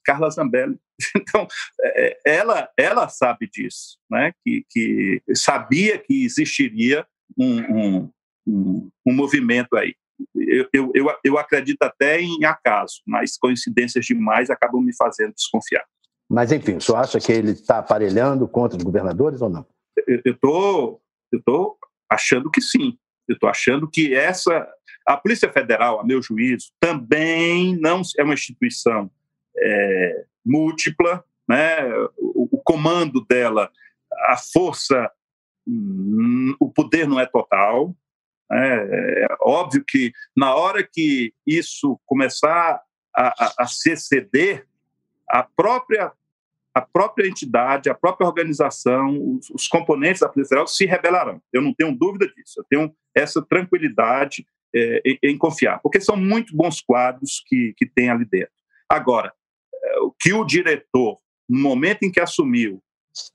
Carla 0.05 0.29
Zambelli. 0.29 0.79
Então, 1.15 1.47
é, 1.81 2.19
ela, 2.25 2.69
ela 2.77 3.07
sabe 3.07 3.47
disso, 3.47 3.97
né? 4.09 4.33
que, 4.43 4.65
que 4.69 5.21
sabia 5.35 5.97
que 5.97 6.25
existiria 6.25 7.05
um, 7.37 7.59
um, 7.59 8.11
um, 8.47 8.89
um 9.05 9.13
movimento 9.13 9.75
aí. 9.75 9.93
Eu, 10.35 10.67
eu, 10.73 10.91
eu, 10.95 11.15
eu 11.23 11.37
acredito 11.37 11.83
até 11.83 12.19
em 12.19 12.43
acaso, 12.45 13.01
mas 13.05 13.37
coincidências 13.37 14.05
demais 14.05 14.49
acabam 14.49 14.81
me 14.81 14.95
fazendo 14.95 15.33
desconfiar. 15.33 15.85
Mas, 16.29 16.51
enfim, 16.51 16.77
o 16.77 16.81
senhor 16.81 16.97
acha 16.97 17.19
que 17.19 17.31
ele 17.31 17.51
está 17.51 17.77
aparelhando 17.77 18.47
contra 18.47 18.77
os 18.77 18.83
governadores 18.83 19.41
ou 19.41 19.49
não? 19.49 19.65
Eu 20.07 20.33
estou 20.33 21.01
eu 21.31 21.41
tô 21.43 21.77
achando 22.09 22.49
que 22.49 22.61
sim. 22.61 22.97
Eu 23.27 23.33
estou 23.33 23.49
achando 23.49 23.89
que 23.89 24.13
essa. 24.13 24.67
A 25.05 25.17
Polícia 25.17 25.51
Federal, 25.51 25.99
a 25.99 26.03
meu 26.03 26.21
juízo, 26.21 26.71
também 26.79 27.77
não 27.77 28.01
é 28.17 28.23
uma 28.23 28.33
instituição 28.33 29.09
é, 29.57 30.25
múltipla, 30.47 31.23
né? 31.47 31.87
O, 32.17 32.57
o, 32.57 32.61
comando 32.63 33.25
dela, 33.25 33.71
a 34.29 34.37
força, 34.37 35.11
hum, 35.67 36.55
o 36.59 36.71
poder 36.71 37.07
não 37.07 37.19
é 37.19 37.25
total. 37.25 37.95
Né? 38.49 39.23
É 39.23 39.27
óbvio 39.41 39.83
que 39.85 40.11
na 40.35 40.55
hora 40.55 40.83
que 40.83 41.33
isso 41.45 41.99
começar 42.05 42.81
a, 43.15 43.27
a, 43.27 43.53
a 43.59 43.67
se 43.67 43.91
exceder, 43.91 44.65
a 45.29 45.43
própria 45.43 46.11
a 46.73 46.81
própria 46.81 47.27
entidade, 47.27 47.89
a 47.89 47.95
própria 47.95 48.27
organização, 48.27 49.09
os, 49.09 49.49
os, 49.49 49.67
componentes 49.67 50.21
da 50.21 50.29
Polícia 50.29 50.49
Federal 50.49 50.67
se 50.67 50.85
rebelarão. 50.85 51.41
Eu 51.51 51.59
não 51.59 51.73
tenho 51.73 51.91
dúvida 51.91 52.27
disso. 52.27 52.59
Eu 52.59 52.65
tenho 52.69 52.95
essa 53.15 53.41
tranquilidade 53.41 54.45
é, 54.75 55.01
em, 55.03 55.17
em, 55.23 55.37
confiar, 55.39 55.79
porque 55.79 55.99
são 55.99 56.15
muito 56.15 56.55
bons 56.55 56.79
quadros 56.79 57.43
que, 57.47 57.73
que 57.75 57.85
tem 57.87 58.11
ali 58.11 58.25
dentro. 58.25 58.53
Agora, 58.87 59.33
é, 59.33 59.36
o 60.01 60.13
que 60.19 60.33
o 60.33 60.45
diretor, 60.45 61.19
no 61.49 61.59
momento 61.59 62.03
em 62.03 62.11
que 62.11 62.19
assumiu, 62.19 62.81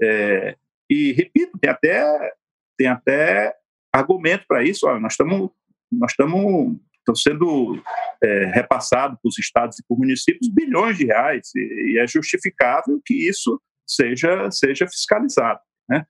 é, 0.00 0.56
e 0.88 1.12
repito, 1.12 1.58
tem 1.58 1.70
até, 1.70 2.32
tem 2.76 2.86
até 2.86 3.54
argumento 3.92 4.44
para 4.46 4.62
isso, 4.62 4.86
olha, 4.86 5.00
nós 5.00 5.12
estamos 5.12 5.50
nós 5.90 6.12
estamos 6.12 7.22
sendo 7.22 7.82
é, 8.22 8.46
repassados 8.46 9.18
para 9.20 9.28
os 9.28 9.38
estados 9.38 9.78
e 9.78 9.82
para 9.86 9.94
os 9.94 9.98
municípios 9.98 10.48
bilhões 10.48 10.96
de 10.96 11.06
reais, 11.06 11.50
e, 11.54 11.92
e 11.92 11.98
é 11.98 12.06
justificável 12.06 13.00
que 13.04 13.28
isso 13.28 13.60
seja, 13.86 14.50
seja 14.50 14.86
fiscalizado. 14.86 15.60
Né? 15.88 16.06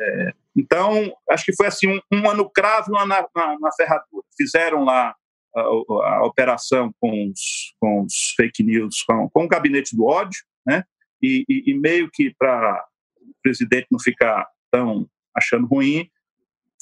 É, 0.00 0.32
então, 0.56 1.12
acho 1.30 1.44
que 1.44 1.56
foi 1.56 1.66
assim, 1.66 1.88
um, 1.88 2.00
um 2.12 2.30
ano 2.30 2.48
cravo 2.50 2.92
na, 2.92 3.06
na, 3.06 3.26
na, 3.34 3.72
ferradura. 3.76 4.24
Fizeram 4.36 4.84
lá 4.84 5.14
a, 5.56 5.60
a, 5.60 6.24
operação 6.24 6.92
com 7.00 7.30
os, 7.30 7.74
com 7.80 8.02
os 8.02 8.34
fake 8.36 8.62
news, 8.62 9.02
com, 9.02 9.28
com 9.30 9.44
o 9.44 9.48
gabinete 9.48 9.96
do 9.96 10.04
ódio, 10.04 10.40
né? 10.66 10.84
e, 11.22 11.44
e, 11.48 11.70
e 11.70 11.74
meio 11.74 12.10
que 12.12 12.34
para 12.38 12.84
o 13.20 13.34
presidente 13.42 13.86
não 13.90 13.98
ficar 13.98 14.46
tão 14.70 15.08
achando 15.34 15.66
ruim, 15.66 16.08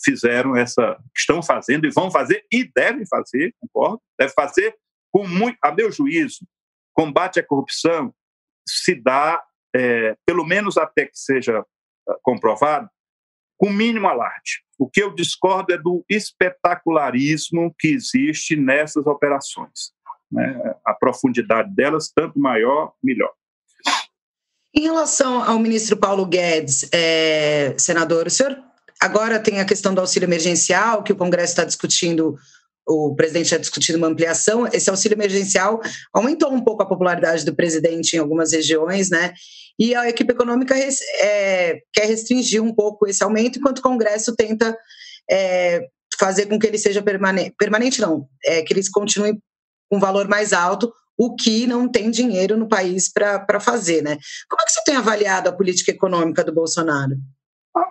fizeram 0.04 0.56
essa, 0.56 0.98
estão 1.16 1.42
fazendo 1.42 1.86
e 1.86 1.90
vão 1.90 2.10
fazer 2.10 2.44
e 2.52 2.64
devem 2.74 3.06
fazer, 3.06 3.54
concordo, 3.60 4.02
deve 4.18 4.32
fazer 4.32 4.76
com 5.12 5.26
muito, 5.26 5.56
a 5.62 5.72
meu 5.72 5.90
juízo, 5.90 6.46
combate 6.92 7.38
à 7.38 7.46
corrupção 7.46 8.12
se 8.66 8.94
dá, 8.94 9.42
é, 9.74 10.16
pelo 10.26 10.44
menos 10.44 10.76
até 10.76 11.06
que 11.06 11.16
seja 11.18 11.64
ah, 12.08 12.16
comprovado, 12.22 12.88
com 13.56 13.70
mínimo 13.70 14.06
alarde. 14.06 14.62
O 14.78 14.88
que 14.88 15.02
eu 15.02 15.14
discordo 15.14 15.72
é 15.72 15.78
do 15.78 16.04
espetacularismo 16.08 17.74
que 17.78 17.88
existe 17.88 18.56
nessas 18.56 19.06
operações. 19.06 19.92
Né? 20.30 20.74
A 20.84 20.92
profundidade 20.92 21.74
delas, 21.74 22.10
tanto 22.14 22.38
maior, 22.38 22.92
melhor. 23.02 23.32
Em 24.76 24.82
relação 24.82 25.42
ao 25.42 25.58
ministro 25.58 25.96
Paulo 25.96 26.26
Guedes, 26.26 26.88
é, 26.92 27.74
senador, 27.78 28.26
o 28.26 28.30
senhor 28.30 28.60
Agora 29.04 29.38
tem 29.38 29.60
a 29.60 29.66
questão 29.66 29.92
do 29.92 30.00
auxílio 30.00 30.26
emergencial, 30.26 31.02
que 31.02 31.12
o 31.12 31.16
Congresso 31.16 31.52
está 31.52 31.64
discutindo, 31.64 32.36
o 32.88 33.14
presidente 33.14 33.44
está 33.46 33.58
discutindo 33.58 33.96
uma 33.96 34.06
ampliação. 34.06 34.66
Esse 34.66 34.88
auxílio 34.88 35.14
emergencial 35.14 35.78
aumentou 36.10 36.50
um 36.50 36.62
pouco 36.62 36.82
a 36.82 36.86
popularidade 36.86 37.44
do 37.44 37.54
presidente 37.54 38.14
em 38.14 38.18
algumas 38.18 38.52
regiões, 38.52 39.10
né? 39.10 39.34
E 39.78 39.94
a 39.94 40.08
equipe 40.08 40.32
econômica 40.32 40.74
é, 40.76 41.80
quer 41.92 42.06
restringir 42.06 42.62
um 42.62 42.72
pouco 42.72 43.06
esse 43.06 43.22
aumento, 43.24 43.58
enquanto 43.58 43.78
o 43.78 43.82
Congresso 43.82 44.34
tenta 44.36 44.76
é, 45.30 45.88
fazer 46.18 46.46
com 46.46 46.58
que 46.58 46.66
ele 46.66 46.78
seja 46.78 47.02
permanente, 47.02 47.54
permanente 47.58 48.00
não, 48.00 48.28
é, 48.44 48.62
que 48.62 48.72
eles 48.72 48.88
continuem 48.88 49.40
com 49.90 49.96
um 49.96 50.00
valor 50.00 50.28
mais 50.28 50.52
alto, 50.52 50.92
o 51.16 51.34
que 51.34 51.66
não 51.66 51.88
tem 51.88 52.10
dinheiro 52.10 52.56
no 52.56 52.68
país 52.68 53.12
para 53.12 53.60
fazer, 53.60 54.02
né? 54.02 54.16
Como 54.48 54.62
é 54.62 54.64
que 54.64 54.72
você 54.72 54.82
tem 54.84 54.96
avaliado 54.96 55.48
a 55.48 55.52
política 55.52 55.92
econômica 55.92 56.42
do 56.44 56.52
Bolsonaro? 56.52 57.16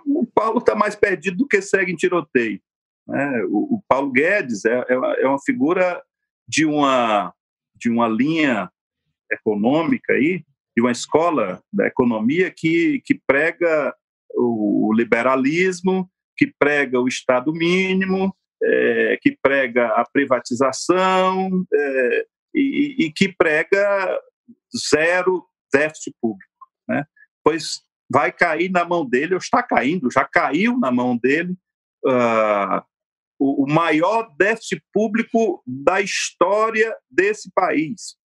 o 0.06 0.26
Paulo 0.26 0.58
está 0.58 0.74
mais 0.74 0.96
perdido 0.96 1.36
do 1.36 1.46
que 1.46 1.60
segue 1.60 1.92
em 1.92 1.96
tiroteio. 1.96 2.60
Né? 3.06 3.42
O, 3.50 3.76
o, 3.76 3.82
Paulo 3.86 4.10
Guedes 4.10 4.64
é, 4.64 4.78
é, 4.88 5.22
é, 5.22 5.28
uma 5.28 5.40
figura 5.40 6.02
de 6.48 6.64
uma, 6.64 7.34
de 7.74 7.90
uma 7.90 8.08
linha 8.08 8.70
econômica 9.30 10.14
aí, 10.14 10.44
de 10.76 10.82
uma 10.82 10.92
escola 10.92 11.62
da 11.72 11.86
economia 11.86 12.50
que, 12.50 13.00
que 13.04 13.14
prega 13.26 13.94
o 14.34 14.92
liberalismo, 14.94 16.10
que 16.36 16.52
prega 16.58 17.00
o 17.00 17.08
Estado 17.08 17.52
mínimo, 17.52 18.34
é, 18.62 19.18
que 19.20 19.36
prega 19.40 19.88
a 19.88 20.04
privatização 20.04 21.64
é, 21.72 22.26
e, 22.54 23.06
e, 23.06 23.12
que 23.12 23.32
prega 23.32 24.20
zero 24.90 25.44
déficit 25.72 26.14
público. 26.20 26.50
Né? 26.88 27.04
Pois 27.42 27.82
vai 28.10 28.32
cair 28.32 28.70
na 28.70 28.84
mão 28.84 29.04
dele, 29.04 29.34
ou 29.34 29.38
está 29.38 29.62
caindo, 29.62 30.10
já 30.10 30.24
caiu 30.24 30.78
na 30.78 30.90
mão 30.90 31.16
dele, 31.16 31.56
uh, 32.04 32.82
o, 33.38 33.64
o, 33.64 33.66
maior 33.66 34.30
déficit 34.36 34.82
público 34.92 35.62
da 35.66 36.00
história 36.00 36.94
desse 37.10 37.50
país. 37.52 38.16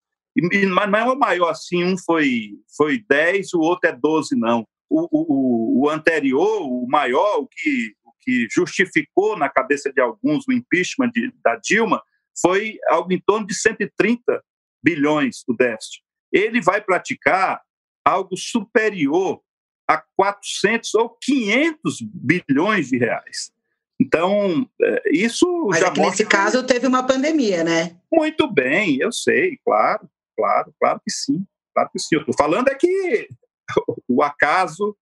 E, 0.51 0.65
mas 0.65 0.89
não 0.89 0.99
é 0.99 1.05
o 1.05 1.17
maior 1.17 1.49
assim, 1.49 1.83
um 1.83 1.97
foi, 1.97 2.51
foi 2.75 3.03
10, 3.09 3.53
o 3.53 3.59
outro 3.59 3.89
é 3.89 3.93
12, 3.93 4.35
não. 4.35 4.65
O, 4.89 5.07
o, 5.11 5.83
o 5.83 5.89
anterior, 5.89 6.61
o 6.61 6.87
maior, 6.87 7.39
o 7.39 7.47
que, 7.47 7.93
o 8.03 8.11
que 8.19 8.47
justificou 8.49 9.37
na 9.37 9.49
cabeça 9.49 9.91
de 9.91 10.01
alguns 10.01 10.47
o 10.47 10.53
impeachment 10.53 11.11
de, 11.11 11.31
da 11.43 11.55
Dilma, 11.55 12.01
foi 12.41 12.77
algo 12.89 13.11
em 13.11 13.19
torno 13.19 13.45
de 13.45 13.53
130 13.53 14.43
bilhões 14.83 15.43
o 15.47 15.53
déficit. 15.53 16.01
Ele 16.31 16.61
vai 16.61 16.81
praticar 16.81 17.61
algo 18.03 18.35
superior 18.37 19.41
a 19.87 20.01
400 20.15 20.93
ou 20.95 21.17
500 21.21 22.01
bilhões 22.01 22.89
de 22.89 22.97
reais. 22.97 23.51
Então, 23.99 24.69
é, 24.81 25.01
isso 25.11 25.45
Mas 25.69 25.79
já 25.81 25.87
é 25.87 25.91
que 25.91 25.99
nesse 25.99 26.25
caso 26.25 26.63
teve 26.63 26.87
uma 26.87 27.05
pandemia, 27.05 27.63
né? 27.63 27.97
Muito 28.11 28.47
bem, 28.51 28.97
eu 28.97 29.11
sei, 29.11 29.57
claro, 29.65 30.09
claro, 30.39 30.73
claro 30.79 31.01
que 31.03 31.11
sim, 31.11 31.45
claro 31.73 31.89
que 31.91 31.99
sim. 31.99 32.15
Eu 32.15 32.21
estou 32.21 32.35
falando 32.35 32.69
é 32.69 32.75
que 32.75 33.27
o 34.07 34.23
acaso 34.23 34.97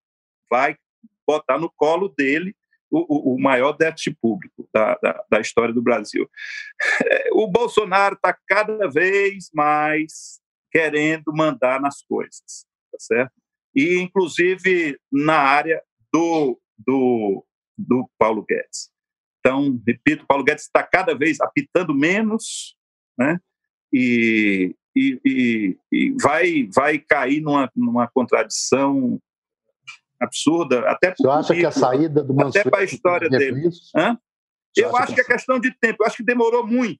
vai 0.49 0.75
botar 1.27 1.59
no 1.59 1.69
colo 1.69 2.09
dele 2.09 2.55
o, 2.89 3.33
o 3.33 3.39
maior 3.39 3.73
déficit 3.73 4.17
público 4.21 4.67
da, 4.73 4.97
da, 5.01 5.23
da, 5.29 5.39
história 5.41 5.73
do 5.73 5.81
Brasil. 5.81 6.29
É, 7.05 7.29
o 7.33 7.45
Bolsonaro 7.47 8.15
está 8.15 8.35
cada 8.47 8.89
vez 8.89 9.51
mais 9.53 10.39
querendo 10.71 11.33
mandar 11.33 11.81
nas 11.81 12.01
coisas, 12.01 12.65
tá 12.91 12.97
certo? 12.97 13.33
e 13.77 13.99
inclusive 13.99 14.99
na 15.11 15.37
área 15.37 15.83
do, 16.11 16.59
do, 16.75 17.45
do 17.77 18.09
Paulo 18.17 18.43
Guedes. 18.43 18.89
Então, 19.39 19.79
repito, 19.85 20.25
Paulo 20.25 20.43
Guedes 20.43 20.63
está 20.63 20.81
cada 20.81 21.13
vez 21.13 21.39
apitando 21.39 21.93
menos, 21.93 22.75
né? 23.15 23.39
E, 23.93 24.75
e, 24.97 25.21
e, 25.23 25.77
e 25.91 26.15
vai, 26.21 26.67
vai 26.73 26.97
cair 26.97 27.41
numa, 27.41 27.69
numa 27.75 28.07
contradição 28.07 29.19
absurda, 30.19 30.89
até 30.89 31.13
Você 31.15 31.27
acha 31.27 31.53
que 31.53 31.65
a 31.65 31.71
saída 31.71 32.23
do 32.23 32.33
Mansur 32.33 32.61
até 32.61 32.69
para 32.69 32.79
a 32.79 32.83
história 32.83 33.29
dele. 33.29 33.69
Eu 34.75 34.95
acho 34.95 35.13
que 35.13 35.21
é 35.21 35.23
questão 35.23 35.59
de 35.59 35.71
tempo. 35.79 36.01
Eu 36.01 36.07
acho 36.07 36.17
que 36.17 36.23
demorou 36.23 36.65
muito, 36.65 36.99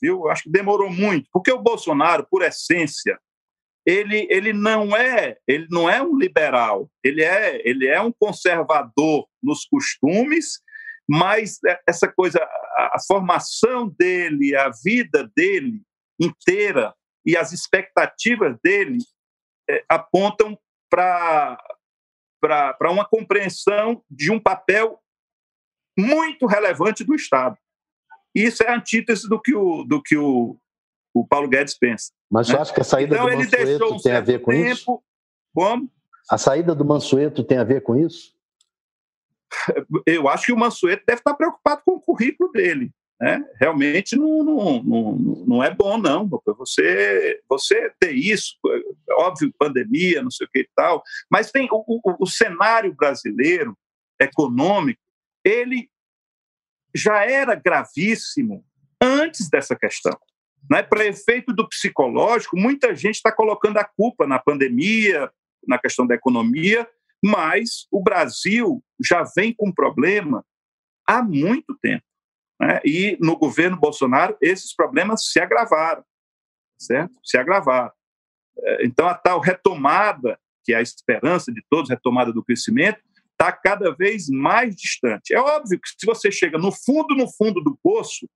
viu? 0.00 0.24
Eu 0.24 0.30
acho 0.30 0.44
que 0.44 0.50
demorou 0.50 0.90
muito, 0.90 1.28
porque 1.32 1.52
o 1.52 1.62
Bolsonaro, 1.62 2.26
por 2.30 2.42
essência, 2.42 3.18
ele, 3.84 4.26
ele 4.30 4.52
não 4.52 4.94
é 4.96 5.36
ele 5.46 5.66
não 5.70 5.88
é 5.88 6.02
um 6.02 6.16
liberal, 6.16 6.90
ele 7.02 7.22
é 7.22 7.60
ele 7.68 7.86
é 7.86 8.00
um 8.00 8.12
conservador 8.12 9.26
nos 9.42 9.64
costumes, 9.64 10.60
mas 11.08 11.58
é, 11.66 11.80
essa 11.88 12.06
coisa 12.06 12.38
a, 12.38 12.96
a 12.96 13.00
formação 13.06 13.88
dele, 13.98 14.54
a 14.54 14.70
vida 14.84 15.30
dele 15.34 15.82
inteira 16.20 16.94
e 17.24 17.36
as 17.36 17.52
expectativas 17.52 18.56
dele 18.62 18.98
é, 19.68 19.84
apontam 19.88 20.58
para 20.90 21.58
uma 22.90 23.04
compreensão 23.04 24.02
de 24.10 24.30
um 24.32 24.40
papel 24.40 25.00
muito 25.98 26.46
relevante 26.46 27.04
do 27.04 27.14
Estado. 27.14 27.56
E 28.34 28.44
isso 28.44 28.62
é 28.62 28.68
a 28.68 28.76
antítese 28.76 29.28
do 29.28 29.40
que 29.40 29.54
o, 29.54 29.84
do 29.84 30.02
que 30.02 30.16
o, 30.16 30.56
o 31.12 31.26
Paulo 31.26 31.48
Guedes 31.48 31.76
pensa. 31.76 32.12
Mas 32.30 32.48
né? 32.48 32.54
eu 32.54 32.62
acho 32.62 32.72
que 32.72 32.80
a 32.80 32.84
saída 32.84 33.16
então, 33.16 33.28
do 33.28 33.36
Mansueto 33.36 33.94
um 33.94 33.98
tem 33.98 34.12
a 34.12 34.20
ver 34.20 34.40
com 34.40 34.50
tempo, 34.52 34.70
isso? 34.70 35.02
Como? 35.54 35.90
A 36.30 36.38
saída 36.38 36.74
do 36.74 36.84
Mansueto 36.84 37.44
tem 37.44 37.58
a 37.58 37.64
ver 37.64 37.82
com 37.82 37.96
isso? 37.96 38.34
Eu 40.06 40.28
acho 40.28 40.46
que 40.46 40.52
o 40.52 40.56
Mansueto 40.56 41.02
deve 41.06 41.20
estar 41.20 41.34
preocupado 41.34 41.82
com 41.84 41.92
o 41.92 42.00
currículo 42.00 42.52
dele. 42.52 42.92
Né? 43.20 43.44
Realmente 43.60 44.16
não, 44.16 44.42
não, 44.42 44.82
não, 44.82 45.12
não 45.46 45.62
é 45.62 45.70
bom, 45.70 45.98
não. 45.98 46.26
Você, 46.56 47.42
você 47.48 47.92
ter 48.00 48.12
isso, 48.12 48.56
óbvio, 49.10 49.52
pandemia, 49.58 50.22
não 50.22 50.30
sei 50.30 50.46
o 50.46 50.50
que 50.50 50.60
e 50.60 50.68
tal, 50.74 51.02
mas 51.30 51.50
tem 51.50 51.68
o, 51.70 51.84
o, 51.86 52.16
o 52.18 52.26
cenário 52.26 52.94
brasileiro 52.94 53.76
econômico, 54.18 55.00
ele 55.44 55.90
já 56.94 57.24
era 57.24 57.54
gravíssimo 57.54 58.64
antes 59.00 59.50
dessa 59.50 59.76
questão. 59.76 60.18
Né? 60.70 60.82
Para 60.82 61.06
efeito 61.06 61.52
do 61.52 61.68
psicológico, 61.68 62.56
muita 62.56 62.94
gente 62.94 63.16
está 63.16 63.30
colocando 63.30 63.78
a 63.78 63.84
culpa 63.84 64.26
na 64.26 64.38
pandemia, 64.38 65.30
na 65.66 65.78
questão 65.78 66.06
da 66.06 66.14
economia, 66.14 66.88
mas 67.22 67.86
o 67.90 68.02
Brasil 68.02 68.82
já 69.02 69.24
vem 69.36 69.54
com 69.54 69.70
problema 69.70 70.44
há 71.06 71.22
muito 71.22 71.76
tempo. 71.82 72.04
Né? 72.60 72.80
E 72.84 73.16
no 73.20 73.36
governo 73.36 73.76
Bolsonaro, 73.76 74.36
esses 74.40 74.74
problemas 74.74 75.30
se 75.30 75.40
agravaram, 75.40 76.04
certo? 76.78 77.14
Se 77.24 77.38
agravaram. 77.38 77.92
É, 78.58 78.84
então, 78.84 79.08
a 79.08 79.14
tal 79.14 79.40
retomada, 79.40 80.38
que 80.62 80.74
é 80.74 80.76
a 80.76 80.82
esperança 80.82 81.50
de 81.50 81.62
todos, 81.70 81.88
retomada 81.88 82.32
do 82.32 82.44
crescimento, 82.44 83.00
está 83.32 83.50
cada 83.50 83.94
vez 83.94 84.28
mais 84.28 84.76
distante. 84.76 85.32
É 85.32 85.40
óbvio 85.40 85.80
que 85.80 85.88
se 85.88 86.04
você 86.04 86.30
chega 86.30 86.58
no 86.58 86.70
fundo, 86.70 87.14
no 87.14 87.26
fundo 87.32 87.62
do 87.62 87.78
poço, 87.82 88.28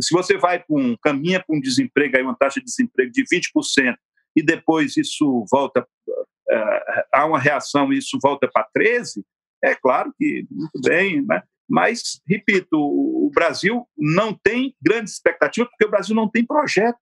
se 0.00 0.12
você 0.12 0.38
vai 0.38 0.62
com 0.62 0.96
caminha 0.96 1.44
com 1.46 1.56
um 1.56 1.60
desemprego, 1.60 2.16
aí 2.16 2.22
uma 2.22 2.36
taxa 2.36 2.60
de 2.60 2.66
desemprego 2.66 3.12
de 3.12 3.22
20%, 3.24 3.94
e 4.34 4.42
depois 4.42 4.96
isso 4.96 5.44
volta, 5.50 5.86
uh, 6.08 7.02
há 7.12 7.26
uma 7.26 7.38
reação 7.38 7.92
e 7.92 7.98
isso 7.98 8.18
volta 8.22 8.48
para 8.48 8.66
13%, 8.76 9.22
é 9.62 9.74
claro 9.74 10.12
que 10.18 10.46
muito 10.50 10.80
bem, 10.82 11.22
né? 11.22 11.42
Mas, 11.68 12.20
repito, 12.26 12.76
o 12.78 13.30
Brasil 13.34 13.88
não 13.96 14.32
tem 14.32 14.74
grande 14.80 15.10
expectativa, 15.10 15.68
porque 15.68 15.84
o 15.84 15.90
Brasil 15.90 16.14
não 16.14 16.28
tem 16.28 16.44
projeto. 16.44 16.98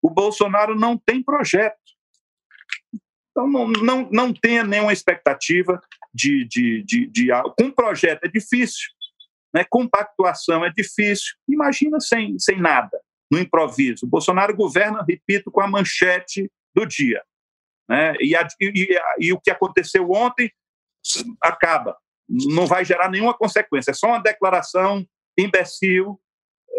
O 0.00 0.08
Bolsonaro 0.08 0.74
não 0.74 0.96
tem 0.96 1.22
projeto. 1.22 1.76
Então, 3.30 3.48
não, 3.48 3.68
não, 3.68 4.08
não 4.10 4.32
tenha 4.32 4.64
nenhuma 4.64 4.92
expectativa 4.92 5.80
de, 6.14 6.46
de, 6.46 6.82
de, 6.84 7.06
de. 7.06 7.28
Com 7.58 7.70
projeto 7.70 8.24
é 8.24 8.28
difícil, 8.28 8.90
né? 9.54 9.64
com 9.68 9.88
pactuação 9.88 10.64
é 10.64 10.70
difícil. 10.70 11.34
Imagina 11.48 12.00
sem, 12.00 12.38
sem 12.38 12.60
nada, 12.60 13.00
no 13.30 13.38
improviso. 13.38 14.06
O 14.06 14.08
Bolsonaro 14.08 14.54
governa, 14.54 15.04
repito, 15.06 15.50
com 15.50 15.60
a 15.60 15.68
manchete 15.68 16.50
do 16.74 16.86
dia. 16.86 17.22
Né? 17.88 18.14
E, 18.20 18.36
a, 18.36 18.46
e, 18.60 18.98
e 19.18 19.32
o 19.32 19.40
que 19.40 19.50
aconteceu 19.50 20.10
ontem 20.10 20.52
acaba. 21.42 21.96
Não 22.48 22.66
vai 22.66 22.84
gerar 22.84 23.10
nenhuma 23.10 23.34
consequência. 23.34 23.90
É 23.90 23.94
só 23.94 24.08
uma 24.08 24.22
declaração 24.22 25.04
imbecil 25.36 26.20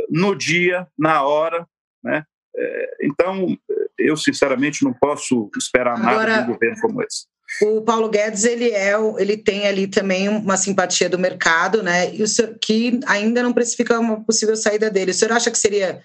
no 0.09 0.35
dia, 0.35 0.87
na 0.97 1.23
hora. 1.23 1.67
Né? 2.03 2.23
É, 2.55 2.97
então, 3.03 3.57
eu 3.97 4.15
sinceramente 4.15 4.83
não 4.83 4.93
posso 4.93 5.49
esperar 5.57 5.97
Agora, 5.97 6.29
nada 6.29 6.43
de 6.43 6.49
um 6.49 6.53
governo 6.53 6.81
como 6.81 7.03
esse. 7.03 7.25
O 7.61 7.81
Paulo 7.81 8.09
Guedes 8.09 8.45
ele 8.45 8.69
é, 8.69 8.93
ele 9.17 9.35
tem 9.35 9.67
ali 9.67 9.85
também 9.85 10.29
uma 10.29 10.55
simpatia 10.55 11.09
do 11.09 11.19
mercado, 11.19 11.83
né? 11.83 12.13
E 12.15 12.23
o 12.23 12.27
senhor, 12.27 12.57
que 12.61 12.99
ainda 13.05 13.43
não 13.43 13.51
precifica 13.51 13.99
uma 13.99 14.23
possível 14.23 14.55
saída 14.55 14.89
dele. 14.89 15.11
O 15.11 15.13
senhor 15.13 15.33
acha 15.33 15.51
que 15.51 15.57
seria 15.57 16.01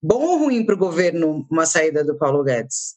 bom 0.00 0.22
ou 0.22 0.38
ruim 0.38 0.64
para 0.64 0.74
o 0.74 0.78
governo 0.78 1.46
uma 1.50 1.66
saída 1.66 2.04
do 2.04 2.16
Paulo 2.16 2.44
Guedes? 2.44 2.92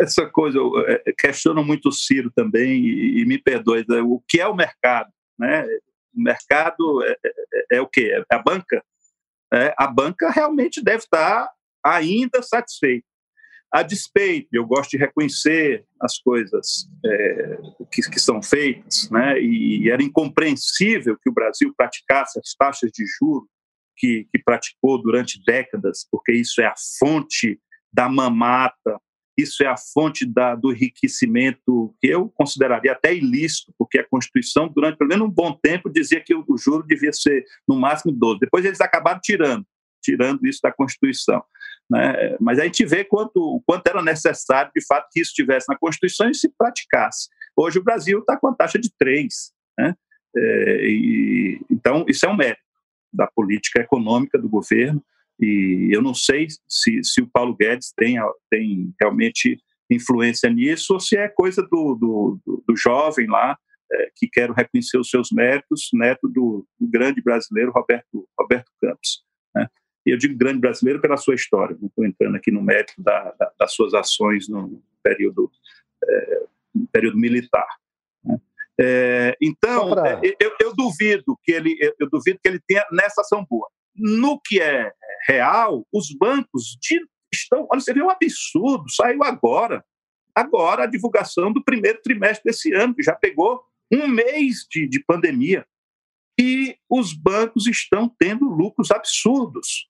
Essa 0.00 0.26
coisa, 0.26 0.58
eu 0.58 0.72
é, 0.88 1.02
questiono 1.16 1.62
muito 1.62 1.88
o 1.88 1.92
Ciro 1.92 2.32
também, 2.34 2.84
e, 2.84 3.22
e 3.22 3.24
me 3.26 3.38
perdoe, 3.38 3.84
né? 3.88 4.00
o 4.00 4.20
que 4.26 4.40
é 4.40 4.46
o 4.48 4.56
mercado? 4.56 5.10
Né? 5.38 5.64
O 6.14 6.22
mercado 6.22 7.04
é, 7.04 7.16
é, 7.24 7.76
é 7.76 7.80
o 7.80 7.86
quê? 7.86 8.12
É 8.30 8.34
a 8.34 8.38
banca? 8.38 8.84
É, 9.52 9.74
a 9.78 9.86
banca 9.86 10.30
realmente 10.30 10.82
deve 10.82 11.04
estar 11.04 11.48
ainda 11.84 12.42
satisfeita. 12.42 13.06
A 13.72 13.82
despeito, 13.82 14.48
eu 14.52 14.64
gosto 14.64 14.92
de 14.92 14.96
reconhecer 14.96 15.84
as 16.00 16.18
coisas 16.18 16.88
é, 17.04 17.58
que, 17.92 18.02
que, 18.10 18.20
são 18.20 18.42
feitas, 18.42 19.10
né? 19.10 19.40
e 19.40 19.90
era 19.90 20.02
incompreensível 20.02 21.18
que 21.18 21.28
o 21.28 21.32
Brasil 21.32 21.74
praticasse 21.76 22.38
as 22.38 22.54
taxas 22.54 22.90
de 22.92 23.04
juros 23.18 23.48
que, 23.96 24.26
que 24.30 24.38
praticou 24.38 25.02
durante 25.02 25.42
décadas, 25.44 26.06
porque 26.10 26.32
isso 26.32 26.60
é 26.60 26.66
a 26.66 26.74
fonte 26.98 27.60
da 27.92 28.08
mamata, 28.08 29.00
isso 29.36 29.62
é 29.62 29.66
a 29.66 29.76
fonte 29.76 30.24
da, 30.24 30.54
do 30.54 30.72
enriquecimento 30.72 31.94
que 32.00 32.06
eu 32.06 32.28
consideraria 32.30 32.92
até 32.92 33.14
ilícito, 33.14 33.72
porque 33.78 33.98
a 33.98 34.08
Constituição, 34.08 34.68
durante 34.68 34.96
pelo 34.96 35.08
menos 35.08 35.26
um 35.26 35.30
bom 35.30 35.52
tempo, 35.52 35.90
dizia 35.90 36.20
que 36.20 36.34
o, 36.34 36.44
o 36.48 36.56
juro 36.56 36.82
devia 36.86 37.12
ser 37.12 37.44
no 37.68 37.76
máximo 37.76 38.12
12. 38.12 38.40
Depois 38.40 38.64
eles 38.64 38.80
acabaram 38.80 39.20
tirando, 39.22 39.66
tirando 40.02 40.46
isso 40.46 40.60
da 40.62 40.72
Constituição. 40.72 41.42
Né? 41.90 42.36
Mas 42.40 42.58
a 42.58 42.64
gente 42.64 42.84
vê 42.84 43.04
quanto, 43.04 43.62
quanto 43.66 43.86
era 43.86 44.02
necessário, 44.02 44.72
de 44.74 44.84
fato, 44.86 45.08
que 45.12 45.20
isso 45.20 45.30
estivesse 45.30 45.66
na 45.68 45.78
Constituição 45.78 46.30
e 46.30 46.34
se 46.34 46.48
praticasse. 46.56 47.28
Hoje 47.56 47.78
o 47.78 47.84
Brasil 47.84 48.20
está 48.20 48.36
com 48.36 48.48
a 48.48 48.54
taxa 48.54 48.78
de 48.78 48.90
3. 48.98 49.52
Né? 49.78 49.94
É, 50.36 50.86
e, 50.88 51.60
então, 51.70 52.04
isso 52.08 52.26
é 52.26 52.28
um 52.28 52.36
mérito 52.36 52.60
da 53.12 53.26
política 53.26 53.80
econômica 53.80 54.38
do 54.38 54.48
governo, 54.48 55.02
e 55.40 55.90
eu 55.92 56.02
não 56.02 56.14
sei 56.14 56.48
se, 56.66 57.02
se 57.04 57.20
o 57.20 57.28
Paulo 57.28 57.54
Guedes 57.54 57.92
tem, 57.94 58.16
tem 58.50 58.94
realmente 59.00 59.58
influência 59.90 60.50
nisso 60.50 60.94
ou 60.94 61.00
se 61.00 61.16
é 61.16 61.28
coisa 61.28 61.62
do, 61.62 61.94
do, 61.94 62.62
do 62.66 62.76
jovem 62.76 63.26
lá 63.26 63.56
é, 63.92 64.10
que 64.14 64.28
quer 64.28 64.50
reconhecer 64.50 64.98
os 64.98 65.08
seus 65.08 65.30
méritos, 65.30 65.90
neto 65.92 66.28
do, 66.28 66.66
do 66.78 66.88
grande 66.88 67.22
brasileiro 67.22 67.70
Roberto, 67.70 68.28
Roberto 68.38 68.70
Campos. 68.80 69.24
Né? 69.54 69.68
E 70.04 70.10
eu 70.10 70.18
digo 70.18 70.36
grande 70.36 70.58
brasileiro 70.58 71.00
pela 71.00 71.16
sua 71.16 71.34
história, 71.34 71.76
não 71.80 71.88
estou 71.88 72.04
entrando 72.04 72.36
aqui 72.36 72.50
no 72.50 72.62
mérito 72.62 72.94
da, 72.98 73.32
da, 73.38 73.52
das 73.58 73.72
suas 73.74 73.94
ações 73.94 74.48
no 74.48 74.82
período, 75.02 75.50
é, 76.04 76.42
no 76.74 76.86
período 76.88 77.18
militar. 77.18 77.68
Né? 78.24 78.38
É, 78.80 79.36
então, 79.40 79.90
pra... 79.90 80.20
É, 80.24 80.36
eu, 80.40 80.52
eu, 80.60 80.74
duvido 80.74 81.38
que 81.44 81.52
ele, 81.52 81.76
eu 81.98 82.08
duvido 82.10 82.40
que 82.42 82.48
ele 82.48 82.60
tenha 82.66 82.84
nessa 82.90 83.20
ação 83.20 83.46
boa. 83.48 83.68
No 83.96 84.40
que 84.40 84.60
é 84.60 84.92
real, 85.26 85.86
os 85.92 86.12
bancos 86.12 86.76
de, 86.80 87.00
estão. 87.32 87.66
Olha, 87.70 87.80
você 87.80 87.92
vê 87.92 88.02
um 88.02 88.10
absurdo, 88.10 88.90
saiu 88.90 89.22
agora. 89.22 89.84
Agora 90.34 90.84
a 90.84 90.86
divulgação 90.86 91.52
do 91.52 91.64
primeiro 91.64 92.00
trimestre 92.02 92.44
desse 92.44 92.72
ano, 92.72 92.94
que 92.94 93.02
já 93.02 93.14
pegou 93.14 93.62
um 93.92 94.06
mês 94.06 94.66
de, 94.70 94.86
de 94.86 95.02
pandemia. 95.04 95.66
E 96.38 96.76
os 96.90 97.14
bancos 97.14 97.66
estão 97.66 98.14
tendo 98.18 98.44
lucros 98.44 98.90
absurdos. 98.90 99.88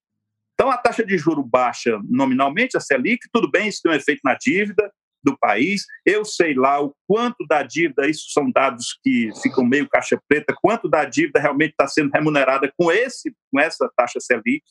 Então, 0.55 0.71
a 0.71 0.79
taxa 0.79 1.05
de 1.05 1.19
juro 1.19 1.43
baixa 1.43 2.01
nominalmente, 2.09 2.77
a 2.77 2.81
Selic, 2.81 3.29
tudo 3.33 3.51
bem, 3.51 3.69
isso 3.69 3.83
tem 3.83 3.93
um 3.93 3.95
efeito 3.95 4.21
na 4.25 4.35
dívida 4.35 4.91
do 5.27 5.37
país. 5.37 5.85
Eu 6.05 6.25
sei 6.25 6.55
lá 6.55 6.81
o 6.81 6.95
quanto 7.07 7.45
da 7.47 7.63
dívida, 7.63 8.09
isso 8.09 8.31
são 8.31 8.51
dados 8.51 8.99
que 9.03 9.31
ficam 9.43 9.65
meio 9.65 9.89
caixa 9.89 10.19
preta, 10.29 10.55
quanto 10.63 10.89
da 10.89 11.05
dívida 11.05 11.41
realmente 11.41 11.73
está 11.73 11.89
sendo 11.89 12.11
remunerada 12.13 12.73
com, 12.79 12.91
esse, 12.91 13.35
com 13.53 13.61
essa 13.61 13.91
taxa 13.97 14.21
Selic. 14.21 14.63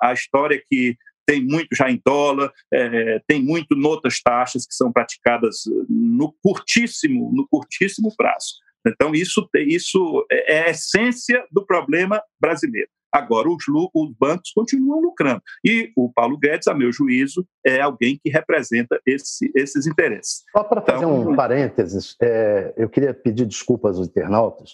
A 0.00 0.12
história 0.12 0.56
é 0.56 0.62
que 0.70 0.96
tem 1.26 1.42
muito 1.42 1.74
já 1.74 1.90
em 1.90 2.00
dólar, 2.04 2.52
é, 2.72 3.20
tem 3.26 3.42
muito 3.42 3.74
noutras 3.74 4.20
taxas 4.22 4.66
que 4.66 4.74
são 4.74 4.92
praticadas 4.92 5.62
no 5.88 6.34
curtíssimo, 6.42 7.32
no 7.32 7.46
curtíssimo 7.48 8.14
prazo. 8.16 8.54
Então, 8.86 9.14
isso, 9.14 9.48
isso 9.54 10.26
é, 10.30 10.56
é 10.56 10.66
a 10.66 10.70
essência 10.70 11.44
do 11.50 11.64
problema 11.64 12.22
brasileiro. 12.38 12.88
Agora, 13.14 13.48
os, 13.48 13.64
os, 13.94 14.12
bancos 14.18 14.50
continuam 14.52 15.00
lucrando. 15.00 15.40
E 15.64 15.92
o 15.96 16.12
Paulo 16.12 16.36
Guedes, 16.36 16.66
a 16.66 16.74
meu 16.74 16.90
juízo, 16.90 17.46
é 17.64 17.80
alguém 17.80 18.18
que 18.20 18.28
representa 18.28 19.00
esse, 19.06 19.52
esses 19.54 19.86
interesses. 19.86 20.42
Só 20.50 20.64
para 20.64 20.82
fazer 20.82 21.04
então, 21.04 21.30
um 21.30 21.36
parênteses, 21.36 22.16
é, 22.20 22.74
eu 22.76 22.88
queria 22.88 23.14
pedir 23.14 23.46
desculpas 23.46 23.98
aos 23.98 24.08
internautas, 24.08 24.72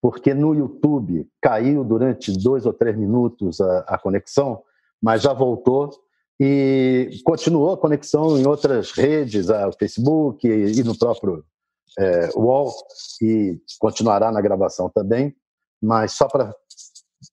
porque 0.00 0.32
no 0.32 0.54
YouTube 0.54 1.28
caiu 1.42 1.84
durante 1.84 2.32
dois 2.32 2.64
ou 2.64 2.72
três 2.72 2.96
minutos 2.96 3.60
a, 3.60 3.80
a 3.80 3.98
conexão, 3.98 4.62
mas 5.00 5.20
já 5.20 5.34
voltou. 5.34 5.90
e 6.40 7.20
continuou 7.24 7.74
a 7.74 7.78
conexão 7.78 8.38
em 8.38 8.46
outras 8.46 8.92
redes, 8.92 9.50
o 9.50 9.72
Facebook 9.78 10.48
e 10.48 10.82
no 10.82 10.98
próprio 10.98 11.44
é, 11.98 12.30
UOL, 12.34 12.72
e 13.20 13.60
continuará 13.78 14.32
na 14.32 14.40
gravação 14.40 14.88
também, 14.88 15.36
mas 15.82 16.12
só 16.12 16.26
para 16.26 16.54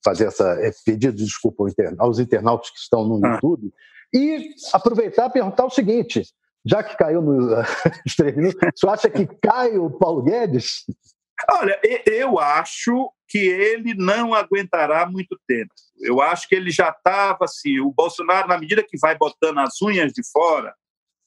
fazer 0.04 0.26
essa 0.28 0.52
é, 0.62 0.72
pedido 0.86 1.18
de 1.18 1.26
desculpa 1.26 1.66
aos 1.98 2.20
internautas 2.20 2.70
que 2.70 2.80
estão 2.80 3.08
no 3.08 3.26
ah. 3.26 3.34
YouTube 3.34 3.72
e 4.14 4.50
aproveitar 4.74 5.28
e 5.28 5.34
perguntar 5.34 5.66
o 5.66 5.70
seguinte: 5.70 6.24
já 6.66 6.84
que 6.84 6.98
caiu 6.98 7.22
nos 7.22 8.16
três 8.16 8.36
minutos, 8.36 8.60
você 8.76 8.88
acha 8.88 9.10
que 9.10 9.26
cai 9.42 9.78
o 9.78 9.90
Paulo 9.90 10.24
Guedes? 10.24 10.86
Olha, 11.52 11.80
eu 12.06 12.38
acho 12.38 13.12
que 13.28 13.38
ele 13.38 13.94
não 13.94 14.34
aguentará 14.34 15.06
muito 15.06 15.40
tempo. 15.48 15.72
Eu 16.02 16.20
acho 16.22 16.48
que 16.48 16.56
ele 16.56 16.72
já 16.72 16.90
estava 16.90 17.46
assim, 17.46 17.80
o 17.80 17.92
Bolsonaro, 17.92 18.48
na 18.48 18.58
medida 18.58 18.84
que 18.84 18.98
vai 19.00 19.18
botando 19.18 19.60
as 19.60 19.82
unhas 19.82 20.12
de 20.12 20.22
fora, 20.32 20.74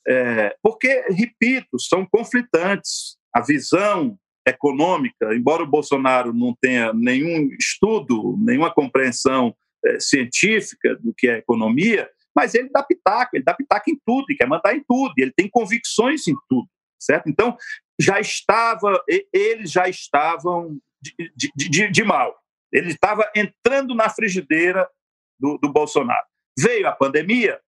é, 0.07 0.55
porque, 0.63 1.05
repito, 1.09 1.79
são 1.79 2.05
conflitantes. 2.05 3.17
A 3.35 3.41
visão 3.41 4.19
econômica, 4.47 5.35
embora 5.35 5.63
o 5.63 5.67
Bolsonaro 5.67 6.33
não 6.33 6.55
tenha 6.61 6.93
nenhum 6.93 7.49
estudo, 7.59 8.37
nenhuma 8.39 8.73
compreensão 8.73 9.55
é, 9.85 10.01
científica 10.01 10.97
do 10.97 11.15
que 11.15 11.29
é 11.29 11.39
economia, 11.39 12.09
mas 12.35 12.55
ele 12.55 12.69
dá 12.71 12.83
pitaco, 12.83 13.37
ele 13.37 13.45
dá 13.45 13.55
pitaco 13.55 13.91
em 13.91 13.99
tudo, 14.05 14.27
e 14.31 14.37
quer 14.37 14.49
mandar 14.49 14.75
em 14.75 14.83
tudo, 14.89 15.13
ele 15.19 15.33
tem 15.33 15.49
convicções 15.49 16.27
em 16.27 16.35
tudo, 16.49 16.69
certo? 17.01 17.29
Então, 17.29 17.57
já 18.01 18.19
estava, 18.19 19.03
eles 19.33 19.71
já 19.71 19.89
estavam 19.89 20.79
de, 21.01 21.15
de, 21.37 21.53
de, 21.55 21.91
de 21.91 22.05
mal. 22.05 22.35
Ele 22.73 22.91
estava 22.91 23.31
entrando 23.37 23.95
na 23.95 24.09
frigideira 24.09 24.89
do, 25.39 25.59
do 25.59 25.71
Bolsonaro. 25.71 26.25
Veio 26.59 26.89
a 26.89 26.93
pandemia, 26.93 27.61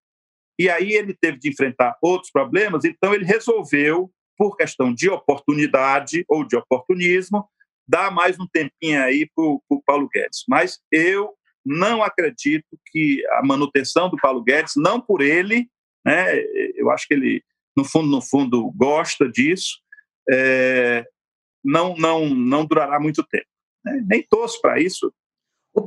e 0.59 0.71
aí 0.71 0.93
ele 0.93 1.15
teve 1.15 1.39
de 1.39 1.49
enfrentar 1.49 1.97
outros 2.01 2.31
problemas, 2.31 2.85
então 2.85 3.13
ele 3.13 3.25
resolveu, 3.25 4.11
por 4.37 4.57
questão 4.57 4.93
de 4.93 5.09
oportunidade 5.09 6.25
ou 6.29 6.45
de 6.47 6.57
oportunismo, 6.57 7.49
dar 7.87 8.11
mais 8.11 8.39
um 8.39 8.47
tempinho 8.47 9.03
aí 9.03 9.29
para 9.35 9.45
o 9.45 9.83
Paulo 9.85 10.09
Guedes. 10.13 10.45
Mas 10.49 10.79
eu 10.91 11.35
não 11.65 12.03
acredito 12.03 12.79
que 12.91 13.25
a 13.33 13.43
manutenção 13.45 14.11
do 14.11 14.17
Paulo 14.17 14.43
Guedes, 14.43 14.75
não 14.77 15.01
por 15.01 15.21
ele, 15.21 15.69
né, 16.05 16.39
eu 16.75 16.91
acho 16.91 17.07
que 17.07 17.15
ele, 17.15 17.43
no 17.77 17.85
fundo, 17.85 18.09
no 18.09 18.21
fundo, 18.21 18.71
gosta 18.73 19.29
disso, 19.29 19.79
é, 20.31 21.07
não, 21.65 21.97
não, 21.97 22.29
não 22.29 22.67
durará 22.67 23.01
muito 23.01 23.23
tempo. 23.25 23.47
Né? 23.85 24.05
Nem 24.07 24.23
torço 24.29 24.61
para 24.61 24.81
isso. 24.81 25.13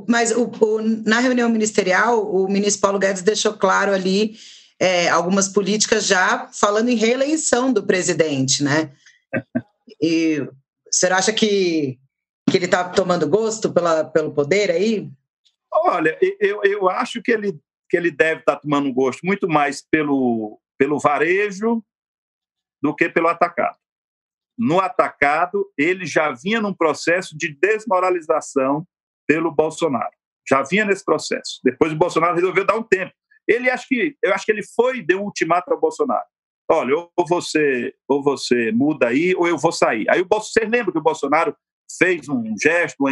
Mas 0.08 0.32
o, 0.32 0.50
o, 0.60 0.82
na 0.82 1.20
reunião 1.20 1.48
ministerial, 1.48 2.28
o 2.30 2.48
ministro 2.48 2.82
Paulo 2.82 2.98
Guedes 2.98 3.22
deixou 3.22 3.54
claro 3.54 3.92
ali 3.92 4.36
é, 4.80 5.08
algumas 5.08 5.48
políticas 5.48 6.06
já 6.06 6.48
falando 6.48 6.88
em 6.88 6.96
reeleição 6.96 7.72
do 7.72 7.84
presidente, 7.84 8.62
né? 8.62 8.92
E 10.00 10.46
você 10.88 11.08
acha 11.08 11.32
que, 11.32 11.98
que 12.48 12.56
ele 12.56 12.66
está 12.66 12.88
tomando 12.88 13.28
gosto 13.28 13.72
pela, 13.72 14.04
pelo 14.04 14.32
poder 14.32 14.70
aí? 14.70 15.10
Olha, 15.72 16.16
eu, 16.38 16.62
eu 16.62 16.88
acho 16.88 17.20
que 17.20 17.32
ele, 17.32 17.58
que 17.90 17.96
ele 17.96 18.12
deve 18.12 18.40
estar 18.40 18.54
tá 18.54 18.60
tomando 18.60 18.92
gosto 18.92 19.26
muito 19.26 19.48
mais 19.48 19.82
pelo, 19.82 20.60
pelo 20.78 21.00
varejo 21.00 21.82
do 22.80 22.94
que 22.94 23.08
pelo 23.08 23.26
atacado 23.26 23.76
no 24.58 24.80
atacado, 24.80 25.70
ele 25.78 26.04
já 26.04 26.32
vinha 26.32 26.60
num 26.60 26.74
processo 26.74 27.38
de 27.38 27.54
desmoralização 27.54 28.84
pelo 29.26 29.54
Bolsonaro. 29.54 30.10
Já 30.48 30.62
vinha 30.62 30.84
nesse 30.84 31.04
processo. 31.04 31.60
Depois 31.62 31.92
o 31.92 31.96
Bolsonaro 31.96 32.34
resolveu 32.34 32.66
dar 32.66 32.74
um 32.74 32.82
tempo. 32.82 33.12
Ele 33.48 33.70
acho 33.70 33.88
que 33.88 34.16
eu 34.22 34.32
acho 34.34 34.44
que 34.44 34.52
ele 34.52 34.62
foi 34.62 35.02
deu 35.02 35.20
um 35.20 35.24
ultimato 35.24 35.72
ao 35.72 35.80
Bolsonaro. 35.80 36.26
Olha, 36.70 36.94
ou 36.94 37.26
você 37.26 37.94
ou 38.06 38.22
você 38.22 38.70
muda 38.72 39.08
aí 39.08 39.34
ou 39.34 39.48
eu 39.48 39.56
vou 39.56 39.72
sair. 39.72 40.08
Aí 40.10 40.20
o 40.20 40.26
você 40.30 40.60
lembra 40.60 40.92
que 40.92 40.98
o 40.98 41.02
Bolsonaro 41.02 41.56
fez 41.98 42.28
um 42.28 42.54
gesto, 42.60 43.04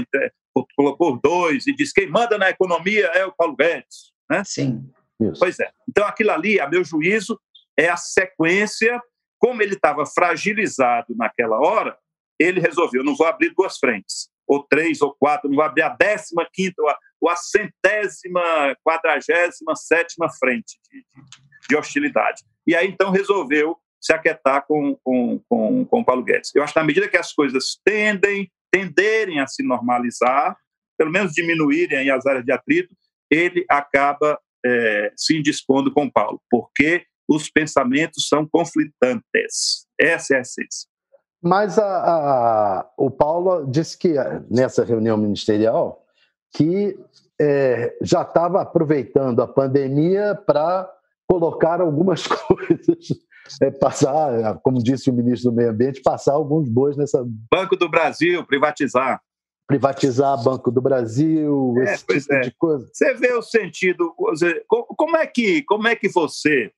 colocou 0.77 1.19
dois 1.19 1.67
e 1.67 1.75
disse 1.75 1.95
quem 1.95 2.09
manda 2.09 2.37
na 2.37 2.51
economia 2.51 3.07
é 3.07 3.25
o 3.25 3.33
Paulo 3.33 3.57
Guedes, 3.57 4.13
né? 4.31 4.43
Sim. 4.45 4.89
Isso. 5.19 5.41
Pois 5.41 5.59
é. 5.59 5.71
Então 5.89 6.07
aquilo 6.07 6.31
ali, 6.31 6.61
a 6.61 6.69
meu 6.69 6.85
juízo, 6.85 7.41
é 7.77 7.89
a 7.89 7.97
sequência 7.97 9.01
como 9.39 9.63
ele 9.63 9.75
estava 9.75 10.05
fragilizado 10.07 11.15
naquela 11.17 11.59
hora, 11.59 11.97
ele 12.39 12.61
resolveu: 12.61 13.05
não 13.05 13.17
vou 13.17 13.27
abrir 13.27 13.55
duas 13.55 13.79
frentes, 13.79 14.29
ou 14.47 14.63
três, 14.63 15.01
ou 15.01 15.15
quatro, 15.15 15.49
não 15.49 15.57
vou 15.57 15.65
abrir 15.65 15.83
a 15.83 15.89
décima 15.89 16.47
quinta, 16.53 16.83
ou 16.83 16.89
a, 16.89 16.99
centésima, 17.37 18.77
quadragésima 18.85 19.75
sétima 19.75 20.29
frente 20.39 20.79
de, 20.91 20.99
de, 20.99 21.69
de, 21.69 21.77
hostilidade. 21.77 22.43
E 22.67 22.75
aí, 22.75 22.89
então, 22.89 23.11
resolveu 23.11 23.77
se 24.01 24.13
aquietar 24.13 24.65
com, 24.67 24.97
com, 25.03 25.41
com, 25.49 25.85
com 25.85 26.05
Paulo 26.05 26.23
Guedes. 26.23 26.55
Eu 26.55 26.63
acho 26.63 26.73
que 26.73 26.79
na 26.79 26.87
medida 26.87 27.09
que 27.09 27.17
as 27.17 27.33
coisas 27.33 27.81
tendem, 27.85 28.51
tenderem 28.71 29.41
a 29.41 29.47
se 29.47 29.63
normalizar, 29.63 30.57
pelo 30.99 31.11
menos 31.11 31.33
diminuírem 31.33 32.11
as 32.11 32.27
áreas 32.27 32.45
de 32.45 32.53
atrito, 32.53 32.95
ele 33.31 33.65
acaba 33.69 34.39
é, 34.65 35.13
se 35.17 35.37
indispondo 35.37 35.93
com 35.93 36.11
Paulo, 36.11 36.41
porque 36.51 37.05
os 37.29 37.51
pensamentos 37.51 38.29
são 38.29 38.47
conflitantes. 38.47 39.87
Essa 39.99 40.35
é 40.35 40.39
a 40.39 40.41
essência. 40.41 40.89
Mas 41.43 41.79
a, 41.79 41.85
a, 41.85 42.91
o 42.97 43.11
Paulo 43.11 43.67
disse 43.71 43.99
que 43.99 44.15
nessa 44.51 44.85
reunião 44.85 45.17
ministerial 45.17 46.06
que 46.57 46.99
é, 47.39 47.95
já 48.01 48.23
estava 48.23 48.63
aproveitando 48.63 49.43
a 49.43 49.47
pandemia 49.47 50.35
para 50.35 50.91
colocar 51.29 51.83
algumas 51.83 52.25
coisas, 52.27 53.09
é, 53.61 53.71
passar, 53.71 54.59
como 54.63 54.83
disse 54.83 55.11
o 55.11 55.13
ministro 55.13 55.51
do 55.51 55.57
Meio 55.57 55.71
Ambiente, 55.71 56.01
passar 56.01 56.33
alguns 56.33 56.67
bois 56.69 56.97
nessa. 56.97 57.23
Banco 57.51 57.77
do 57.77 57.91
Brasil, 57.91 58.45
privatizar. 58.47 59.21
Privatizar 59.67 60.43
Banco 60.43 60.71
do 60.71 60.81
Brasil, 60.81 61.75
é, 61.79 61.95
esse 61.95 62.07
tipo 62.07 62.35
é. 62.35 62.41
de 62.41 62.51
coisa. 62.53 62.89
Você 62.91 63.15
vê 63.15 63.33
o 63.35 63.43
sentido. 63.43 64.15
Como 64.97 65.17
é 65.17 65.27
que, 65.27 65.63
como 65.63 65.89
é 65.89 65.95
que 65.95 66.09
você 66.09 66.73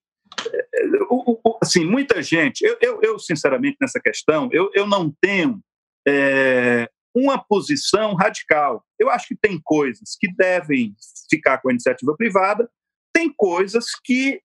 assim, 1.62 1.84
muita 1.84 2.22
gente, 2.22 2.62
eu, 2.64 2.76
eu, 2.80 3.00
eu, 3.02 3.18
sinceramente, 3.18 3.76
nessa 3.80 4.00
questão, 4.00 4.48
eu, 4.52 4.70
eu 4.74 4.86
não 4.86 5.12
tenho 5.20 5.60
é, 6.06 6.88
uma 7.14 7.38
posição 7.38 8.14
radical. 8.14 8.84
Eu 8.98 9.10
acho 9.10 9.28
que 9.28 9.36
tem 9.36 9.60
coisas 9.62 10.16
que 10.18 10.32
devem 10.34 10.94
ficar 11.30 11.58
com 11.58 11.68
a 11.68 11.72
iniciativa 11.72 12.14
privada, 12.16 12.70
tem 13.12 13.32
coisas 13.34 13.86
que 14.04 14.40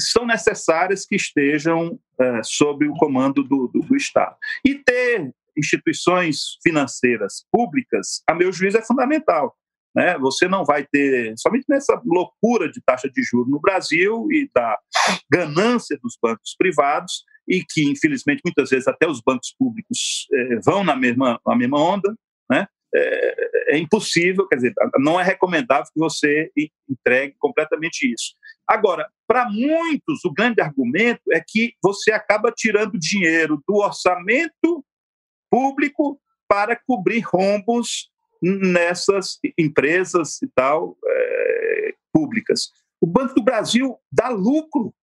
são 0.00 0.26
necessárias 0.26 1.04
que 1.06 1.14
estejam 1.14 1.98
é, 2.20 2.42
sob 2.42 2.86
o 2.88 2.94
comando 2.94 3.42
do, 3.42 3.68
do, 3.68 3.80
do 3.80 3.96
Estado. 3.96 4.36
E 4.64 4.74
ter 4.74 5.32
instituições 5.56 6.58
financeiras 6.62 7.46
públicas, 7.50 8.22
a 8.26 8.34
meu 8.34 8.52
juízo, 8.52 8.78
é 8.78 8.82
fundamental. 8.82 9.56
Né? 9.94 10.18
Você 10.18 10.48
não 10.48 10.64
vai 10.64 10.86
ter, 10.86 11.34
somente 11.36 11.66
nessa 11.68 12.00
loucura 12.04 12.70
de 12.70 12.80
taxa 12.80 13.10
de 13.10 13.22
juros 13.22 13.50
no 13.50 13.60
Brasil 13.60 14.26
e 14.30 14.50
da 14.54 14.78
ganância 15.30 15.98
dos 16.02 16.16
bancos 16.20 16.54
privados, 16.56 17.24
e 17.48 17.64
que, 17.68 17.90
infelizmente, 17.90 18.40
muitas 18.44 18.70
vezes 18.70 18.86
até 18.86 19.06
os 19.06 19.20
bancos 19.20 19.54
públicos 19.58 20.26
eh, 20.32 20.60
vão 20.64 20.84
na 20.84 20.96
mesma, 20.96 21.40
na 21.46 21.56
mesma 21.56 21.80
onda, 21.80 22.14
né? 22.50 22.66
É, 22.94 23.74
é, 23.74 23.78
impossível, 23.78 24.46
quer 24.46 24.56
dizer, 24.56 24.74
não 24.98 25.18
é 25.18 25.24
recomendável 25.24 25.90
que 25.90 25.98
você 25.98 26.50
entregue 26.86 27.34
completamente 27.38 28.02
isso. 28.12 28.34
Agora, 28.68 29.08
para 29.26 29.48
muitos, 29.48 30.22
o 30.26 30.32
grande 30.32 30.60
argumento 30.60 31.22
é 31.32 31.42
que 31.46 31.72
você 31.82 32.12
acaba 32.12 32.52
tirando 32.54 32.98
dinheiro 32.98 33.62
do 33.66 33.76
orçamento 33.76 34.84
público 35.50 36.20
para 36.46 36.78
cobrir 36.86 37.20
rombos 37.20 38.10
nessas 38.42 39.38
empresas 39.56 40.42
e 40.42 40.48
tal 40.54 40.98
é, 41.06 41.94
públicas. 42.12 42.70
O 43.00 43.06
Banco 43.06 43.34
do 43.34 43.42
Brasil 43.42 43.96
dá 44.12 44.28
lucro, 44.28 44.94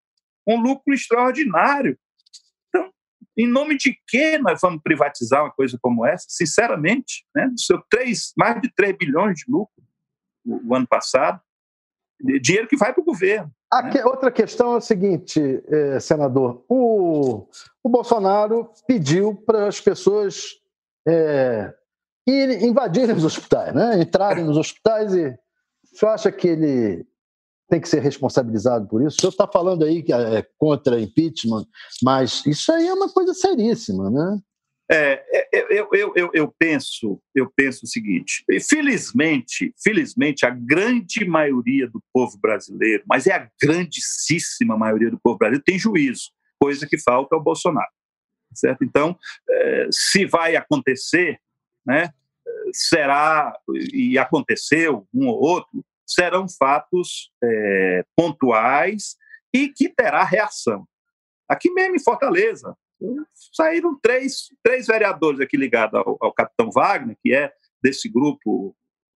um 0.48 0.62
lucro 0.62 0.94
extraordinário. 0.94 1.98
Em 3.40 3.48
nome 3.48 3.78
de 3.78 3.98
que 4.06 4.38
nós 4.38 4.60
vamos 4.62 4.82
privatizar 4.84 5.46
uma 5.46 5.52
coisa 5.52 5.80
como 5.82 6.06
essa? 6.06 6.26
Sinceramente, 6.28 7.26
né? 7.34 7.50
Seu 7.56 7.82
três, 7.90 8.34
mais 8.38 8.62
de 8.62 8.70
3 8.76 8.98
bilhões 8.98 9.38
de 9.38 9.46
lucro 9.48 9.82
o, 10.46 10.70
o 10.70 10.76
ano 10.76 10.86
passado, 10.86 11.40
dinheiro 12.42 12.68
que 12.68 12.76
vai 12.76 12.92
para 12.94 13.02
o 13.02 13.06
governo. 13.06 13.50
Né? 13.72 14.04
Outra 14.04 14.30
questão 14.30 14.74
é 14.74 14.78
a 14.80 14.82
seguinte, 14.82 15.40
eh, 15.68 16.02
senador: 16.02 16.66
o, 16.68 17.48
o 17.82 17.88
Bolsonaro 17.88 18.72
pediu 18.86 19.34
para 19.34 19.68
as 19.68 19.80
pessoas 19.80 20.60
eh, 21.08 21.74
invadirem 22.28 23.16
os 23.16 23.24
hospitais, 23.24 23.74
né? 23.74 24.02
entrarem 24.02 24.44
nos 24.44 24.58
hospitais 24.58 25.14
e. 25.14 25.38
O 25.92 25.98
senhor 25.98 26.12
acha 26.12 26.32
que 26.32 26.48
ele 26.48 27.08
tem 27.70 27.80
que 27.80 27.88
ser 27.88 28.01
responsabilizado 28.01 28.88
por 28.88 29.01
isso? 29.01 29.17
O 29.17 29.22
senhor 29.22 29.32
está 29.32 29.47
falando 29.47 29.86
aí 29.86 30.01
que 30.01 30.11
é 30.11 30.45
contra 30.57 30.99
impeachment, 30.99 31.65
mas 32.03 32.45
isso 32.45 32.72
aí 32.72 32.88
é 32.88 32.93
uma 32.93 33.09
coisa 33.09 33.34
seríssima, 33.34 34.09
né? 34.09 34.39
É, 34.91 35.24
eu, 35.70 35.88
eu, 35.93 36.13
eu, 36.15 36.32
eu, 36.34 36.55
penso, 36.57 37.22
eu 37.36 37.47
penso 37.55 37.86
o 37.86 37.88
seguinte: 37.88 38.43
felizmente, 38.67 39.72
felizmente, 39.84 40.47
a 40.47 40.49
grande 40.49 41.24
maioria 41.26 41.88
do 41.88 42.01
povo 42.11 42.39
brasileiro, 42.41 43.03
mas 43.07 43.28
é 43.28 43.34
a 43.34 43.47
grandíssima 43.61 44.76
maioria 44.76 45.11
do 45.11 45.20
povo 45.20 45.38
brasileiro, 45.38 45.63
tem 45.63 45.78
juízo, 45.78 46.32
coisa 46.59 46.88
que 46.88 46.97
falta 46.97 47.36
ao 47.36 47.43
Bolsonaro. 47.43 47.91
Certo? 48.55 48.84
Então, 48.84 49.15
se 49.91 50.26
vai 50.26 50.55
acontecer, 50.55 51.39
né, 51.86 52.11
será, 52.74 53.55
e 53.93 54.17
aconteceu 54.17 55.07
um 55.13 55.28
ou 55.28 55.39
outro, 55.39 55.86
serão 56.12 56.47
fatos 56.47 57.32
é, 57.43 58.03
pontuais 58.16 59.16
e 59.53 59.70
que 59.70 59.89
terá 59.89 60.24
reação. 60.24 60.88
Aqui 61.47 61.72
mesmo 61.72 61.95
em 61.95 62.03
Fortaleza, 62.03 62.76
saíram 63.53 63.97
três, 63.99 64.49
três 64.64 64.88
vereadores 64.88 65.39
aqui 65.39 65.57
ligados 65.57 65.99
ao, 65.99 66.18
ao 66.20 66.34
capitão 66.34 66.70
Wagner, 66.72 67.18
que 67.22 67.34
é 67.34 67.51
desse 67.82 68.10
grupo 68.10 68.76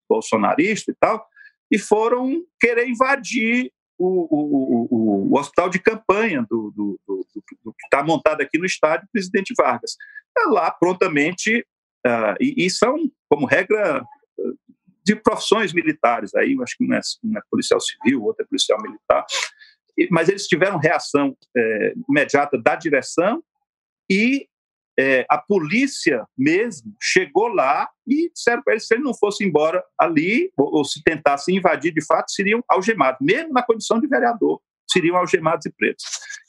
bolsonarista 0.08 0.90
e 0.90 0.94
tal, 0.98 1.26
e 1.70 1.78
foram 1.78 2.44
querer 2.60 2.88
invadir 2.88 3.72
o, 3.98 4.26
o, 4.30 4.88
o, 4.90 5.32
o 5.32 5.38
hospital 5.38 5.68
de 5.68 5.78
campanha 5.78 6.44
do, 6.48 6.72
do, 6.74 7.00
do, 7.06 7.26
do 7.64 7.72
que 7.72 7.84
está 7.84 8.02
montado 8.02 8.40
aqui 8.40 8.58
no 8.58 8.66
estádio 8.66 9.08
Presidente 9.12 9.54
Vargas. 9.56 9.96
Lá, 10.48 10.70
prontamente, 10.70 11.60
uh, 12.06 12.34
e, 12.40 12.64
e, 12.64 12.70
são, 12.70 12.96
como 13.28 13.46
regra, 13.46 14.02
de 15.10 15.16
profissões 15.16 15.72
militares, 15.72 16.32
aí 16.36 16.56
acho 16.62 16.76
que 16.76 16.84
um 16.84 16.94
é, 16.94 16.98
é 16.98 17.40
policial 17.50 17.80
civil, 17.80 18.22
outro 18.22 18.44
é 18.44 18.46
policial 18.46 18.80
militar, 18.80 19.26
mas 20.08 20.28
eles 20.28 20.46
tiveram 20.46 20.78
reação 20.78 21.36
é, 21.56 21.94
imediata 22.08 22.56
da 22.56 22.76
direção 22.76 23.42
e 24.08 24.46
é, 24.96 25.26
a 25.28 25.36
polícia 25.36 26.24
mesmo 26.38 26.94
chegou 27.00 27.48
lá 27.48 27.88
e 28.06 28.30
disseram 28.30 28.62
para 28.62 28.74
eles 28.74 28.86
se 28.86 28.94
ele 28.94 29.02
não 29.02 29.14
fosse 29.14 29.44
embora 29.44 29.82
ali, 29.98 30.52
ou, 30.56 30.76
ou, 30.76 30.84
se 30.84 31.02
tentasse 31.02 31.52
invadir 31.52 31.92
de 31.92 32.04
fato, 32.04 32.30
seriam 32.30 32.62
algemados, 32.68 33.18
mesmo 33.20 33.52
na 33.52 33.64
condição 33.64 34.00
de 34.00 34.06
vereador, 34.06 34.60
seriam 34.88 35.16
algemados 35.16 35.66
e 35.66 35.72
presos. 35.72 36.04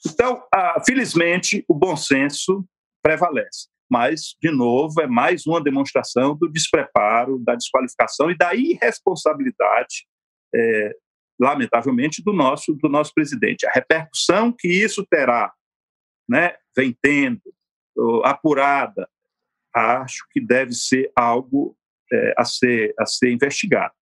Então, 0.06 0.44
ah, 0.54 0.82
felizmente, 0.86 1.66
o 1.68 1.74
bom 1.74 1.96
senso 1.96 2.64
prevalece. 3.02 3.71
Mas, 3.92 4.38
de 4.42 4.50
novo, 4.50 5.02
é 5.02 5.08
mais 5.08 5.46
uma 5.46 5.62
demonstração 5.62 6.34
do 6.34 6.48
despreparo, 6.48 7.38
da 7.40 7.56
desqualificação 7.56 8.32
e 8.32 8.38
da 8.38 8.56
irresponsabilidade 8.56 10.08
é, 10.56 10.96
lamentavelmente, 11.38 12.24
do 12.24 12.32
nosso, 12.32 12.74
do 12.76 12.88
nosso 12.88 13.14
presidente. 13.14 13.68
A 13.68 13.72
repercussão 13.72 14.56
que 14.58 14.70
isso 14.70 15.06
terá, 15.06 15.52
né, 16.30 16.56
vem 16.76 16.96
tendo, 17.02 17.42
apurada, 18.24 19.10
acho 19.76 20.26
que 20.32 20.40
deve 20.40 20.74
ser 20.74 21.12
algo 21.14 21.76
é, 22.14 22.34
a, 22.38 22.46
ser, 22.46 22.94
a 22.98 23.06
ser 23.06 23.32
investigado. 23.32 23.94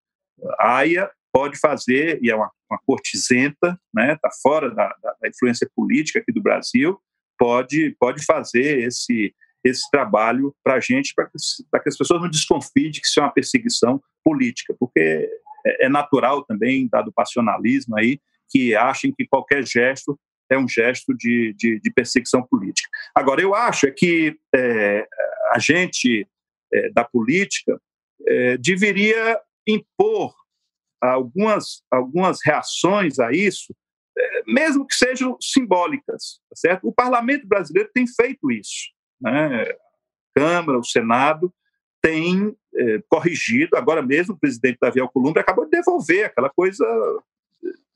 A 0.60 0.78
AIA 0.78 1.10
pode 1.34 1.58
fazer, 1.58 2.20
e 2.22 2.30
é 2.30 2.36
uma, 2.36 2.52
uma 2.70 2.80
corte 2.86 3.18
está 3.18 3.80
né, 3.94 4.16
tá 4.22 4.30
fora 4.42 4.70
da, 4.70 4.88
da, 5.02 5.16
da, 5.20 5.28
influência 5.28 5.70
política 5.76 6.20
aqui 6.20 6.32
do 6.32 6.42
Brasil, 6.42 7.00
pode, 7.38 7.96
pode 8.00 8.24
fazer 8.26 8.80
esse, 8.80 9.34
esse 9.64 9.90
trabalho 9.92 10.56
para 10.64 10.76
a 10.76 10.80
gente, 10.80 11.14
para 11.14 11.28
que, 11.28 11.90
as 11.90 11.98
pessoas 11.98 12.22
não 12.22 12.30
desconfiem 12.30 12.92
de 12.92 13.02
que 13.02 13.08
isso 13.08 13.20
é 13.20 13.24
uma 13.24 13.34
perseguição 13.34 14.02
política, 14.24 14.76
porque 14.80 15.30
é, 15.66 15.86
é 15.86 15.90
natural 15.90 16.44
também, 16.46 16.88
dado 16.88 17.10
o 17.10 17.14
passionalismo 17.14 17.98
aí, 17.98 18.20
que 18.50 18.76
achem 18.76 19.14
que 19.14 19.28
qualquer 19.28 19.66
gesto 19.66 20.20
é 20.50 20.58
um 20.58 20.68
gesto 20.68 21.16
de, 21.16 21.54
de, 21.56 21.80
de 21.80 21.92
perseguição 21.92 22.42
política. 22.42 22.90
Agora, 23.14 23.42
eu 23.42 23.54
acho 23.54 23.88
é 23.88 23.92
que 23.92 24.36
é, 24.56 25.06
a 25.52 25.60
gente 25.60 26.28
é, 26.74 26.90
da 26.90 27.04
política 27.04 27.80
é, 28.28 28.58
deveria 28.58 29.40
impor 29.68 30.34
algumas, 31.02 31.84
algumas 31.92 32.40
reações 32.44 33.20
a 33.20 33.32
isso, 33.32 33.76
é, 34.18 34.44
mesmo 34.48 34.86
que 34.86 34.96
sejam 34.96 35.38
simbólicas, 35.40 36.40
tá 36.50 36.56
certo? 36.56 36.88
O 36.88 36.94
parlamento 36.94 37.48
brasileiro 37.48 37.90
tem 37.94 38.06
feito 38.08 38.52
isso, 38.52 38.90
né? 39.22 39.64
A 39.64 39.76
Câmara, 40.40 40.80
o 40.80 40.84
Senado 40.84 41.54
tem 42.02 42.56
é, 42.76 43.02
corrigido. 43.10 43.76
Agora 43.76 44.02
mesmo, 44.02 44.36
o 44.36 44.40
presidente 44.40 44.78
Davi 44.82 45.00
Alcolumbre 45.00 45.42
acabou 45.42 45.66
de 45.66 45.72
devolver 45.72 46.26
aquela 46.26 46.50
coisa 46.50 46.86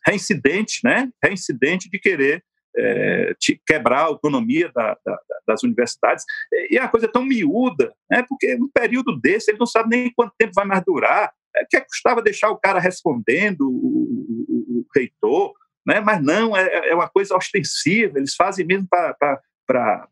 reincidente, 0.05 0.81
né? 0.83 1.09
Reincidente 1.23 1.89
de 1.89 1.99
querer 1.99 2.43
é, 2.75 3.35
quebrar 3.65 3.99
a 3.99 4.05
autonomia 4.05 4.71
da, 4.73 4.97
da, 5.05 5.19
das 5.47 5.63
universidades. 5.63 6.25
E 6.69 6.77
é 6.77 6.81
uma 6.81 6.89
coisa 6.89 7.07
tão 7.07 7.23
miúda, 7.23 7.93
né? 8.09 8.25
porque 8.27 8.55
um 8.55 8.69
período 8.69 9.19
desse 9.19 9.51
ele 9.51 9.59
não 9.59 9.67
sabe 9.67 9.89
nem 9.89 10.13
quanto 10.13 10.33
tempo 10.37 10.53
vai 10.55 10.65
mais 10.65 10.83
durar. 10.83 11.31
É, 11.55 11.65
que 11.69 11.79
custava 11.81 12.21
deixar 12.21 12.49
o 12.49 12.57
cara 12.57 12.79
respondendo, 12.79 13.61
o, 13.61 14.45
o, 14.49 14.79
o 14.79 14.85
reitor, 14.95 15.53
né? 15.85 15.99
mas 15.99 16.21
não, 16.21 16.57
é, 16.57 16.89
é 16.89 16.95
uma 16.95 17.07
coisa 17.07 17.35
ostensiva, 17.35 18.17
eles 18.17 18.33
fazem 18.35 18.65
mesmo 18.65 18.87
para 18.89 20.07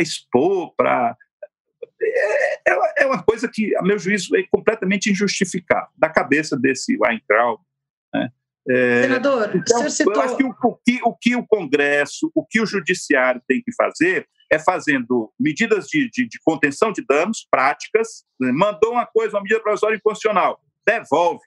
expor, 0.00 0.74
para 0.76 1.16
é, 2.00 2.72
é, 2.72 2.94
é, 2.98 3.06
uma 3.06 3.22
coisa 3.22 3.48
que, 3.48 3.74
a 3.76 3.82
meu 3.82 3.98
juízo, 3.98 4.36
é 4.36 4.42
completamente 4.50 5.10
injustificável, 5.10 5.88
da 5.96 6.08
cabeça 6.08 6.56
desse 6.56 6.96
Weintraub. 6.96 7.60
Né? 8.14 8.30
É, 8.68 9.02
Senador, 9.02 9.56
então, 9.56 9.84
o 9.84 9.90
citou... 9.90 10.14
eu 10.14 10.20
acho 10.20 10.36
que 10.36 10.44
o, 10.44 10.54
o, 10.62 10.76
que 10.76 11.00
o 11.02 11.14
que 11.14 11.36
o 11.36 11.46
Congresso, 11.46 12.30
o 12.34 12.44
que 12.44 12.60
o 12.60 12.66
Judiciário 12.66 13.42
tem 13.48 13.62
que 13.62 13.72
fazer 13.74 14.28
é 14.50 14.58
fazendo 14.58 15.32
medidas 15.38 15.86
de, 15.88 16.08
de, 16.10 16.26
de 16.26 16.38
contenção 16.44 16.92
de 16.92 17.04
danos 17.04 17.46
práticas, 17.50 18.24
né? 18.40 18.50
mandou 18.52 18.92
uma 18.92 19.06
coisa, 19.06 19.36
uma 19.36 19.42
medida 19.42 19.60
provisória 19.60 19.96
inconstitucional, 19.96 20.60
devolve. 20.86 21.44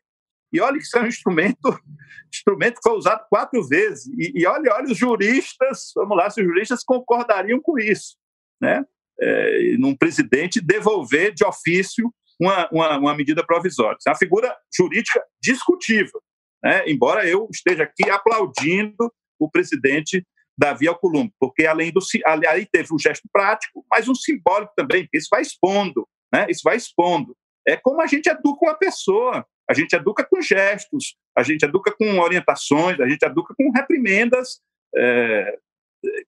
E 0.53 0.59
olha 0.59 0.77
que 0.77 0.83
isso 0.83 0.97
é 0.97 1.01
um 1.01 1.07
instrumento, 1.07 1.79
instrumento 2.31 2.75
que 2.75 2.89
foi 2.89 2.97
usado 2.97 3.25
quatro 3.29 3.65
vezes. 3.67 4.07
E, 4.17 4.41
e 4.41 4.45
olha, 4.45 4.73
olha 4.73 4.91
os 4.91 4.97
juristas, 4.97 5.91
vamos 5.95 6.17
lá, 6.17 6.29
se 6.29 6.41
os 6.41 6.47
juristas 6.47 6.83
concordariam 6.83 7.59
com 7.61 7.79
isso. 7.79 8.17
Né? 8.62 8.86
é, 9.22 9.78
num 9.78 9.95
presidente 9.95 10.59
devolver 10.59 11.34
de 11.34 11.45
ofício 11.45 12.12
uma, 12.39 12.68
uma, 12.72 12.97
uma 12.97 13.16
medida 13.16 13.45
provisória. 13.45 13.97
Isso 13.99 14.09
é 14.09 14.12
uma 14.12 14.18
figura 14.18 14.57
jurídica 14.76 15.24
discutível, 15.41 16.20
né? 16.64 16.84
embora 16.88 17.28
eu 17.28 17.47
esteja 17.51 17.84
aqui 17.84 18.09
aplaudindo 18.09 19.14
o 19.39 19.49
presidente 19.49 20.26
Davi 20.57 20.88
Alcolumbre, 20.88 21.34
porque 21.39 21.66
além 21.66 21.91
do 21.91 21.99
ali 22.26 22.66
teve 22.66 22.93
um 22.93 22.99
gesto 22.99 23.28
prático, 23.32 23.86
mas 23.89 24.09
um 24.09 24.16
simbólico 24.16 24.74
também, 24.76 25.07
isso 25.14 25.28
vai 25.30 25.41
expondo, 25.41 26.07
né? 26.34 26.47
isso 26.49 26.62
vai 26.64 26.76
expondo. 26.76 27.36
É 27.68 27.78
como 27.78 28.01
a 28.01 28.07
gente 28.07 28.28
educa 28.28 28.66
uma 28.66 28.76
pessoa, 28.76 29.45
a 29.70 29.74
gente 29.74 29.95
educa 29.95 30.28
com 30.28 30.41
gestos, 30.41 31.16
a 31.38 31.43
gente 31.43 31.64
educa 31.64 31.91
com 31.95 32.20
orientações, 32.20 32.99
a 32.99 33.07
gente 33.07 33.24
educa 33.24 33.53
com 33.55 33.72
reprimendas 33.72 34.59
é, 34.95 35.57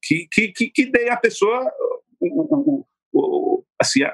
que, 0.02 0.28
que, 0.32 0.48
que, 0.50 0.70
que 0.70 0.86
deem 0.86 1.10
à 1.10 1.18
pessoa 1.18 1.72
assim, 3.80 4.04
a, 4.04 4.12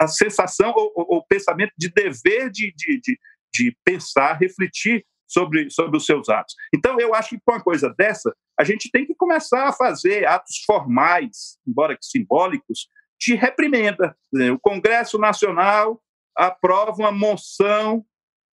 a, 0.00 0.08
sensação 0.08 0.72
ou 0.76 0.92
o 1.18 1.26
pensamento 1.26 1.72
de 1.76 1.88
dever 1.90 2.50
de, 2.50 2.72
de, 2.76 3.00
de, 3.00 3.18
de 3.52 3.76
pensar, 3.84 4.34
refletir 4.34 5.04
sobre, 5.26 5.70
sobre 5.70 5.96
os 5.96 6.04
seus 6.04 6.28
atos. 6.28 6.54
Então, 6.74 7.00
eu 7.00 7.14
acho 7.14 7.30
que 7.30 7.40
com 7.44 7.52
uma 7.52 7.62
coisa 7.62 7.92
dessa, 7.96 8.34
a 8.58 8.64
gente 8.64 8.90
tem 8.90 9.06
que 9.06 9.14
começar 9.14 9.68
a 9.68 9.72
fazer 9.72 10.26
atos 10.26 10.62
formais, 10.66 11.58
embora 11.66 11.96
que 11.96 12.04
simbólicos, 12.04 12.88
de 13.18 13.34
reprimenda. 13.34 14.16
O 14.52 14.58
Congresso 14.58 15.18
Nacional 15.18 16.02
aprova 16.36 16.92
uma 16.98 17.12
moção 17.12 18.04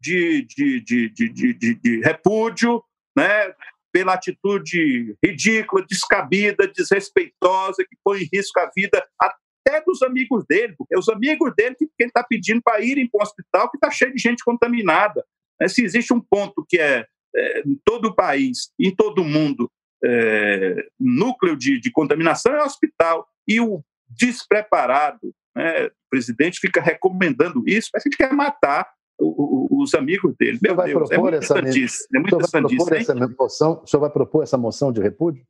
de, 0.00 0.42
de, 0.42 0.80
de, 0.80 1.08
de, 1.10 1.54
de, 1.54 1.74
de 1.74 2.00
repúdio 2.00 2.82
né, 3.16 3.52
pela 3.92 4.14
atitude 4.14 5.16
ridícula, 5.24 5.84
descabida, 5.88 6.66
desrespeitosa, 6.68 7.84
que 7.84 7.96
põe 8.04 8.22
em 8.22 8.28
risco 8.32 8.58
a 8.60 8.70
vida 8.74 9.04
até 9.20 9.82
dos 9.84 10.02
amigos 10.02 10.44
dele, 10.48 10.74
porque 10.76 10.94
é 10.94 10.98
os 10.98 11.08
amigos 11.08 11.52
dele 11.56 11.74
que, 11.74 11.86
que 11.86 11.92
ele 12.00 12.08
está 12.10 12.22
pedindo 12.22 12.62
para 12.62 12.80
irem 12.80 13.08
para 13.08 13.20
um 13.20 13.22
hospital 13.22 13.70
que 13.70 13.76
está 13.76 13.90
cheio 13.90 14.14
de 14.14 14.20
gente 14.20 14.44
contaminada. 14.44 15.24
É, 15.60 15.68
se 15.68 15.82
existe 15.82 16.12
um 16.12 16.20
ponto 16.20 16.64
que 16.68 16.78
é, 16.78 17.06
é 17.34 17.60
em 17.60 17.78
todo 17.84 18.06
o 18.06 18.14
país, 18.14 18.70
em 18.78 18.94
todo 18.94 19.22
o 19.22 19.24
mundo, 19.24 19.70
é, 20.04 20.86
núcleo 20.98 21.56
de, 21.56 21.80
de, 21.80 21.90
contaminação 21.90 22.54
é 22.54 22.62
o 22.62 22.66
hospital. 22.66 23.26
E 23.46 23.60
o 23.60 23.82
despreparado, 24.08 25.34
né, 25.54 25.86
o 25.86 26.10
presidente 26.10 26.60
fica 26.60 26.80
recomendando 26.80 27.62
isso, 27.66 27.90
a 27.94 27.98
gente 27.98 28.16
quer 28.16 28.32
matar 28.32 28.88
os 29.20 29.94
amigos 29.94 30.34
dele. 30.38 30.58
Meu 30.62 30.74
vai 30.74 30.88
Deus, 30.88 31.10
é 31.10 31.14
propor 31.14 31.34
é 31.34 31.36
essa, 31.38 31.54
sandice, 31.54 32.06
é 32.14 32.18
muito 32.18 32.38
vai 32.38 32.48
propor 32.48 32.96
essa 32.96 33.14
moção, 33.14 33.80
o 33.82 33.86
senhor 33.86 34.00
vai 34.00 34.10
propor 34.10 34.42
essa 34.42 34.58
moção 34.58 34.92
de 34.92 35.00
repúdio? 35.00 35.44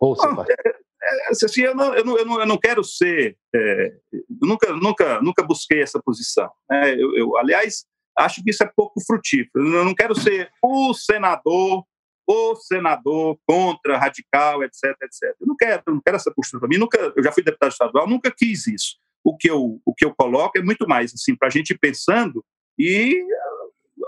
Ou 0.00 0.16
não, 0.16 0.42
é, 0.42 0.54
é, 1.02 1.28
assim, 1.30 1.62
eu, 1.62 1.74
não, 1.74 1.94
eu, 1.94 2.04
não, 2.04 2.18
eu, 2.18 2.24
não, 2.24 2.40
eu 2.40 2.46
não 2.46 2.58
quero 2.58 2.82
ser. 2.84 3.36
É, 3.54 3.92
nunca, 4.40 4.72
nunca, 4.74 5.20
nunca 5.20 5.42
busquei 5.42 5.82
essa 5.82 6.00
posição. 6.02 6.50
Né? 6.70 6.94
Eu, 6.94 7.16
eu, 7.16 7.36
aliás, 7.36 7.84
acho 8.18 8.42
que 8.42 8.50
isso 8.50 8.62
é 8.62 8.70
pouco 8.74 9.00
frutífero. 9.04 9.74
Eu 9.74 9.84
não 9.84 9.94
quero 9.94 10.14
ser 10.14 10.50
o 10.62 10.94
senador, 10.94 11.84
o 12.26 12.56
senador 12.56 13.38
contra, 13.46 13.98
radical, 13.98 14.62
etc, 14.62 14.84
etc. 15.02 15.34
Eu 15.40 15.46
não 15.46 15.56
quero, 15.56 15.82
eu 15.86 15.94
não 15.94 16.00
quero 16.00 16.16
essa 16.16 16.32
postura 16.34 16.60
para 16.60 16.68
mim. 16.68 16.78
Nunca, 16.78 17.12
eu 17.16 17.22
já 17.22 17.32
fui 17.32 17.42
deputado 17.42 17.72
estadual, 17.72 18.08
nunca 18.08 18.30
quis 18.30 18.66
isso. 18.66 18.96
o 19.24 19.36
que 19.36 19.50
eu, 19.50 19.80
o 19.84 19.94
que 19.94 20.04
eu 20.04 20.14
coloco 20.14 20.58
é 20.58 20.62
muito 20.62 20.86
mais 20.88 21.12
assim, 21.12 21.34
para 21.34 21.48
a 21.48 21.50
gente 21.50 21.70
ir 21.70 21.78
pensando 21.78 22.44
e 22.80 23.26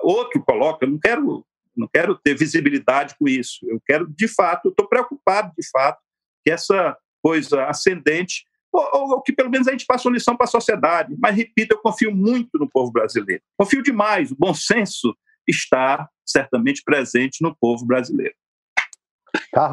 outro 0.03 0.43
coloca, 0.43 0.87
eu 0.87 0.91
não 0.91 0.99
quero, 0.99 1.47
não 1.77 1.87
quero 1.87 2.14
ter 2.16 2.35
visibilidade 2.35 3.14
com 3.18 3.29
isso, 3.29 3.66
eu 3.68 3.81
quero, 3.87 4.07
de 4.09 4.27
fato, 4.27 4.70
estou 4.70 4.89
preocupado, 4.89 5.53
de 5.57 5.68
fato, 5.70 6.01
que 6.43 6.51
essa 6.51 6.97
coisa 7.23 7.66
ascendente, 7.66 8.47
ou, 8.73 9.11
ou, 9.11 9.23
que 9.23 9.33
pelo 9.33 9.51
menos 9.51 9.68
a 9.68 9.73
gente 9.73 9.85
passou 9.85 10.11
lição 10.11 10.35
para 10.35 10.45
a 10.45 10.51
sociedade, 10.51 11.14
mas, 11.18 11.37
repito, 11.37 11.75
eu 11.75 11.79
confio 11.79 12.14
muito 12.14 12.59
no 12.59 12.68
povo 12.68 12.91
brasileiro, 12.91 13.43
confio 13.59 13.83
demais, 13.83 14.33
o 14.33 14.37
bom 14.37 14.55
senso 14.55 15.14
está 15.47 16.09
certamente 16.25 16.83
presente 16.83 17.43
no 17.43 17.55
povo 17.55 17.85
brasileiro. 17.85 18.35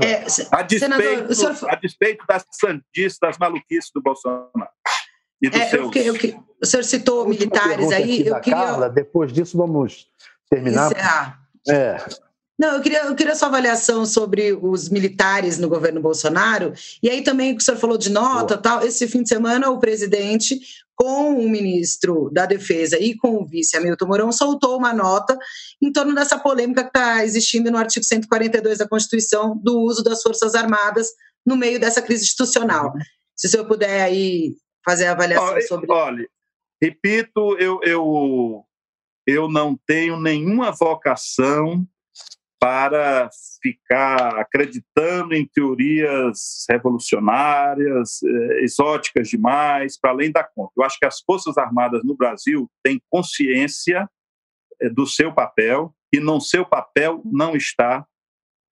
É, 0.03 0.25
a, 0.51 0.61
despeito, 0.61 1.35
senador, 1.35 1.69
a 1.69 1.75
despeito 1.75 2.25
das 2.25 2.45
sandices, 2.51 3.17
das 3.21 3.37
maluquices 3.37 3.91
do 3.93 4.01
Bolsonaro. 4.01 4.51
E 5.41 5.49
dos 5.49 5.59
é, 5.59 5.69
seus... 5.69 5.95
eu, 5.95 6.15
eu, 6.15 6.43
o 6.61 6.65
senhor 6.65 6.83
citou 6.83 7.27
militares 7.27 7.91
aí. 7.91 8.27
Eu 8.27 8.39
queria... 8.41 8.59
Carla, 8.59 8.89
depois 8.89 9.31
disso, 9.31 9.57
vamos 9.57 10.07
terminar. 10.49 10.91
Encerrar. 10.91 11.39
É. 11.67 11.97
Não, 12.59 12.75
eu 12.75 12.81
queria, 12.81 13.05
eu 13.05 13.15
queria 13.15 13.35
sua 13.35 13.47
avaliação 13.47 14.05
sobre 14.05 14.51
os 14.51 14.89
militares 14.89 15.57
no 15.57 15.69
governo 15.69 16.01
Bolsonaro. 16.01 16.73
E 17.01 17.09
aí 17.09 17.21
também 17.21 17.55
o 17.55 17.61
senhor 17.61 17.77
falou 17.77 17.97
de 17.97 18.09
nota 18.09 18.57
Boa. 18.57 18.61
tal. 18.61 18.85
Esse 18.85 19.07
fim 19.07 19.23
de 19.23 19.29
semana, 19.29 19.69
o 19.69 19.79
presidente, 19.79 20.59
com 20.93 21.39
o 21.39 21.49
ministro 21.49 22.29
da 22.33 22.45
Defesa 22.45 22.99
e 22.99 23.15
com 23.15 23.37
o 23.37 23.45
vice 23.45 23.77
Hamilton 23.77 24.05
Mourão, 24.05 24.31
soltou 24.33 24.77
uma 24.77 24.91
nota 24.91 25.37
em 25.81 25.89
torno 25.89 26.13
dessa 26.13 26.37
polêmica 26.37 26.83
que 26.83 26.89
está 26.89 27.23
existindo 27.23 27.71
no 27.71 27.77
artigo 27.77 28.05
142 28.05 28.79
da 28.79 28.87
Constituição 28.89 29.57
do 29.63 29.79
uso 29.79 30.03
das 30.03 30.21
Forças 30.21 30.53
Armadas 30.53 31.07
no 31.45 31.55
meio 31.55 31.79
dessa 31.79 32.01
crise 32.01 32.25
institucional. 32.25 32.87
Uhum. 32.87 32.99
Se 33.37 33.47
o 33.47 33.49
senhor 33.49 33.65
puder 33.67 34.01
aí 34.01 34.53
fazer 34.85 35.07
a 35.07 35.11
avaliação 35.11 35.47
olha, 35.47 35.61
sobre 35.61 35.91
Olha, 35.91 36.29
repito, 36.81 37.57
eu, 37.57 37.79
eu, 37.83 38.65
eu 39.27 39.49
não 39.49 39.77
tenho 39.85 40.19
nenhuma 40.19 40.71
vocação 40.71 41.87
para 42.59 43.29
ficar 43.61 44.37
acreditando 44.37 45.33
em 45.33 45.47
teorias 45.47 46.65
revolucionárias, 46.69 48.21
eh, 48.21 48.63
exóticas 48.63 49.29
demais, 49.29 49.97
para 49.97 50.11
além 50.11 50.29
da 50.29 50.43
conta. 50.43 50.73
Eu 50.75 50.83
acho 50.83 50.99
que 50.99 51.05
as 51.05 51.21
Forças 51.21 51.57
Armadas 51.57 52.03
no 52.03 52.17
Brasil 52.17 52.69
têm 52.83 53.01
consciência 53.09 54.09
eh, 54.81 54.89
do 54.89 55.07
seu 55.07 55.33
papel 55.33 55.95
e 56.13 56.19
no 56.19 56.41
seu 56.41 56.65
papel 56.65 57.21
não 57.23 57.55
está, 57.55 58.05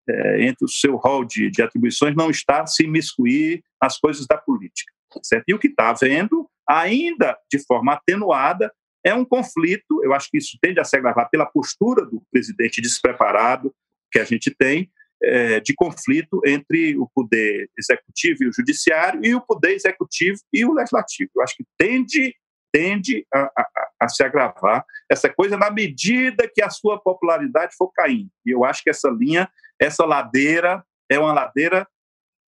eh, 0.09 0.43
entre 0.43 0.65
o 0.65 0.69
seu 0.69 0.97
rol 0.97 1.23
de, 1.23 1.49
de 1.49 1.61
atribuições, 1.61 2.13
não 2.13 2.29
está 2.29 2.67
se 2.67 2.83
imiscuir 2.83 3.63
nas 3.81 3.97
coisas 3.97 4.27
da 4.27 4.37
política. 4.37 4.96
Certo? 5.24 5.45
E 5.47 5.53
o 5.53 5.59
que 5.59 5.68
está 5.68 5.89
havendo, 5.89 6.49
ainda 6.68 7.38
de 7.51 7.59
forma 7.65 7.93
atenuada, 7.93 8.72
é 9.05 9.13
um 9.13 9.24
conflito, 9.24 10.03
eu 10.03 10.13
acho 10.13 10.30
que 10.30 10.38
isso 10.38 10.57
tende 10.61 10.80
a 10.80 10.84
se 10.84 10.97
agravar 10.97 11.30
pela 11.30 11.45
postura 11.45 12.05
do 12.05 12.22
presidente 12.32 12.82
despreparado 12.82 13.74
que 14.11 14.20
a 14.20 14.24
gente 14.24 14.53
tem, 14.53 14.91
é, 15.24 15.59
de 15.59 15.74
conflito 15.74 16.41
entre 16.45 16.97
o 16.97 17.07
poder 17.07 17.70
executivo 17.78 18.43
e 18.43 18.47
o 18.47 18.53
judiciário 18.53 19.22
e 19.24 19.34
o 19.34 19.41
poder 19.41 19.74
executivo 19.74 20.38
e 20.53 20.65
o 20.65 20.74
legislativo. 20.74 21.32
Eu 21.36 21.41
acho 21.41 21.55
que 21.55 21.65
tende, 21.78 22.36
tende 22.72 23.26
a, 23.34 23.51
a, 23.57 23.89
a 24.01 24.09
se 24.09 24.24
agravar 24.24 24.86
essa 25.09 25.30
coisa 25.30 25.57
na 25.57 25.72
medida 25.72 26.49
que 26.53 26.61
a 26.61 26.70
sua 26.70 26.99
popularidade 26.99 27.76
for 27.76 27.91
caindo. 27.91 28.30
E 28.45 28.51
eu 28.51 28.63
acho 28.63 28.84
que 28.84 28.89
essa 28.89 29.09
linha, 29.09 29.49
essa 29.80 30.05
ladeira, 30.05 30.84
é 31.09 31.18
uma 31.18 31.34
ladeira 31.34 31.88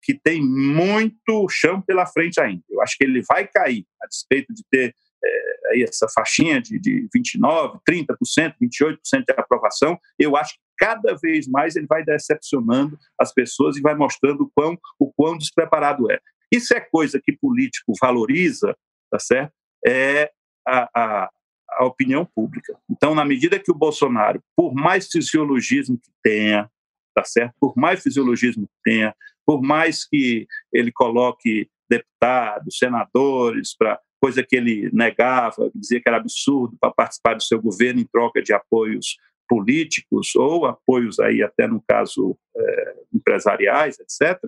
que 0.01 0.13
tem 0.13 0.41
muito 0.41 1.47
chão 1.49 1.81
pela 1.81 2.05
frente 2.05 2.39
ainda. 2.39 2.63
Eu 2.69 2.81
acho 2.81 2.97
que 2.97 3.03
ele 3.03 3.21
vai 3.27 3.47
cair, 3.47 3.85
a 4.01 4.07
despeito 4.07 4.53
de 4.53 4.63
ter 4.69 4.95
é, 5.23 5.69
aí 5.71 5.83
essa 5.83 6.07
faixinha 6.09 6.61
de, 6.61 6.79
de 6.79 7.07
29%, 7.15 7.79
30%, 7.87 8.55
28% 8.61 8.97
de 9.25 9.33
aprovação, 9.37 9.99
eu 10.17 10.35
acho 10.35 10.53
que 10.53 10.59
cada 10.79 11.15
vez 11.21 11.47
mais 11.47 11.75
ele 11.75 11.85
vai 11.85 12.03
decepcionando 12.03 12.97
as 13.19 13.31
pessoas 13.31 13.77
e 13.77 13.81
vai 13.81 13.93
mostrando 13.93 14.43
o 14.43 14.51
quão, 14.53 14.77
o 14.99 15.11
quão 15.13 15.37
despreparado 15.37 16.11
é. 16.11 16.19
Isso 16.51 16.73
é 16.73 16.79
coisa 16.79 17.21
que 17.23 17.31
político 17.31 17.93
valoriza, 18.01 18.75
tá 19.09 19.19
certo? 19.19 19.53
É 19.85 20.31
a, 20.67 20.89
a, 20.93 21.29
a 21.69 21.85
opinião 21.85 22.25
pública. 22.25 22.75
Então, 22.89 23.15
na 23.15 23.23
medida 23.23 23.59
que 23.59 23.71
o 23.71 23.75
Bolsonaro, 23.75 24.43
por 24.55 24.73
mais 24.73 25.07
fisiologismo 25.07 25.97
que 25.97 26.11
tenha, 26.23 26.69
tá 27.13 27.23
certo? 27.23 27.53
Por 27.59 27.73
mais 27.77 28.01
fisiologismo 28.01 28.67
que 28.67 28.91
tenha, 28.91 29.15
por 29.51 29.61
mais 29.61 30.07
que 30.07 30.47
ele 30.71 30.93
coloque 30.93 31.67
deputados, 31.89 32.77
senadores 32.77 33.75
para 33.77 33.99
coisa 34.21 34.41
que 34.41 34.55
ele 34.55 34.89
negava, 34.93 35.69
dizia 35.75 35.99
que 35.99 36.07
era 36.07 36.17
absurdo 36.17 36.77
para 36.79 36.93
participar 36.93 37.33
do 37.33 37.43
seu 37.43 37.61
governo 37.61 37.99
em 37.99 38.05
troca 38.05 38.41
de 38.41 38.53
apoios 38.53 39.17
políticos 39.49 40.33
ou 40.37 40.65
apoios 40.65 41.19
aí 41.19 41.43
até 41.43 41.67
no 41.67 41.83
caso 41.85 42.37
é, 42.55 42.95
empresariais, 43.13 43.97
etc. 43.99 44.41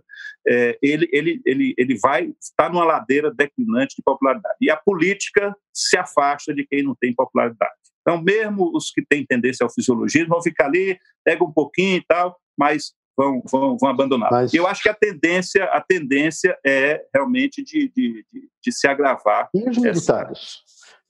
É, 0.47 0.79
ele, 0.81 1.09
ele, 1.11 1.41
ele, 1.45 1.73
ele 1.77 1.99
vai 1.99 2.33
estar 2.39 2.71
numa 2.71 2.85
ladeira 2.85 3.29
declinante 3.29 3.97
de 3.97 4.03
popularidade 4.03 4.55
e 4.61 4.71
a 4.71 4.77
política 4.77 5.53
se 5.73 5.97
afasta 5.97 6.53
de 6.53 6.65
quem 6.65 6.81
não 6.81 6.95
tem 6.95 7.13
popularidade. 7.13 7.73
Então, 7.99 8.21
mesmo 8.21 8.71
os 8.73 8.89
que 8.89 9.05
têm 9.05 9.25
tendência 9.25 9.65
ao 9.65 9.73
fisiologismo 9.73 10.29
vão 10.29 10.41
ficar 10.41 10.67
ali, 10.67 10.97
pega 11.25 11.43
um 11.43 11.51
pouquinho 11.51 11.97
e 11.97 12.05
tal, 12.07 12.39
mas 12.57 12.93
vão, 13.17 13.41
vão, 13.49 13.77
vão 13.77 13.89
abandonar. 13.89 14.31
Mas... 14.31 14.53
Eu 14.53 14.67
acho 14.67 14.81
que 14.83 14.89
a 14.89 14.93
tendência, 14.93 15.65
a 15.65 15.81
tendência 15.81 16.57
é 16.65 17.05
realmente 17.13 17.63
de, 17.63 17.89
de, 17.89 18.25
de, 18.31 18.49
de 18.61 18.71
se 18.71 18.87
agravar. 18.87 19.49
E 19.53 19.69
os 19.69 19.77
militares? 19.77 20.61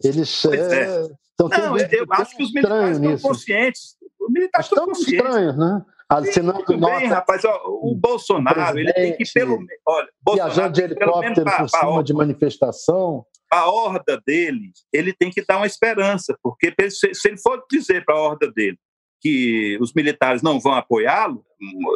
Essa... 0.03 0.07
Eles 0.07 0.45
é... 0.45 1.07
Não, 1.39 1.77
eu 1.77 2.05
acho 2.11 2.37
que 2.37 2.43
os 2.43 2.53
militares 2.53 2.97
estão 2.97 3.11
nisso. 3.11 3.27
conscientes. 3.27 3.97
Os 4.19 4.31
militares 4.31 4.65
estão, 4.67 4.83
estão 4.83 4.93
conscientes. 4.93 5.25
estranhos, 5.25 5.57
né? 5.57 5.85
Assinando 6.09 6.77
nota, 6.77 6.97
bem, 6.99 7.07
rapaz. 7.07 7.43
Ó, 7.43 7.61
o 7.65 7.95
Bolsonaro, 7.95 8.77
ele 8.77 8.93
tem 8.93 9.17
que 9.17 9.23
pelo 9.33 9.57
olha, 9.85 10.07
viajando 10.35 10.73
de 10.73 10.81
helicóptero 10.81 11.43
por 11.43 11.69
cima 11.69 12.03
de 12.03 12.13
manifestação. 12.13 13.25
A 13.51 13.69
horda 13.69 14.21
dele, 14.25 14.71
ele 14.91 15.13
tem 15.13 15.29
que 15.29 15.43
dar 15.45 15.57
uma 15.57 15.67
esperança, 15.67 16.37
porque 16.41 16.73
se 16.89 17.27
ele 17.27 17.37
for 17.37 17.63
dizer 17.69 18.03
para 18.03 18.15
a 18.15 18.19
horda 18.19 18.51
dele 18.51 18.77
que 19.23 19.77
os 19.79 19.93
militares 19.93 20.41
não 20.41 20.59
vão 20.59 20.73
apoiá-lo, 20.73 21.45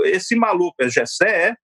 esse 0.06 0.34
maluco, 0.34 0.78
é 0.80 0.90
Gessé, 0.90 1.58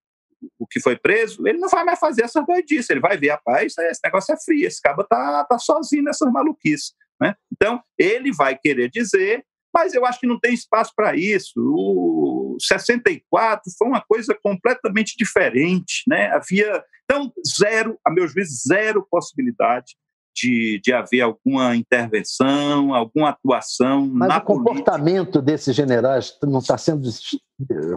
o 0.59 0.67
que 0.67 0.81
foi 0.81 0.97
preso, 0.97 1.47
ele 1.47 1.57
não 1.57 1.69
vai 1.69 1.85
mais 1.85 1.97
fazer 1.97 2.23
essa 2.23 2.41
doidice, 2.41 2.91
ele 2.91 2.99
vai 2.99 3.17
ver, 3.17 3.29
rapaz, 3.29 3.77
esse 3.77 4.01
negócio 4.03 4.33
é 4.33 4.37
frio, 4.43 4.67
esse 4.67 4.81
cara 4.81 5.01
tá, 5.05 5.45
tá 5.45 5.57
sozinho 5.57 6.03
nessas 6.03 6.29
maluquices. 6.29 6.93
Né? 7.21 7.33
Então, 7.49 7.81
ele 7.97 8.33
vai 8.33 8.57
querer 8.57 8.89
dizer, 8.89 9.45
mas 9.73 9.93
eu 9.93 10.05
acho 10.05 10.19
que 10.19 10.27
não 10.27 10.37
tem 10.37 10.53
espaço 10.53 10.91
para 10.93 11.15
isso. 11.15 11.53
O 11.57 12.57
64 12.59 13.71
foi 13.77 13.87
uma 13.87 14.01
coisa 14.01 14.37
completamente 14.43 15.15
diferente. 15.17 16.03
Né? 16.07 16.29
Havia, 16.31 16.83
então, 17.05 17.31
zero, 17.57 17.97
a 18.05 18.11
meu 18.11 18.27
juízo, 18.27 18.67
zero 18.67 19.07
possibilidade 19.09 19.95
de, 20.35 20.79
de 20.83 20.91
haver 20.91 21.21
alguma 21.21 21.75
intervenção, 21.75 22.93
alguma 22.93 23.29
atuação 23.29 24.09
Mas 24.11 24.29
na 24.29 24.37
o 24.37 24.41
comportamento 24.41 25.41
desses 25.41 25.75
generais 25.75 26.37
não 26.43 26.59
está 26.59 26.77
sendo 26.77 27.07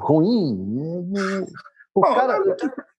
ruim? 0.00 1.06
O, 1.94 2.00
cara, 2.02 2.38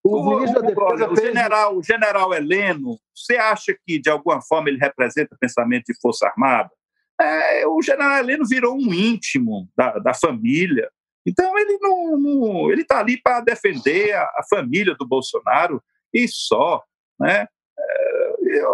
o, 0.03 0.17
o, 0.17 0.35
ministro 0.35 0.61
da 0.61 0.67
Defesa 0.67 1.11
o, 1.11 1.15
fez... 1.15 1.27
general, 1.27 1.77
o 1.77 1.83
general 1.83 2.33
Heleno, 2.33 2.97
você 3.15 3.35
acha 3.35 3.77
que 3.85 3.99
de 3.99 4.09
alguma 4.09 4.41
forma 4.41 4.69
ele 4.69 4.79
representa 4.79 5.35
o 5.35 5.37
pensamento 5.37 5.85
de 5.85 5.99
Força 6.01 6.27
Armada? 6.27 6.71
É, 7.19 7.67
o 7.67 7.81
general 7.81 8.17
Heleno 8.17 8.45
virou 8.47 8.75
um 8.75 8.93
íntimo 8.93 9.69
da, 9.77 9.99
da 9.99 10.13
família. 10.13 10.89
Então 11.25 11.57
ele 11.59 11.77
não, 11.79 12.17
não 12.17 12.71
ele 12.71 12.81
está 12.81 12.99
ali 12.99 13.21
para 13.21 13.41
defender 13.41 14.13
a, 14.13 14.23
a, 14.23 14.43
família 14.49 14.95
do 14.95 15.05
Bolsonaro 15.05 15.83
e 16.13 16.27
só, 16.27 16.81
né? 17.19 17.47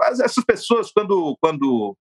Essas 0.08 0.44
pessoas, 0.46 0.92
quando, 0.92 1.38
quando 1.42 1.98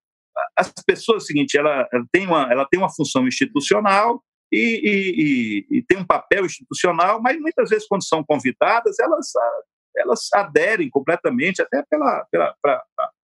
as 0.57 0.73
pessoas, 0.87 1.23
é 1.23 1.25
o 1.25 1.27
seguinte, 1.27 1.59
ela, 1.59 1.89
ela, 1.93 2.05
tem 2.11 2.27
uma, 2.27 2.51
ela 2.51 2.67
tem 2.69 2.79
uma 2.81 2.93
função 2.93 3.27
institucional 3.27 4.23
e, 4.53 5.67
e, 5.71 5.79
e, 5.79 5.83
tem 5.85 5.99
um 5.99 6.07
papel 6.07 6.45
institucional, 6.45 7.21
mas 7.23 7.39
muitas 7.41 7.71
vezes, 7.71 7.87
quando 7.87 8.05
são 8.05 8.23
convidadas, 8.23 8.99
elas, 8.99 9.33
elas 9.97 10.29
aderem 10.35 10.91
completamente, 10.91 11.63
até 11.63 11.83
pela, 11.89 12.27
pela 12.31 12.55
pra, 12.61 12.83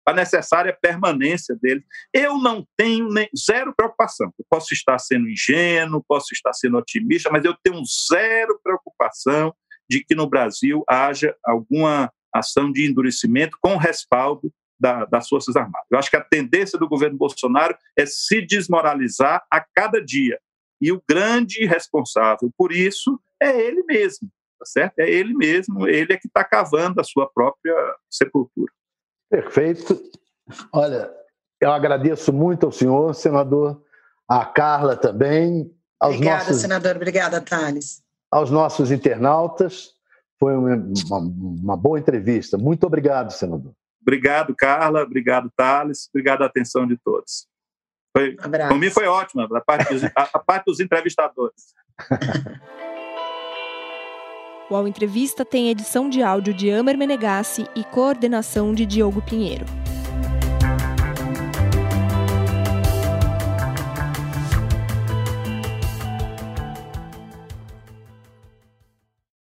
a 0.06 0.12
necessária 0.12 0.76
permanência 0.80 1.56
dele. 1.60 1.82
Eu 2.12 2.38
não 2.38 2.66
tenho 2.76 3.08
nem, 3.08 3.28
zero 3.36 3.74
preocupação. 3.74 4.30
Eu 4.38 4.44
posso 4.50 4.74
estar 4.74 4.98
sendo 4.98 5.28
ingênuo, 5.28 6.04
posso 6.06 6.34
estar 6.34 6.52
sendo 6.52 6.76
otimista, 6.76 7.30
mas 7.30 7.44
eu 7.44 7.56
tenho 7.62 7.82
zero 8.10 8.60
preocupação 8.62 9.54
de 9.88 10.04
que 10.04 10.14
no 10.14 10.28
Brasil 10.28 10.84
haja 10.88 11.34
alguma 11.44 12.12
ação 12.34 12.70
de 12.70 12.84
endurecimento 12.84 13.56
com 13.60 13.76
respaldo 13.76 14.52
da, 14.78 15.04
das 15.04 15.28
Forças 15.28 15.56
Armadas. 15.56 15.86
Eu 15.90 15.98
acho 15.98 16.10
que 16.10 16.16
a 16.16 16.24
tendência 16.24 16.78
do 16.78 16.88
governo 16.88 17.16
Bolsonaro 17.16 17.76
é 17.96 18.04
se 18.04 18.42
desmoralizar 18.42 19.44
a 19.50 19.60
cada 19.60 20.04
dia. 20.04 20.38
E 20.80 20.92
o 20.92 21.02
grande 21.08 21.64
responsável 21.64 22.52
por 22.58 22.72
isso 22.72 23.18
é 23.40 23.58
ele 23.58 23.82
mesmo, 23.84 24.28
tá 24.58 24.66
certo? 24.66 24.98
É 24.98 25.08
ele 25.08 25.32
mesmo, 25.34 25.86
ele 25.86 26.12
é 26.12 26.16
que 26.16 26.26
está 26.26 26.44
cavando 26.44 27.00
a 27.00 27.04
sua 27.04 27.30
própria 27.32 27.74
sepultura. 28.10 28.72
Perfeito. 29.30 30.00
Olha, 30.72 31.10
eu 31.60 31.72
agradeço 31.72 32.32
muito 32.32 32.66
ao 32.66 32.72
senhor, 32.72 33.14
senador, 33.14 33.82
à 34.28 34.44
Carla 34.44 34.96
também. 34.96 35.74
Aos 35.98 36.16
obrigada, 36.16 36.44
nossos, 36.44 36.60
senador. 36.60 36.96
Obrigada, 36.96 37.40
Thales. 37.40 38.02
Aos 38.30 38.50
nossos 38.50 38.90
internautas. 38.90 39.93
Foi 40.38 40.54
uma, 40.54 40.74
uma, 40.76 41.18
uma 41.18 41.76
boa 41.76 41.98
entrevista. 41.98 42.58
Muito 42.58 42.84
obrigado, 42.86 43.30
senador. 43.30 43.72
Obrigado, 44.02 44.54
Carla. 44.54 45.02
Obrigado, 45.02 45.50
Thales. 45.56 46.08
Obrigado 46.08 46.42
a 46.42 46.46
atenção 46.46 46.86
de 46.86 46.96
todos. 46.96 47.46
Foi, 48.16 48.36
Por 48.36 48.78
mim 48.78 48.90
foi 48.90 49.06
ótima, 49.06 49.48
a 49.52 49.60
parte 49.60 49.92
dos, 49.92 50.04
a 50.04 50.38
parte 50.38 50.66
dos 50.66 50.80
entrevistadores. 50.80 51.74
O 54.70 54.74
Ao 54.74 54.88
Entrevista 54.88 55.44
tem 55.44 55.68
edição 55.68 56.08
de 56.08 56.22
áudio 56.22 56.54
de 56.54 56.70
Amer 56.70 56.96
Menegassi 56.96 57.66
e 57.76 57.84
coordenação 57.84 58.72
de 58.72 58.86
Diogo 58.86 59.20
Pinheiro. 59.20 59.66